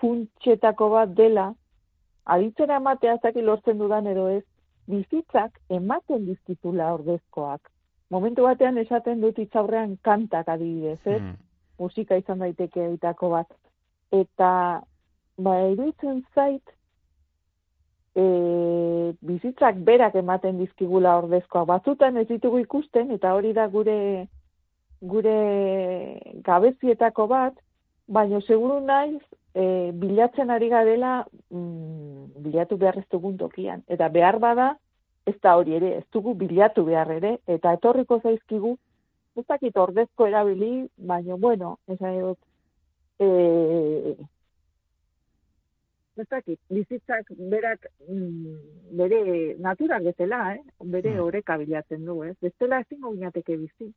funtsetako 0.01 0.91
bat 0.93 1.15
dela 1.17 1.49
aditzera 2.35 2.77
ematea 2.83 3.17
zaki 3.23 3.41
lortzen 3.41 3.79
dudan 3.81 4.07
edo 4.11 4.27
ez 4.29 4.43
bizitzak 4.89 5.57
ematen 5.79 6.25
dizkitula 6.27 6.93
ordezkoak. 6.97 7.61
Momentu 8.13 8.45
batean 8.45 8.77
esaten 8.81 9.21
dut 9.21 9.37
itzaurrean 9.41 9.95
kantak 10.05 10.49
adibidez, 10.49 10.99
ez? 11.05 11.21
Mm. 11.21 11.35
Musika 11.79 12.17
izan 12.17 12.41
daiteke 12.43 12.85
eitako 12.85 13.29
bat. 13.35 13.51
Eta 14.11 14.51
ba, 15.37 15.53
iruditzen 15.71 16.23
zait 16.35 16.73
e, 18.15 19.13
bizitzak 19.21 19.79
berak 19.85 20.15
ematen 20.15 20.59
dizkigula 20.59 21.17
ordezkoa. 21.23 21.65
Batzutan 21.65 22.17
ez 22.17 22.27
ditugu 22.27 22.59
ikusten, 22.63 23.11
eta 23.11 23.33
hori 23.37 23.53
da 23.53 23.67
gure 23.67 24.27
gure 24.99 25.35
gabezietako 26.43 27.27
bat, 27.27 27.53
baina 28.07 28.41
seguru 28.41 28.79
naiz, 28.85 29.21
e, 29.55 29.91
bilatzen 29.95 30.49
ari 30.49 30.69
garela 30.69 31.23
mm, 31.49 32.43
bilatu 32.43 32.77
behar 32.77 32.99
ez 32.99 33.05
dugun 33.11 33.37
tokian. 33.37 33.83
Eta 33.87 34.09
behar 34.09 34.39
bada, 34.39 34.73
ez 35.27 35.35
da 35.43 35.55
hori 35.55 35.77
ere, 35.77 35.95
ez 35.99 36.05
dugu 36.13 36.33
bilatu 36.35 36.83
behar 36.85 37.11
ere, 37.15 37.37
eta 37.47 37.73
etorriko 37.77 38.19
zaizkigu, 38.23 38.75
ez 39.37 39.45
dakit 39.47 39.77
ordezko 39.77 40.27
erabili, 40.27 40.89
baina, 40.97 41.35
bueno, 41.35 41.77
ez 41.87 41.99
dut, 41.99 42.39
e, 43.19 44.15
ez 46.19 46.57
bizitzak 46.69 47.31
berak 47.51 47.87
mm, 48.07 48.55
bere 48.97 49.55
naturak 49.59 50.03
betela, 50.03 50.55
eh? 50.55 50.61
bere 50.83 51.15
mm. 51.15 51.23
oreka 51.23 51.57
bilatzen 51.57 52.05
du, 52.05 52.23
ez? 52.23 52.35
Bestela 52.41 52.79
ezin 52.79 53.01
goginateke 53.01 53.57
bizi. 53.57 53.91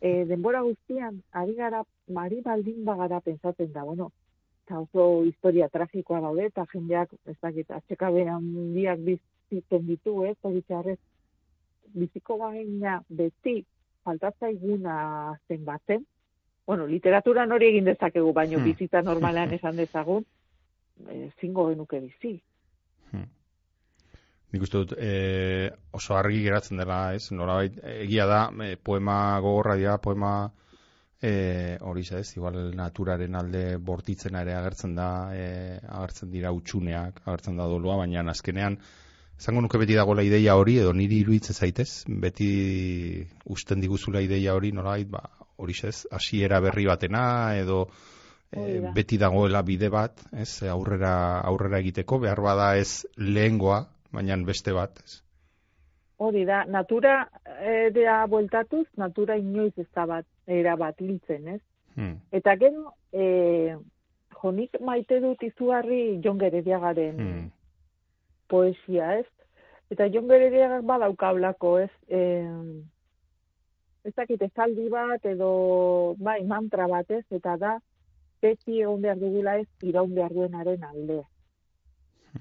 E, 0.00 0.24
denbora 0.24 0.62
guztian, 0.62 1.22
ari 1.32 1.54
gara, 1.54 1.82
mari 2.08 2.40
baldin 2.40 2.84
bagara 2.84 3.20
pensatzen 3.20 3.72
da, 3.72 3.82
bueno, 3.84 4.10
eta 4.64 4.80
oso 4.80 5.24
historia 5.24 5.68
tragikoa 5.68 6.20
daude, 6.20 6.46
eta 6.46 6.66
jendeak, 6.72 7.14
ez 7.26 7.36
dakit, 7.42 7.70
atxeka 7.70 8.10
diak 8.12 9.00
bizitzen 9.08 9.86
ditu, 9.86 10.22
ez? 10.24 10.36
Eta 10.44 10.94
biziko 11.94 12.36
baina 12.38 13.00
beti 13.08 13.64
faltatza 14.04 14.50
iguna 14.50 15.34
zen 15.48 15.64
batzen, 15.64 16.04
bueno, 16.68 16.86
literaturan 16.86 17.52
hori 17.52 17.70
egin 17.72 17.86
dezakegu, 17.88 18.32
baino 18.36 18.58
hmm. 18.58 18.66
bizitza 18.68 19.00
normalean 19.00 19.54
esan 19.56 19.78
dezagun, 19.80 20.26
ezingo 21.14 21.68
genuke 21.70 22.00
bizi. 22.04 22.38
Nik 24.48 24.62
uste 24.64 24.80
dut 24.80 24.94
e, 24.96 25.68
oso 25.92 26.14
argi 26.16 26.40
geratzen 26.46 26.80
dela, 26.80 27.12
ez? 27.12 27.26
Nolabait 27.36 27.74
egia 27.98 28.24
da 28.26 28.46
e, 28.64 28.76
poema 28.80 29.16
gogorra 29.44 29.74
dira, 29.76 29.98
poema 30.00 30.30
e, 31.20 31.76
hori 31.84 32.06
ez, 32.16 32.30
igual 32.38 32.56
naturaren 32.76 33.36
alde 33.36 33.64
bortitzen 33.76 34.38
ere 34.40 34.54
agertzen 34.56 34.94
da, 34.96 35.10
e, 35.36 35.76
agertzen 35.84 36.32
dira 36.32 36.54
utxuneak, 36.56 37.20
agertzen 37.26 37.60
da 37.60 37.68
dolua, 37.68 37.98
baina 38.00 38.24
azkenean 38.32 38.80
Zango 39.38 39.60
nuke 39.62 39.78
beti 39.78 39.94
dagoela 39.94 40.24
ideia 40.26 40.56
hori, 40.58 40.80
edo 40.82 40.90
niri 40.98 41.20
iruditzen 41.22 41.54
zaitez, 41.54 41.90
beti 42.24 42.48
usten 43.54 43.78
diguzula 43.84 44.18
ideia 44.24 44.56
hori, 44.58 44.72
nolait, 44.74 45.06
ba, 45.06 45.20
hori 45.62 45.76
ez, 45.86 46.08
hasiera 46.10 46.58
berri 46.64 46.88
batena, 46.88 47.22
edo 47.54 47.84
e, 48.52 48.92
beti 48.94 49.18
dagoela 49.18 49.62
bide 49.62 49.90
bat, 49.92 50.20
ez, 50.32 50.62
aurrera, 50.70 51.40
aurrera 51.40 51.80
egiteko, 51.82 52.20
behar 52.24 52.40
bada 52.44 52.74
ez 52.76 53.06
lehengoa, 53.16 53.82
baina 54.12 54.36
beste 54.46 54.72
bat, 54.72 55.00
ez? 55.04 55.20
Hori 56.18 56.42
da, 56.44 56.64
natura 56.66 57.28
edea 57.62 58.24
bueltatuz, 58.26 58.86
natura 58.98 59.36
inoiz 59.38 59.74
ez 59.78 59.86
da 59.94 60.06
bat, 60.06 60.26
era 60.46 60.74
bat 60.76 60.98
hiltzen, 61.00 61.46
ez? 61.54 61.60
Hmm. 61.94 62.16
Eta 62.34 62.56
gero, 62.58 62.92
e, 63.12 63.76
jonik 64.40 64.80
maite 64.82 65.20
dut 65.22 65.42
izugarri 65.46 66.18
Jon 66.24 66.40
Gerediagaren 66.40 67.16
hmm. 67.18 67.46
poesia, 68.50 69.12
ez? 69.20 69.26
Eta 69.94 70.08
Jon 70.12 70.26
Gerediagak 70.30 70.82
badaukablako, 70.88 71.76
ez? 71.84 71.92
E, 72.10 72.20
ez 74.08 74.14
dakit 74.16 74.42
ezaldi 74.48 74.88
bat 74.90 75.24
edo 75.26 75.52
bai 76.18 76.40
mantra 76.46 76.88
bat, 76.90 77.10
ez? 77.10 77.24
Eta 77.34 77.56
da, 77.60 77.76
beti 78.42 78.80
egon 78.82 79.02
behar 79.02 79.18
dugula 79.18 79.58
ez, 79.58 79.66
iraun 79.82 80.14
behar 80.14 80.32
duenaren 80.34 80.84
aldea 80.84 81.26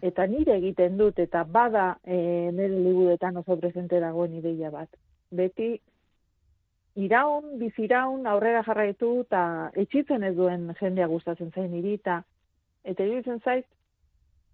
eta 0.02 0.26
nire 0.28 0.58
egiten 0.58 0.98
dut, 0.98 1.20
eta 1.20 1.44
bada 1.44 1.98
e, 2.04 2.18
nire 2.54 2.70
libudetan 2.70 3.38
oso 3.38 3.58
presente 3.60 4.00
dagoen 4.00 4.36
ideia 4.38 4.70
bat. 4.74 4.90
Beti, 5.32 5.78
iraun, 6.98 7.58
biziraun, 7.62 8.28
aurrera 8.28 8.64
jarraitu, 8.66 9.14
eta 9.26 9.72
etxitzen 9.76 10.24
ez 10.28 10.36
duen 10.36 10.70
jendea 10.80 11.08
gustatzen 11.08 11.52
zain 11.54 11.72
niri, 11.72 11.98
eta 12.02 12.22
eta 12.88 13.04
iruditzen 13.04 13.42
zait, 13.44 13.66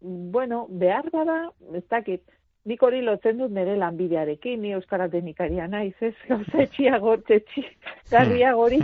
bueno, 0.02 0.66
behar 0.70 1.10
bada, 1.14 1.38
ez 1.74 1.84
dakit, 1.90 2.24
nik 2.66 2.84
hori 2.84 3.02
lotzen 3.04 3.40
dut 3.42 3.52
nire 3.52 3.76
lanbidearekin, 3.80 4.62
ni 4.62 4.72
euskara 4.78 5.10
denikaria 5.12 5.68
naiz, 5.68 5.96
ez, 6.02 6.14
gauza 6.30 6.64
etxiago, 6.64 7.18
garria 8.12 8.54
gori, 8.56 8.80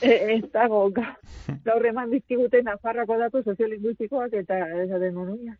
e, 0.00 0.12
ez 0.36 0.44
dago, 0.54 0.86
gaur 1.68 1.86
eman 1.92 2.10
dizkiguten 2.14 2.72
afarrako 2.72 3.18
datu 3.20 3.42
soziolinguistikoak, 3.42 4.38
eta 4.44 4.64
ez 4.82 4.88
den 4.92 5.14
monuia. 5.14 5.56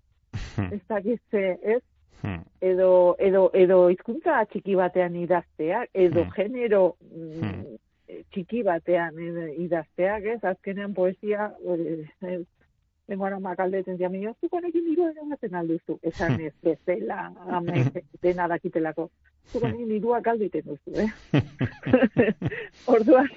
Hmm. 0.55 0.73
ez 0.73 0.81
dakizte, 0.89 1.59
ez? 1.63 1.81
Hmm. 2.23 2.43
Edo, 2.63 3.17
edo, 3.19 3.49
edo 3.59 3.79
izkuntza 3.91 4.45
txiki 4.53 4.77
batean 4.79 5.17
idazteak, 5.19 5.91
edo 5.93 6.23
hmm. 6.23 6.35
genero 6.37 6.83
mm, 7.11 7.63
txiki 8.33 8.63
batean 8.65 9.19
idazteak, 9.65 10.29
ez? 10.37 10.39
Azkenean 10.53 10.95
poesia, 10.95 11.51
Tengo 13.07 13.25
ahora 13.25 13.41
más 13.41 13.57
caldetzen 13.57 13.99
zia, 13.99 14.09
minio, 14.09 14.35
zu 14.41 14.49
konekin 14.49 14.85
niru 14.87 15.09
egaten 15.11 15.55
alduzu. 15.55 15.99
Esan 16.11 16.41
ez, 16.41 16.55
bezela, 16.63 17.33
ame, 17.51 17.85
dena 18.23 18.49
dakitelako. 18.49 19.11
Zu 19.51 19.61
konekin 19.61 19.89
nirua 19.89 20.21
galditen 20.21 20.65
duzu, 20.67 20.95
eh? 21.03 21.11
Orduan, 22.95 23.29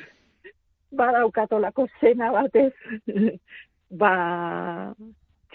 badaukatolako 0.96 1.88
zena 2.00 2.32
batez, 2.32 2.74
ba, 3.90 4.14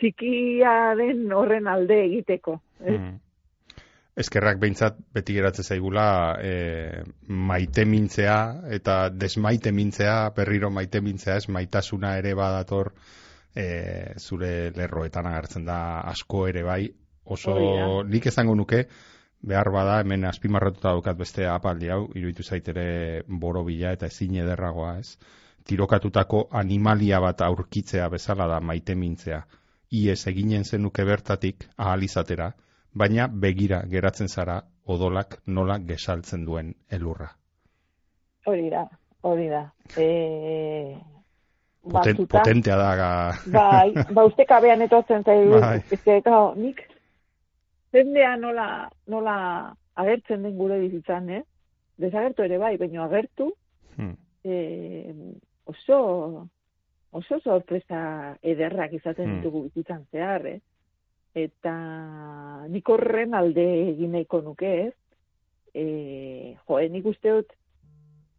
txikia 0.00 0.94
den 0.98 1.26
horren 1.32 1.68
alde 1.70 2.00
egiteko. 2.06 2.58
Eh? 2.84 2.96
Hmm. 2.96 3.18
Eskerrak 4.20 4.58
behintzat 4.60 4.98
beti 5.14 5.36
geratzen 5.36 5.64
zaigula 5.64 6.04
e, 6.44 6.52
maite 7.28 7.86
mintzea 7.88 8.36
eta 8.76 8.96
desmaite 9.14 9.72
mintzea, 9.72 10.16
berriro 10.36 10.68
maite 10.74 11.00
mintzea, 11.00 11.38
ez 11.40 11.48
maitasuna 11.48 12.16
ere 12.18 12.34
badator 12.36 12.90
e, 13.54 14.14
zure 14.18 14.70
lerroetan 14.76 15.26
agertzen 15.26 15.64
da 15.64 16.00
asko 16.12 16.46
ere 16.48 16.62
bai, 16.66 16.82
oso 17.24 17.54
nik 18.04 18.26
ezango 18.26 18.54
nuke, 18.54 18.84
behar 19.40 19.70
bada 19.72 20.00
hemen 20.00 20.24
azpimarratuta 20.28 20.90
daukat 20.90 21.16
beste 21.16 21.46
apaldi 21.48 21.88
hau, 21.88 22.08
iruditu 22.14 22.42
zaitere 22.42 23.22
borobila 23.26 23.94
eta 23.96 24.06
ezin 24.06 24.36
ederragoa, 24.42 24.98
ez? 24.98 25.16
Tirokatutako 25.64 26.48
animalia 26.56 27.20
bat 27.20 27.40
aurkitzea 27.44 28.08
bezala 28.08 28.46
da 28.48 28.60
maite 28.60 28.94
mintzea 28.94 29.44
ies 29.90 30.26
eginen 30.30 30.64
zenuke 30.64 31.04
bertatik 31.04 31.66
ahal 31.76 32.02
izatera, 32.06 32.52
baina 32.94 33.26
begira 33.26 33.82
geratzen 33.90 34.28
zara 34.28 34.60
odolak 34.86 35.40
nola 35.46 35.78
gesaltzen 35.78 36.44
duen 36.46 36.74
elurra. 36.90 37.30
Hori 38.46 38.70
da, 38.70 38.86
hori 39.22 39.48
da. 39.50 39.64
E... 39.96 40.06
Poten, 41.80 42.26
potentea 42.26 42.76
da. 42.76 42.88
Ga... 42.96 43.10
Bai, 43.48 43.92
ba 44.12 44.24
uste 44.28 44.44
kabean 44.44 44.82
etotzen 44.84 45.24
zaigu. 45.24 45.60
Bai. 45.60 45.78
Ez 45.90 46.00
nik 46.60 46.82
zendea 47.92 48.36
nola, 48.36 48.88
nola 49.06 49.36
agertzen 50.00 50.42
den 50.44 50.56
gure 50.58 50.78
bizitzan, 50.80 51.30
eh? 51.30 51.42
Desagertu 52.00 52.44
ere 52.44 52.58
bai, 52.58 52.76
baina 52.80 53.04
agertu, 53.04 53.50
hmm. 53.96 54.16
eh, 54.44 55.14
oso, 55.68 56.46
oso 57.12 57.40
sorpresa 57.40 58.36
ederrak 58.42 58.92
izaten 58.96 59.26
hmm. 59.26 59.40
ditugu 59.40 59.64
bizitzan 59.68 60.04
zehar, 60.12 60.46
eh? 60.46 60.60
Eta 61.34 61.74
nik 62.68 62.88
horren 62.90 63.36
alde 63.38 63.64
egin 63.92 64.16
nahiko 64.16 64.40
nuke, 64.44 64.70
ez? 64.88 64.94
E, 65.72 65.84
jo, 66.66 66.78
eh, 66.80 66.88
nik 66.90 67.06
uste 67.06 67.30
dut 67.36 67.52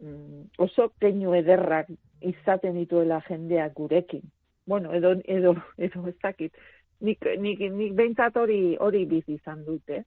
mm, 0.03 0.41
oso 0.59 0.89
keinu 0.99 1.31
ederrak 1.37 1.87
izaten 2.21 2.77
dituela 2.79 3.21
jendeak 3.27 3.73
gurekin. 3.75 4.23
Bueno, 4.65 4.93
edo, 4.93 5.15
edo, 5.25 5.55
edo 5.77 6.07
ez 6.07 6.15
dakit. 6.23 6.53
Nik, 7.01 7.25
nik, 7.39 7.59
nik 7.73 7.95
behintzat 7.97 8.37
hori, 8.37 8.77
hori 8.79 9.05
bizi 9.09 9.39
izan 9.39 9.63
dute. 9.65 10.03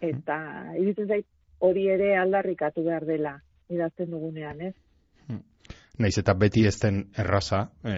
Eta, 0.00 0.36
iruditzen 0.78 1.08
zait, 1.08 1.26
hori 1.58 1.88
ere 1.92 2.14
aldarrikatu 2.16 2.84
behar 2.86 3.04
dela, 3.08 3.34
idazten 3.68 4.14
dugunean, 4.14 4.62
ez? 4.70 4.74
Naiz 6.00 6.16
eta 6.16 6.32
beti 6.32 6.62
ez 6.64 6.78
den 6.80 7.00
erraza, 7.20 7.58
e, 7.84 7.94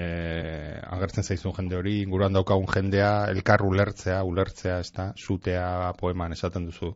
agertzen 0.96 1.22
zaizun 1.22 1.52
jende 1.54 1.76
hori, 1.78 2.00
inguruan 2.02 2.34
daukagun 2.34 2.66
jendea, 2.72 3.10
elkar 3.30 3.62
ulertzea, 3.62 4.16
ulertzea, 4.26 4.80
ez 4.82 4.90
da, 4.96 5.12
zutea 5.14 5.92
poeman 6.00 6.34
esaten 6.34 6.66
duzu, 6.66 6.90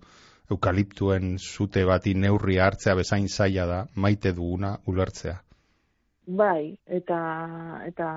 eukaliptuen 0.51 1.37
zute 1.39 1.85
bati 1.87 2.17
neurri 2.19 2.59
hartzea 2.59 2.97
bezain 2.99 3.29
zaila 3.29 3.67
da, 3.71 3.81
maite 3.95 4.33
duguna 4.35 4.73
ulertzea. 4.91 5.37
Bai, 6.27 6.77
eta, 6.87 7.19
eta, 7.87 8.09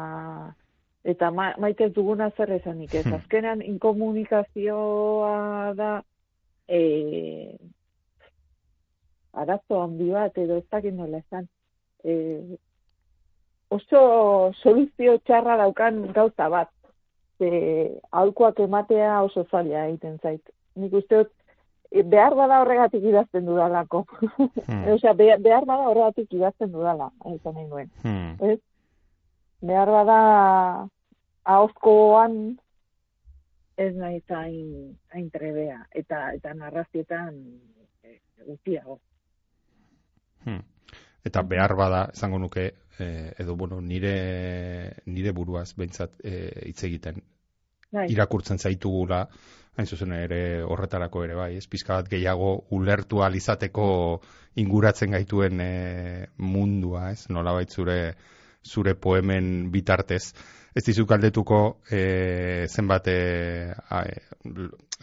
eta 1.06 1.30
ma, 1.32 1.52
maite 1.62 1.90
duguna 1.94 2.32
zer 2.38 2.52
esanik 2.56 2.96
ez. 2.96 3.06
Hmm. 3.06 3.20
Azkenean, 3.20 3.62
inkomunikazioa 3.62 5.74
da, 5.78 5.92
e, 6.68 6.80
arazo 9.34 9.84
handi 9.84 10.10
bat, 10.12 10.38
edo 10.42 10.58
ez 10.58 10.66
dakit 10.72 10.98
nola 10.98 11.22
esan, 11.22 11.46
e, 12.04 12.58
oso 13.70 14.02
soluzio 14.64 15.20
txarra 15.26 15.58
daukan 15.62 16.08
gauza 16.14 16.50
bat. 16.50 16.72
Ze 17.38 17.50
aholkoak 18.12 18.60
ematea 18.66 19.22
oso 19.24 19.46
zaila 19.52 19.86
egiten 19.88 20.18
zait. 20.24 20.42
Nik 20.76 20.94
uste 20.98 21.22
dut, 21.22 21.32
behar 21.92 22.36
bada 22.38 22.62
horregatik 22.62 23.04
idazten 23.04 23.46
dudalako. 23.46 24.06
Hmm. 24.68 24.86
Osea, 24.96 25.14
behar 25.18 25.66
bada 25.66 25.90
horregatik 25.90 26.34
idazten 26.34 26.72
dudala, 26.72 27.10
izan 27.34 27.56
nahi 27.58 27.68
nuen. 27.68 27.92
Hmm. 28.04 28.36
Ez? 28.52 28.60
Behar 29.62 29.92
bada 29.92 30.20
ahozkoan 31.44 32.60
ez 33.80 33.94
nahi 33.96 34.20
zain 34.28 34.98
hain 35.14 35.30
trebea, 35.32 35.86
eta, 35.96 36.30
eta 36.36 36.54
narrazietan 36.54 37.38
e, 38.04 38.20
guztiago. 38.46 39.00
Hmm. 40.46 40.62
Eta 41.26 41.44
behar 41.44 41.76
bada, 41.76 42.06
esango 42.14 42.40
nuke, 42.40 42.66
eh, 43.00 43.34
edo 43.40 43.56
bueno, 43.56 43.82
nire, 43.82 44.14
nire 45.06 45.32
buruaz 45.36 45.74
behintzat 45.76 46.20
eh, 46.24 46.70
hitz 46.70 46.84
egiten 46.88 47.22
bai. 47.92 48.08
irakurtzen 48.12 48.60
zaitugula, 48.60 49.28
hain 49.80 49.88
zuzen 49.88 50.12
ere 50.14 50.62
horretarako 50.68 51.24
ere 51.24 51.38
bai, 51.40 51.54
ez? 51.58 51.66
Pizka 51.72 51.96
bat 51.96 52.10
gehiago 52.12 52.52
ulertu 52.76 53.24
alizateko 53.24 53.88
inguratzen 54.60 55.16
gaituen 55.16 55.64
eh, 55.64 56.28
mundua, 56.38 57.10
ez? 57.14 57.30
Nola 57.32 57.56
zure, 57.66 58.00
zure 58.64 58.96
poemen 58.96 59.70
bitartez. 59.72 60.34
Ez 60.76 60.84
dizuk 60.86 61.12
aldetuko 61.12 61.80
e, 61.90 62.68
zenbat 62.70 63.08
e, 63.10 63.16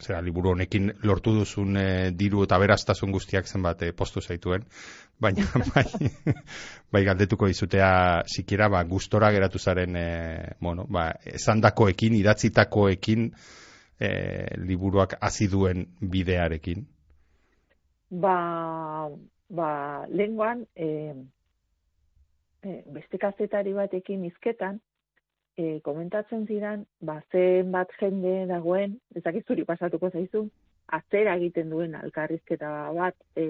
zera, 0.01 0.20
liburu 0.22 0.53
honekin 0.53 0.93
lortu 1.09 1.33
duzun 1.35 1.77
e, 1.81 1.87
diru 2.14 2.45
eta 2.47 2.59
beraztasun 2.62 3.11
guztiak 3.12 3.49
zenbat 3.51 3.83
e, 3.83 3.91
postu 3.93 4.22
zaituen, 4.22 4.62
baina 5.20 5.45
bai, 5.74 5.85
bai 6.93 7.03
galdetuko 7.09 7.51
dizutea 7.51 7.91
sikiera 8.31 8.70
ba, 8.72 8.85
gustora 8.85 9.33
geratu 9.35 9.59
zaren 9.59 9.99
e, 9.99 10.09
bueno, 10.61 10.87
ba, 10.89 11.11
esandakoekin, 11.35 12.14
idatzitakoekin 12.22 13.33
e, 14.01 14.09
liburuak 14.57 15.16
hasi 15.20 15.49
duen 15.49 15.86
bidearekin? 16.01 16.86
Ba, 18.11 19.09
ba 19.51 19.70
lenguan, 20.09 20.66
e, 20.76 21.14
e, 22.62 22.82
beste 22.94 23.18
kazetari 23.18 23.72
batekin 23.74 24.24
izketan, 24.28 24.80
e, 25.57 25.80
komentatzen 25.86 26.47
ziren, 26.47 26.84
ba, 27.01 27.18
zen 27.32 27.72
bat 27.74 27.92
jende 28.01 28.44
dagoen, 28.51 28.99
ezakit 29.16 29.49
zuri 29.49 29.64
pasatuko 29.68 30.11
zaizu, 30.12 30.47
atzera 30.97 31.34
egiten 31.40 31.72
duen 31.72 31.97
alkarrizketa 31.99 32.70
bat, 32.94 33.16
e, 33.34 33.47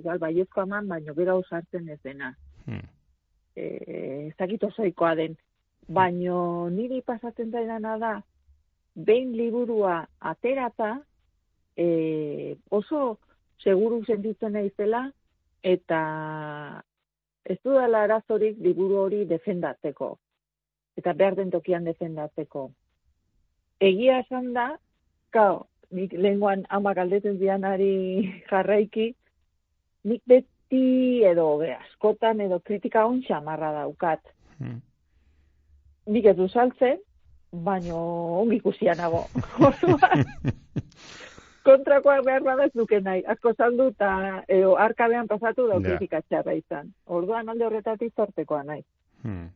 igual 0.00 0.18
baiezko 0.22 0.64
aman, 0.64 0.88
baino 0.90 1.14
bera 1.14 1.36
usartzen 1.38 1.88
ez 1.88 2.00
dena. 2.02 2.32
Hmm. 2.66 2.82
E, 3.54 3.66
ezakit 4.32 4.64
osoikoa 4.70 5.14
den, 5.20 5.36
baino 5.90 6.68
niri 6.70 7.00
pasatzen 7.06 7.50
daidana 7.54 7.96
da, 7.98 8.12
behin 8.94 9.32
liburua 9.36 10.08
aterata, 10.20 11.00
e, 11.76 12.56
oso 12.68 13.18
seguru 13.62 14.04
sentitzen 14.04 14.52
naizela, 14.56 15.10
eta 15.62 16.00
ez 17.44 17.58
du 17.64 17.74
dela 17.76 18.04
arazorik 18.04 18.58
liburu 18.60 19.00
hori 19.04 19.24
defendatzeko. 19.28 20.14
Eta 20.96 21.14
behar 21.16 21.36
den 21.38 21.50
tokian 21.50 21.84
defendatzeko. 21.84 22.70
Egia 23.80 24.18
esan 24.20 24.52
da, 24.52 24.66
kao, 25.32 25.66
nik 25.90 26.12
lenguan 26.12 26.66
ama 26.68 26.92
galdetzen 26.94 27.38
zianari 27.38 28.42
jarraiki, 28.50 29.10
nik 30.04 30.22
beti 30.28 31.24
edo 31.26 31.46
be, 31.62 31.72
askotan 31.74 32.40
edo 32.44 32.60
kritika 32.60 33.06
hon 33.06 33.22
xamarra 33.26 33.72
daukat. 33.80 34.20
Hmm. 34.58 34.80
Nik 36.10 36.26
ez 36.26 36.36
du 36.36 36.48
saltzen, 36.48 37.00
baino 37.52 37.96
ongi 38.40 38.56
ikusia 38.56 38.94
nago. 38.94 39.26
Kontrakoa 41.66 42.22
behar 42.24 42.42
bada 42.42 42.66
ez 42.66 42.74
duke 42.74 43.00
nahi. 43.04 43.22
Asko 43.28 43.52
saldu 43.52 43.90
eta 43.92 44.10
arkabean 44.84 45.28
pasatu 45.28 45.66
da 45.68 45.80
kritika 45.84 46.22
izan. 46.54 46.92
Orduan 47.06 47.48
alde 47.48 47.66
horretatik 47.66 48.14
zortekoa 48.16 48.62
nahi. 48.62 48.82
Hmm. 49.22 49.50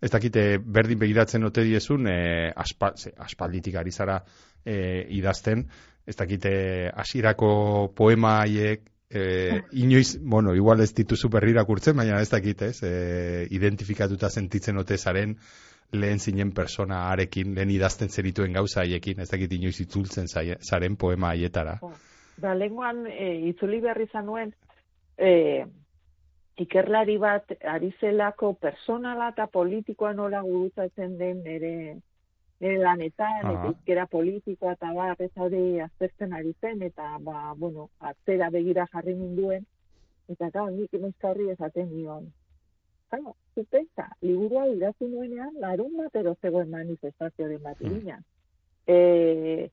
Ez 0.00 0.10
dakite 0.10 0.58
berdin 0.58 0.98
begiratzen 0.98 1.44
ote 1.44 1.64
diezun, 1.66 2.06
e, 2.06 2.52
aspalditik 2.54 3.74
ari 3.76 3.90
zara 3.90 4.20
e, 4.64 5.06
idazten, 5.10 5.66
ez 6.06 6.14
dakite 6.16 6.52
hasierako 6.94 7.92
poema 7.96 8.38
haiek, 8.44 8.84
e, 9.10 9.60
inoiz, 9.72 10.18
bueno, 10.22 10.54
igual 10.54 10.80
ez 10.80 10.92
dituzu 10.94 11.28
berri 11.28 11.50
irakurtzen, 11.50 11.96
baina 11.96 12.20
ez 12.22 12.30
dakite, 12.30 12.70
ez, 12.70 12.82
e, 12.82 13.46
identifikatuta 13.50 14.30
sentitzen 14.30 14.78
ote 14.78 14.96
zaren 14.96 15.34
lehen 15.92 16.18
zinen 16.18 16.52
persona 16.52 17.08
arekin, 17.10 17.54
lehen 17.54 17.70
idazten 17.70 18.08
zerituen 18.08 18.52
gauza 18.52 18.80
haiekin, 18.82 19.20
ez 19.20 19.30
dakit 19.30 19.52
inoiz 19.52 19.78
itzultzen 19.80 20.28
zaren 20.28 20.96
poema 20.96 21.32
haietara. 21.32 21.78
Da, 22.38 22.54
lenguan 22.54 23.06
e, 23.10 23.28
itzuli 23.48 23.80
berri 23.80 24.06
zanuen, 24.12 24.52
e, 25.18 25.64
ikerlari 26.58 27.16
bat 27.18 27.54
ari 27.72 27.92
zelako 28.00 28.52
personala 28.60 29.30
eta 29.32 29.46
politikoa 29.46 30.12
nola 30.12 30.42
gurutzatzen 30.42 31.16
den 31.18 31.42
nire, 31.46 31.72
nire 32.60 32.78
lanetan, 32.82 33.40
uh 33.46 33.52
eta 33.54 33.72
izkera 33.72 34.06
politikoa 34.06 34.74
eta 34.76 34.92
ba, 34.94 35.12
ez 35.18 35.32
hori 35.36 35.80
aztertzen 35.80 36.34
ari 36.34 36.54
zen, 36.60 36.82
eta 36.82 37.16
ba, 37.20 37.54
bueno, 37.56 37.88
atzera 38.00 38.50
begira 38.50 38.86
jarri 38.92 39.14
ninduen, 39.14 39.64
eta 40.28 40.50
gau, 40.54 40.68
nik 40.70 40.94
emezkarri 40.94 41.50
esaten 41.54 41.88
nion. 41.94 42.28
Claro, 43.08 43.36
zupeza, 43.54 44.10
liburua 44.20 44.66
idazu 44.68 45.08
nuenean, 45.08 45.54
larun 45.60 45.96
bat 45.96 46.12
zegoen 46.42 46.70
manifestazio 46.70 47.48
den 47.48 47.62
bat 47.62 47.80
mm. 47.80 48.20
E, 48.88 49.70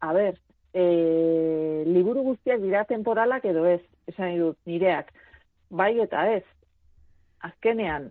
a 0.00 0.12
ber, 0.12 0.38
e, 0.72 1.84
liburu 1.86 2.22
guztiak 2.22 2.60
dira 2.60 2.84
temporalak 2.88 3.44
edo 3.44 3.64
ez, 3.68 3.80
esan 4.08 4.38
dut, 4.40 4.58
nireak 4.66 5.12
bai 5.70 5.98
eta 6.00 6.26
ez. 6.32 6.44
Azkenean, 7.42 8.10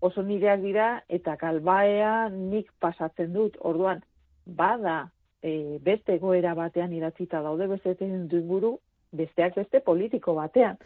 oso 0.00 0.22
nireak 0.22 0.62
dira 0.62 0.88
eta 1.08 1.36
kalbaea 1.36 2.28
nik 2.30 2.70
pasatzen 2.80 3.32
dut. 3.34 3.58
Orduan, 3.60 4.02
bada 4.46 5.10
e, 5.42 5.78
beste 5.84 6.18
goera 6.18 6.54
batean 6.54 6.92
idatzita 6.92 7.42
daude 7.42 7.68
bezetzen 7.70 8.28
dut 8.28 8.46
buru, 8.48 8.78
besteak 9.12 9.58
beste 9.58 9.80
politiko 9.80 10.34
batean. 10.38 10.78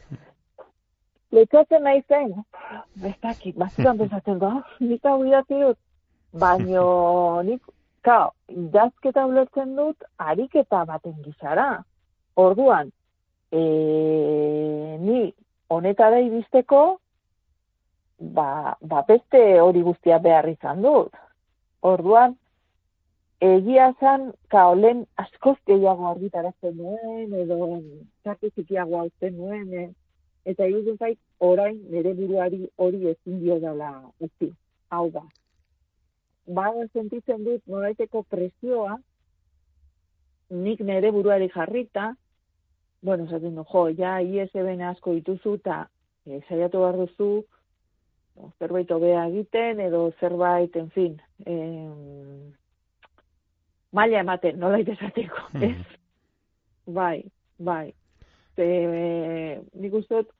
Letzatzen 1.36 1.82
nahi 1.84 2.00
zen, 2.08 2.30
bestakit, 3.02 3.56
batzutan 3.60 3.98
bezatzen 3.98 4.38
da, 4.40 4.52
nik 4.80 5.04
hau 5.04 5.18
dut, 5.48 5.76
baino 6.32 7.42
nik, 7.42 7.60
kao, 8.00 8.30
idazketa 8.48 9.26
ulertzen 9.26 9.74
dut, 9.76 9.96
ariketa 10.16 10.84
baten 10.88 11.18
gizara. 11.24 11.82
Orduan, 12.34 12.90
e, 13.52 13.60
ni 15.00 15.34
honetara 15.68 16.20
iristeko, 16.20 16.98
ba, 18.18 18.76
ba 18.80 19.04
beste 19.08 19.60
hori 19.60 19.82
guztia 19.82 20.18
behar 20.18 20.48
izan 20.48 20.82
dut. 20.82 21.12
Orduan, 21.82 22.36
egia 23.44 23.92
zan, 24.00 24.30
kaolen 24.48 25.04
askoz 25.16 25.58
gehiago 25.66 26.08
argitaratzen 26.10 26.76
nuen, 26.76 27.34
edo 27.44 27.82
zaki 28.24 28.50
zikiago 28.56 29.02
hautzen 29.04 29.36
nuen, 29.36 29.72
eh? 29.74 29.90
Eta 30.48 30.64
egin 30.64 30.96
zait, 30.96 31.18
orain 31.44 31.76
nire 31.92 32.14
buruari 32.16 32.62
hori 32.76 33.10
ezin 33.12 33.40
dio 33.42 33.58
dela 33.60 33.90
uzi. 34.24 34.52
Hau 34.90 35.10
da. 35.12 35.24
Ba, 36.56 36.70
sentitzen 36.96 37.44
dut, 37.44 37.60
noraiteko 37.68 38.22
presioa, 38.32 38.96
nik 40.48 40.80
nire 40.80 41.12
buruari 41.12 41.50
jarrita, 41.52 42.14
bueno, 43.02 43.26
esaten 43.28 43.54
du, 43.54 43.64
jo, 43.68 43.84
ja, 43.98 44.18
ISBN 44.24 44.82
asko 44.88 45.12
dituzu, 45.18 45.58
eta 45.60 45.82
e, 46.26 46.40
saiatu 46.48 46.80
behar 46.82 46.96
duzu, 47.02 47.28
zerbait 48.58 48.90
hobea 48.90 49.26
egiten, 49.28 49.82
edo 49.84 50.08
zerbait, 50.20 50.74
en 50.80 50.88
fin, 50.94 51.20
eh, 51.44 52.50
maila 53.92 54.24
ematen, 54.24 54.58
nola 54.58 54.80
itezateko, 54.80 55.48
mm 55.52 55.60
-hmm. 55.60 55.96
Bai, 56.88 57.24
bai. 57.58 57.94
Ze, 58.56 58.64
e, 58.64 59.60
nik 59.72 59.94
ustot, 59.94 60.30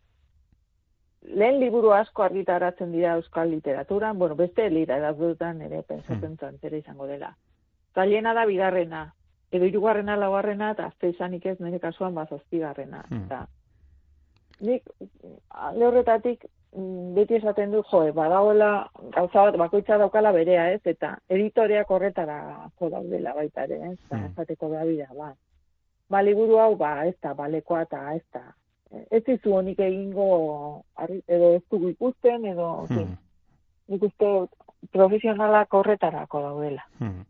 lehen 1.23 1.61
liburu 1.61 1.93
asko 1.93 2.23
argitaratzen 2.23 2.93
dira 2.93 3.15
euskal 3.19 3.51
literaturan, 3.51 4.19
bueno, 4.19 4.37
beste 4.37 4.69
lira 4.71 4.99
edazutan 4.99 5.63
ere 5.63 5.83
pensatzen 5.83 6.37
mm. 6.41 6.75
izango 6.77 7.07
dela. 7.07 7.35
Zaliena 7.95 8.35
da 8.35 8.45
bigarrena, 8.47 9.13
edo 9.53 9.69
irugarrena 9.69 10.17
laugarrena 10.17 10.73
eta 10.75 10.89
azte 10.91 11.11
izanik 11.15 11.47
ez 11.47 11.57
nire 11.61 11.81
kasuan 11.81 12.15
bazazpigarrena. 12.15 13.03
Hmm. 13.09 13.25
Eta, 13.25 13.41
nik, 14.69 14.91
alde 15.49 15.87
horretatik, 15.87 16.45
mm, 16.77 17.15
beti 17.17 17.39
esaten 17.39 17.73
du, 17.73 17.83
joe, 17.91 18.13
badagoela, 18.13 18.71
gauza 19.17 19.49
bat, 19.49 19.59
bakoitza 19.65 19.99
daukala 20.03 20.33
berea, 20.37 20.69
ez, 20.77 20.83
eta 20.85 21.17
editoreak 21.29 21.91
horretara 21.91 22.39
daudela 22.81 23.35
baita 23.35 23.65
ere, 23.65 23.81
ez, 23.93 23.99
hmm. 24.11 24.33
esateko 24.33 24.73
da 24.75 24.85
bida, 24.89 25.09
ba. 25.17 25.33
Ba, 26.09 26.23
liburu 26.25 26.61
hau, 26.61 26.75
ba, 26.77 26.95
ez 27.09 27.17
da, 27.23 27.35
balekoa 27.37 27.83
eta 27.89 28.05
ez 28.15 28.25
da. 28.33 28.45
Ez 29.11 29.23
izu 29.29 29.53
honik 29.53 29.79
egingo, 29.85 30.29
edo 31.27 31.55
ez 31.57 31.63
dugu 31.71 31.91
ikusten, 31.93 32.45
edo, 32.49 32.69
hmm. 32.89 33.17
nik 33.93 34.03
uste 34.09 34.33
profesionalak 34.93 35.75
horretarako 35.75 36.41
daudela. 36.41 36.87
Hmm 36.99 37.25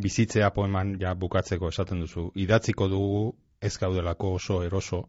bizitzea 0.00 0.50
poeman 0.50 0.94
ja 1.00 1.14
bukatzeko 1.14 1.70
esaten 1.72 2.04
duzu. 2.04 2.30
Idatziko 2.34 2.88
dugu 2.88 3.24
ez 3.60 3.76
gaudelako 3.78 4.34
oso 4.38 4.62
eroso, 4.64 5.02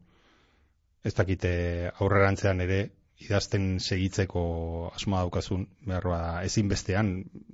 ez 1.04 1.14
dakite 1.18 1.52
aurrerantzean 2.00 2.62
ere, 2.66 2.82
idazten 3.22 3.78
segitzeko 3.80 4.42
asmoa 4.96 5.22
daukazun, 5.24 5.68
behar 5.88 6.08
ba, 6.10 6.20
ezin 6.46 6.70
bestean, 6.72 7.12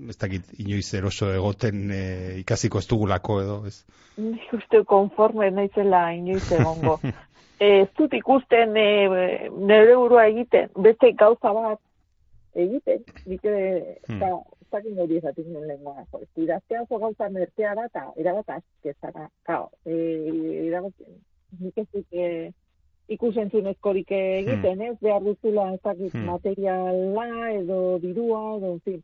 ez 0.09 0.15
dakit 0.17 0.53
inoiz 0.63 0.87
eroso 0.95 1.29
egoten 1.33 1.91
e, 1.91 2.03
ikasiko 2.41 2.79
ez 2.79 2.87
dugulako 2.87 3.41
edo, 3.43 3.57
ez? 3.67 3.81
Nik 4.17 4.53
uste 4.57 4.81
konforme 4.87 5.51
naizela 5.51 6.07
inoiz 6.15 6.45
egongo. 6.55 6.99
ez 7.59 7.87
dut 7.97 8.13
ikusten 8.13 8.75
e, 8.77 8.87
nire 9.49 9.95
burua 9.95 10.27
egiten, 10.31 10.69
beste 10.77 11.11
gauza 11.17 11.53
bat 11.53 11.81
egiten, 12.57 13.03
nik 13.25 13.43
hmm 13.47 14.37
zakin 14.71 14.99
hori 14.99 15.17
esatik 15.17 15.47
nuen 15.47 15.67
lengua. 15.67 16.05
Idaztea 16.35 16.81
oso 16.83 16.99
gauza 16.99 17.29
merkea 17.29 17.73
da, 17.75 17.87
eta 17.87 18.03
erabat 18.19 18.49
azkezara. 18.57 19.27
Kao, 19.47 19.69
e, 19.85 19.97
erabat, 20.67 20.93
nik 21.59 21.77
ez 21.77 21.87
dut 21.93 22.13
e, 22.13 22.51
ikusentzunezkorik 23.15 24.11
egiten, 24.11 24.81
hmm. 24.81 24.91
ez 24.91 24.97
behar 25.01 25.23
duzula 25.23 25.69
ezakit 25.77 26.13
hmm. 26.13 26.27
materiala 26.27 27.51
edo 27.55 27.81
dirua 28.03 28.41
edo, 28.57 28.73
en 28.75 28.81
fin. 28.85 29.03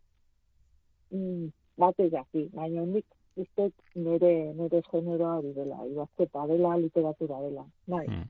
Mm, 1.13 1.51
bate 1.79 2.09
jaki, 2.09 2.47
baina 2.57 2.83
nik 2.89 3.05
uste 3.35 3.71
nire, 3.95 4.53
nire 4.53 4.81
generoa 4.89 5.41
dela, 5.41 5.79
idazketa 5.89 6.45
dela, 6.47 6.75
literatura 6.77 7.39
dela. 7.41 7.65
Bai. 7.87 8.05
Hmm. 8.07 8.27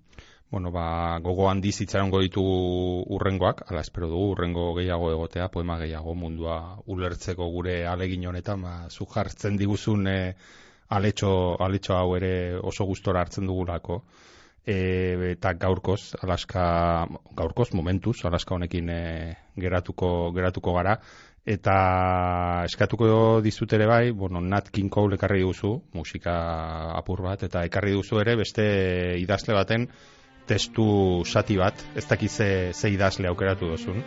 bueno, 0.53 0.69
ba, 0.71 1.17
gogo 1.19 1.47
handi 1.49 1.71
zitzarongo 1.71 2.19
ditugu 2.21 2.57
urrengoak, 3.15 3.63
ala 3.71 3.81
espero 3.81 4.07
dugu 4.11 4.35
urrengo 4.35 4.67
gehiago 4.77 5.09
egotea, 5.11 5.47
poema 5.49 5.79
gehiago 5.79 6.13
mundua 6.13 6.57
ulertzeko 6.85 7.47
gure 7.49 7.87
alegin 7.89 8.27
honetan, 8.29 8.61
ba, 8.61 8.73
zu 8.89 9.07
jartzen 9.09 9.57
diguzun 9.57 10.07
e, 10.07 10.19
aletxo, 10.93 11.31
aletxo 11.57 11.97
hau 11.97 12.13
ere 12.19 12.33
oso 12.61 12.85
gustora 12.85 13.25
hartzen 13.25 13.49
dugulako. 13.49 14.03
E, 14.63 14.77
eta 15.33 15.55
gaurkoz, 15.59 16.13
alaska, 16.21 16.63
gaurkoz, 17.35 17.73
momentuz, 17.73 18.19
alaska 18.23 18.53
honekin 18.55 18.93
e, 18.93 19.01
geratuko, 19.57 20.31
geratuko 20.37 20.77
gara, 20.77 20.99
eta 21.45 22.63
eskatuko 22.63 23.41
dizut 23.43 23.73
ere 23.75 23.87
bai, 23.87 24.11
bueno, 24.11 24.41
Nat 24.41 24.69
King 24.71 24.89
Cole 24.91 25.17
ekarri 25.19 25.43
duzu, 25.43 25.75
musika 25.93 26.35
apur 26.95 27.21
bat, 27.25 27.43
eta 27.43 27.65
ekarri 27.67 27.91
duzu 27.97 28.21
ere 28.21 28.37
beste 28.39 28.65
idazle 29.19 29.55
baten, 29.57 29.89
testu 30.47 30.85
sati 31.27 31.57
bat, 31.59 31.83
ez 31.95 32.05
dakiz 32.07 32.31
ze, 32.31 32.49
ze 32.73 32.91
idazle 32.91 33.27
aukeratu 33.27 33.69
duzun. 33.73 34.03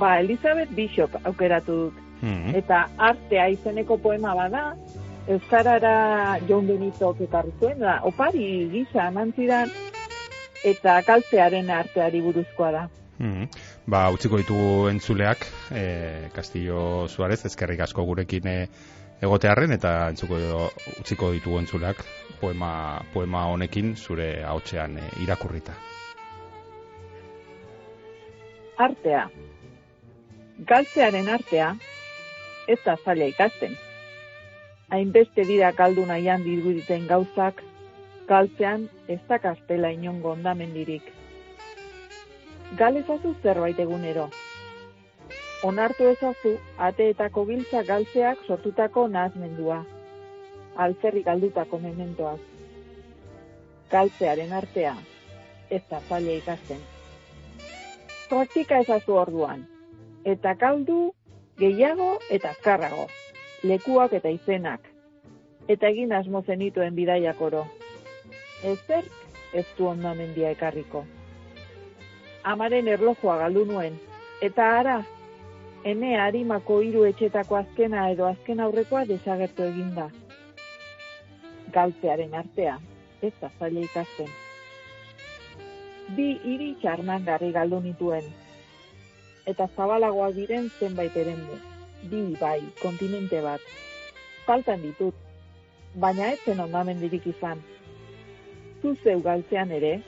Ba, 0.00 0.18
Elizabeth 0.20 0.72
Bishop 0.76 1.14
aukeratu 1.24 1.76
dut. 1.84 2.04
Hmm. 2.20 2.54
Eta 2.56 2.88
artea 2.98 3.46
izeneko 3.52 3.98
poema 4.02 4.34
bada, 4.34 4.72
Euskarara 5.28 6.38
John 6.48 6.66
Benito 6.66 7.12
ekarri 7.20 7.52
zuen, 7.60 7.78
da, 7.84 8.00
opari 8.02 8.68
gisa 8.72 9.06
amantzidan, 9.06 9.70
eta 10.64 11.02
kaltzearen 11.06 11.70
arteari 11.70 12.20
buruzkoa 12.24 12.70
da. 12.72 12.88
Hmm. 13.18 13.46
Ba, 13.88 14.02
utziko 14.12 14.36
ditugu 14.36 14.88
entzuleak, 14.90 15.46
e, 15.72 16.28
Castillo 16.34 17.08
Suarez, 17.08 17.38
ezkerrik 17.48 17.80
asko 17.80 18.02
gurekin 18.04 18.48
e, 18.50 18.56
egotearren, 19.24 19.72
eta 19.72 19.92
entzuko 20.12 20.36
utziko 21.00 21.30
ditugu 21.32 21.56
entzuleak, 21.62 22.02
poema, 22.42 22.70
poema 23.14 23.46
honekin 23.48 23.94
zure 23.96 24.26
ahotsean 24.44 24.98
e, 25.00 25.06
irakurrita. 25.24 25.72
Artea. 28.76 29.22
Galtzearen 30.68 31.32
artea 31.32 31.70
ez 32.68 32.78
da 32.84 32.98
zaila 33.00 33.30
ikasten. 33.32 33.72
Hainbeste 34.92 35.48
dira 35.48 35.72
kaldu 35.72 36.04
nahian 36.06 36.44
diruditen 36.44 37.08
gauzak, 37.08 37.64
galtzean 38.28 38.90
ez 39.08 39.22
da 39.32 39.40
kastela 39.40 39.96
inongo 39.96 40.36
ondamendirik. 40.36 41.08
Galezazu 42.76 43.34
zerbait 43.42 43.78
egunero. 43.80 44.28
Onartu 45.64 46.08
ezazu 46.08 46.58
ateetako 46.76 47.44
giltza 47.48 47.82
galtzeak 47.82 48.44
sortutako 48.46 49.08
nahazmendua 49.08 49.84
altzerri 50.78 51.22
galdutako 51.26 51.78
mementoak. 51.82 52.38
Galtzearen 53.90 54.52
artea, 54.52 54.94
ez 55.70 55.82
da 55.90 56.00
zaila 56.08 56.36
ikasten. 56.38 56.80
Praktika 58.28 58.78
ezazu 58.84 59.16
orduan, 59.16 59.64
eta 60.24 60.54
kaldu 60.60 61.00
gehiago 61.58 62.10
eta 62.30 62.52
azkarrago, 62.54 63.08
lekuak 63.64 64.14
eta 64.20 64.30
izenak, 64.30 64.84
eta 65.66 65.88
egin 65.88 66.12
asmo 66.12 66.44
zenituen 66.46 66.94
bidaiak 66.94 67.40
oro. 67.40 67.64
Ezer 68.62 69.08
ez 69.54 69.66
du 69.78 69.88
ondamendia 69.88 70.52
ekarriko. 70.54 71.06
Amaren 72.52 72.88
erlojoa 72.88 73.36
galdu 73.44 73.64
nuen, 73.68 73.98
eta 74.48 74.68
ara, 74.78 75.00
ene 75.84 76.14
harimako 76.20 76.80
hiru 76.86 77.04
etxetako 77.10 77.58
azkena 77.60 78.08
edo 78.14 78.26
azken 78.30 78.64
aurrekoa 78.64 79.04
desagertu 79.10 79.66
eginda 79.72 80.08
galtzearen 81.72 82.34
artea, 82.34 82.78
ez 83.22 83.32
da 83.40 83.50
zaila 83.58 83.84
ikasten. 83.84 84.28
Bi 86.16 86.28
hiri 86.44 86.68
txarman 86.80 87.24
garri 87.26 87.50
galdu 87.52 87.80
nituen, 87.84 88.28
eta 89.52 89.68
zabalagoa 89.76 90.30
diren 90.36 90.70
zenbait 90.78 91.16
erendu, 91.16 91.58
bi 92.10 92.22
bai, 92.40 92.60
kontinente 92.82 93.42
bat. 93.44 93.64
Faltan 94.46 94.80
ditut, 94.82 95.16
baina 95.94 96.30
ez 96.32 96.38
zen 96.44 96.60
ondamendirik 96.64 97.26
izan. 97.34 97.60
Zu 98.80 98.94
zeu 99.04 99.20
galtzean 99.20 99.74
ere, 99.74 99.98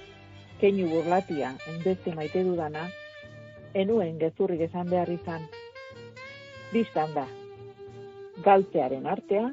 keinu 0.61 0.89
burlatia, 0.91 1.55
enbeste 1.73 2.15
maite 2.15 2.43
dudana, 2.45 2.87
enuen 3.75 4.19
gezurrik 4.21 4.67
esan 4.69 4.91
behar 4.93 5.11
izan. 5.13 5.47
Bistan 6.73 7.15
da, 7.17 7.27
galtzearen 8.45 9.09
artea, 9.15 9.49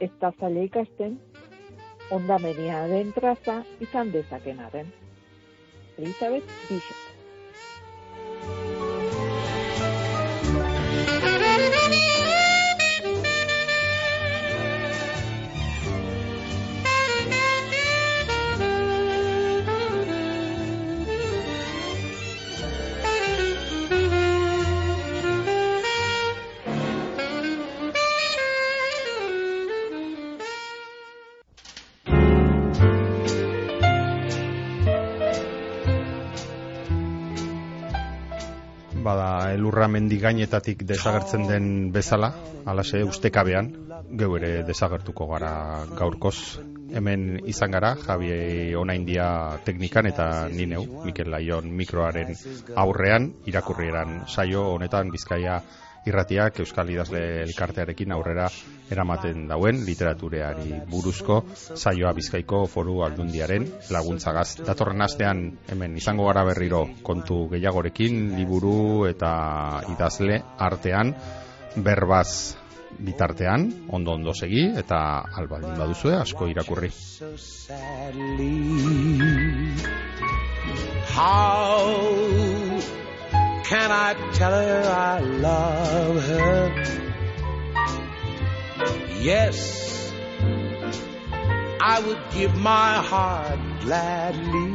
ez 0.00 0.12
da 0.20 0.30
zaila 0.38 0.66
ikasten, 0.68 1.18
ondamenia 2.14 2.84
den 2.92 3.12
traza 3.16 3.58
izan 3.88 4.14
dezakenaren. 4.14 4.94
Elizabeth 5.98 6.56
Bishop. 6.68 7.05
Elurra 39.86 40.00
mendigainetatik 40.00 40.82
desagertzen 40.86 41.46
den 41.46 41.92
bezala, 41.92 42.32
alase 42.66 43.04
ustekabean, 43.04 43.70
geu 44.18 44.36
ere 44.36 44.64
desagertuko 44.66 45.26
gara 45.30 45.86
gaurkoz. 45.96 46.58
Hemen 46.92 47.40
izan 47.46 47.70
gara, 47.70 47.96
Javi 47.96 48.74
Onaindia 48.74 49.58
teknikan 49.64 50.06
eta 50.06 50.48
nineu, 50.48 51.02
Mikel 51.04 51.30
Laion 51.30 51.70
mikroaren 51.70 52.34
aurrean, 52.76 53.32
irakurrieran 53.46 54.24
saio 54.26 54.72
honetan 54.74 55.10
Bizkaia 55.10 55.60
irratiak 56.06 56.60
Euskal 56.62 56.90
Idazle 56.94 57.22
elkartearekin 57.42 58.12
aurrera 58.14 58.46
eramaten 58.90 59.46
dauen 59.50 59.82
literatureari 59.86 60.80
buruzko 60.90 61.40
saioa 61.74 62.12
Bizkaiko 62.16 62.64
Foru 62.70 63.00
Aldundiaren 63.06 63.66
laguntzagaz. 63.90 64.62
Datorren 64.66 65.02
astean 65.02 65.48
hemen 65.72 65.96
izango 65.98 66.28
gara 66.30 66.44
berriro 66.46 66.84
kontu 67.02 67.46
gehiagorekin 67.54 68.36
liburu 68.38 69.06
eta 69.10 69.32
idazle 69.94 70.38
artean 70.68 71.12
berbaz 71.76 72.56
bitartean, 72.98 73.66
ondo 73.92 74.14
ondo 74.16 74.32
segi 74.34 74.62
eta 74.78 74.98
albaldin 75.36 75.76
baduzue 75.76 76.14
asko 76.16 76.48
irakurri. 76.48 76.90
How 81.16 82.35
Can 83.86 83.94
I 83.94 84.14
tell 84.34 84.50
her 84.50 84.82
I 84.82 85.20
love 85.20 86.16
her? 86.26 86.74
Yes, 89.22 90.10
I 91.80 92.02
would 92.04 92.18
give 92.34 92.56
my 92.58 92.94
heart 93.10 93.60
gladly. 93.86 94.74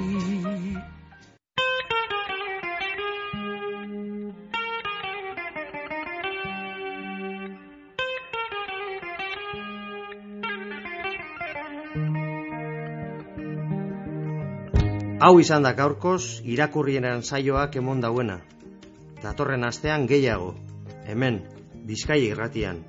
Hau 15.20 15.36
izan 15.43 15.68
da 15.68 15.76
gaurkoz 15.76 16.39
irakurrienan 16.47 17.28
saioak 17.28 17.76
emon 17.84 17.99
dauena 18.07 18.39
datorren 19.24 19.63
astean 19.63 20.07
gehiago, 20.07 20.55
hemen, 21.07 21.41
Bizkai 21.86 22.19
irratian. 22.28 22.84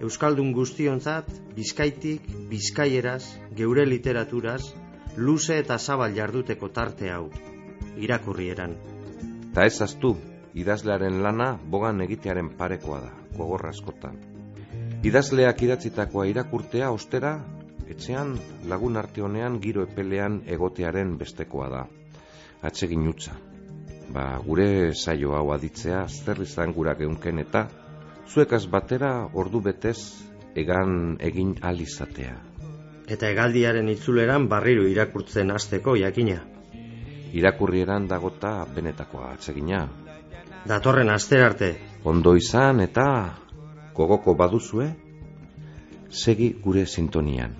Euskaldun 0.00 0.52
guztionzat, 0.56 1.26
Bizkaitik, 1.56 2.24
Bizkaieraz, 2.48 3.24
geure 3.58 3.84
literaturaz, 3.86 4.72
luze 5.16 5.58
eta 5.60 5.76
zabal 5.78 6.14
jarduteko 6.16 6.70
tarte 6.72 7.10
hau, 7.12 7.28
irakurrieran. 7.98 8.76
Ta 9.54 9.66
ez 9.66 9.80
aztu, 9.82 10.14
idazlearen 10.54 11.20
lana 11.22 11.52
bogan 11.74 12.00
egitearen 12.06 12.52
parekoa 12.56 13.00
da, 13.04 13.12
gogorra 13.36 13.74
askotan. 13.74 14.16
Idazleak 15.04 15.62
idatzitakoa 15.66 16.26
irakurtea 16.30 16.90
ostera, 16.94 17.34
etxean 17.90 18.36
lagun 18.70 18.96
arte 18.96 19.22
honean 19.26 19.58
giro 19.60 19.84
epelean 19.84 20.40
egotearen 20.46 21.16
bestekoa 21.18 21.68
da. 21.72 21.84
Atsegin 22.62 23.08
utza, 23.08 23.34
ba, 24.12 24.38
gure 24.44 24.92
saio 24.94 25.34
hau 25.36 25.50
aditzea 25.54 26.04
azter 26.04 26.42
izan 26.42 26.74
gura 26.74 26.94
geunken 26.98 27.38
eta 27.42 27.66
zuekaz 28.30 28.66
batera 28.70 29.12
ordu 29.34 29.60
betez 29.60 29.98
egan 30.54 31.16
egin 31.20 31.56
alizatea. 31.62 32.36
Eta 33.10 33.30
hegaldiaren 33.30 33.88
itzuleran 33.90 34.46
barriro 34.48 34.86
irakurtzen 34.86 35.50
hasteko 35.50 35.96
jakina. 35.98 36.38
Irakurrieran 37.34 38.06
dagota 38.10 38.52
benetakoa 38.74 39.32
atsegina. 39.34 39.86
Datorren 40.66 41.10
aster 41.10 41.42
arte. 41.46 41.70
Ondo 42.04 42.34
izan 42.36 42.80
eta 42.84 43.06
gogoko 43.94 44.34
baduzue, 44.34 44.90
segi 46.10 46.52
gure 46.62 46.86
sintonian. 46.86 47.56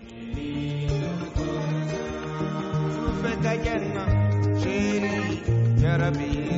cherubim. 5.91 6.50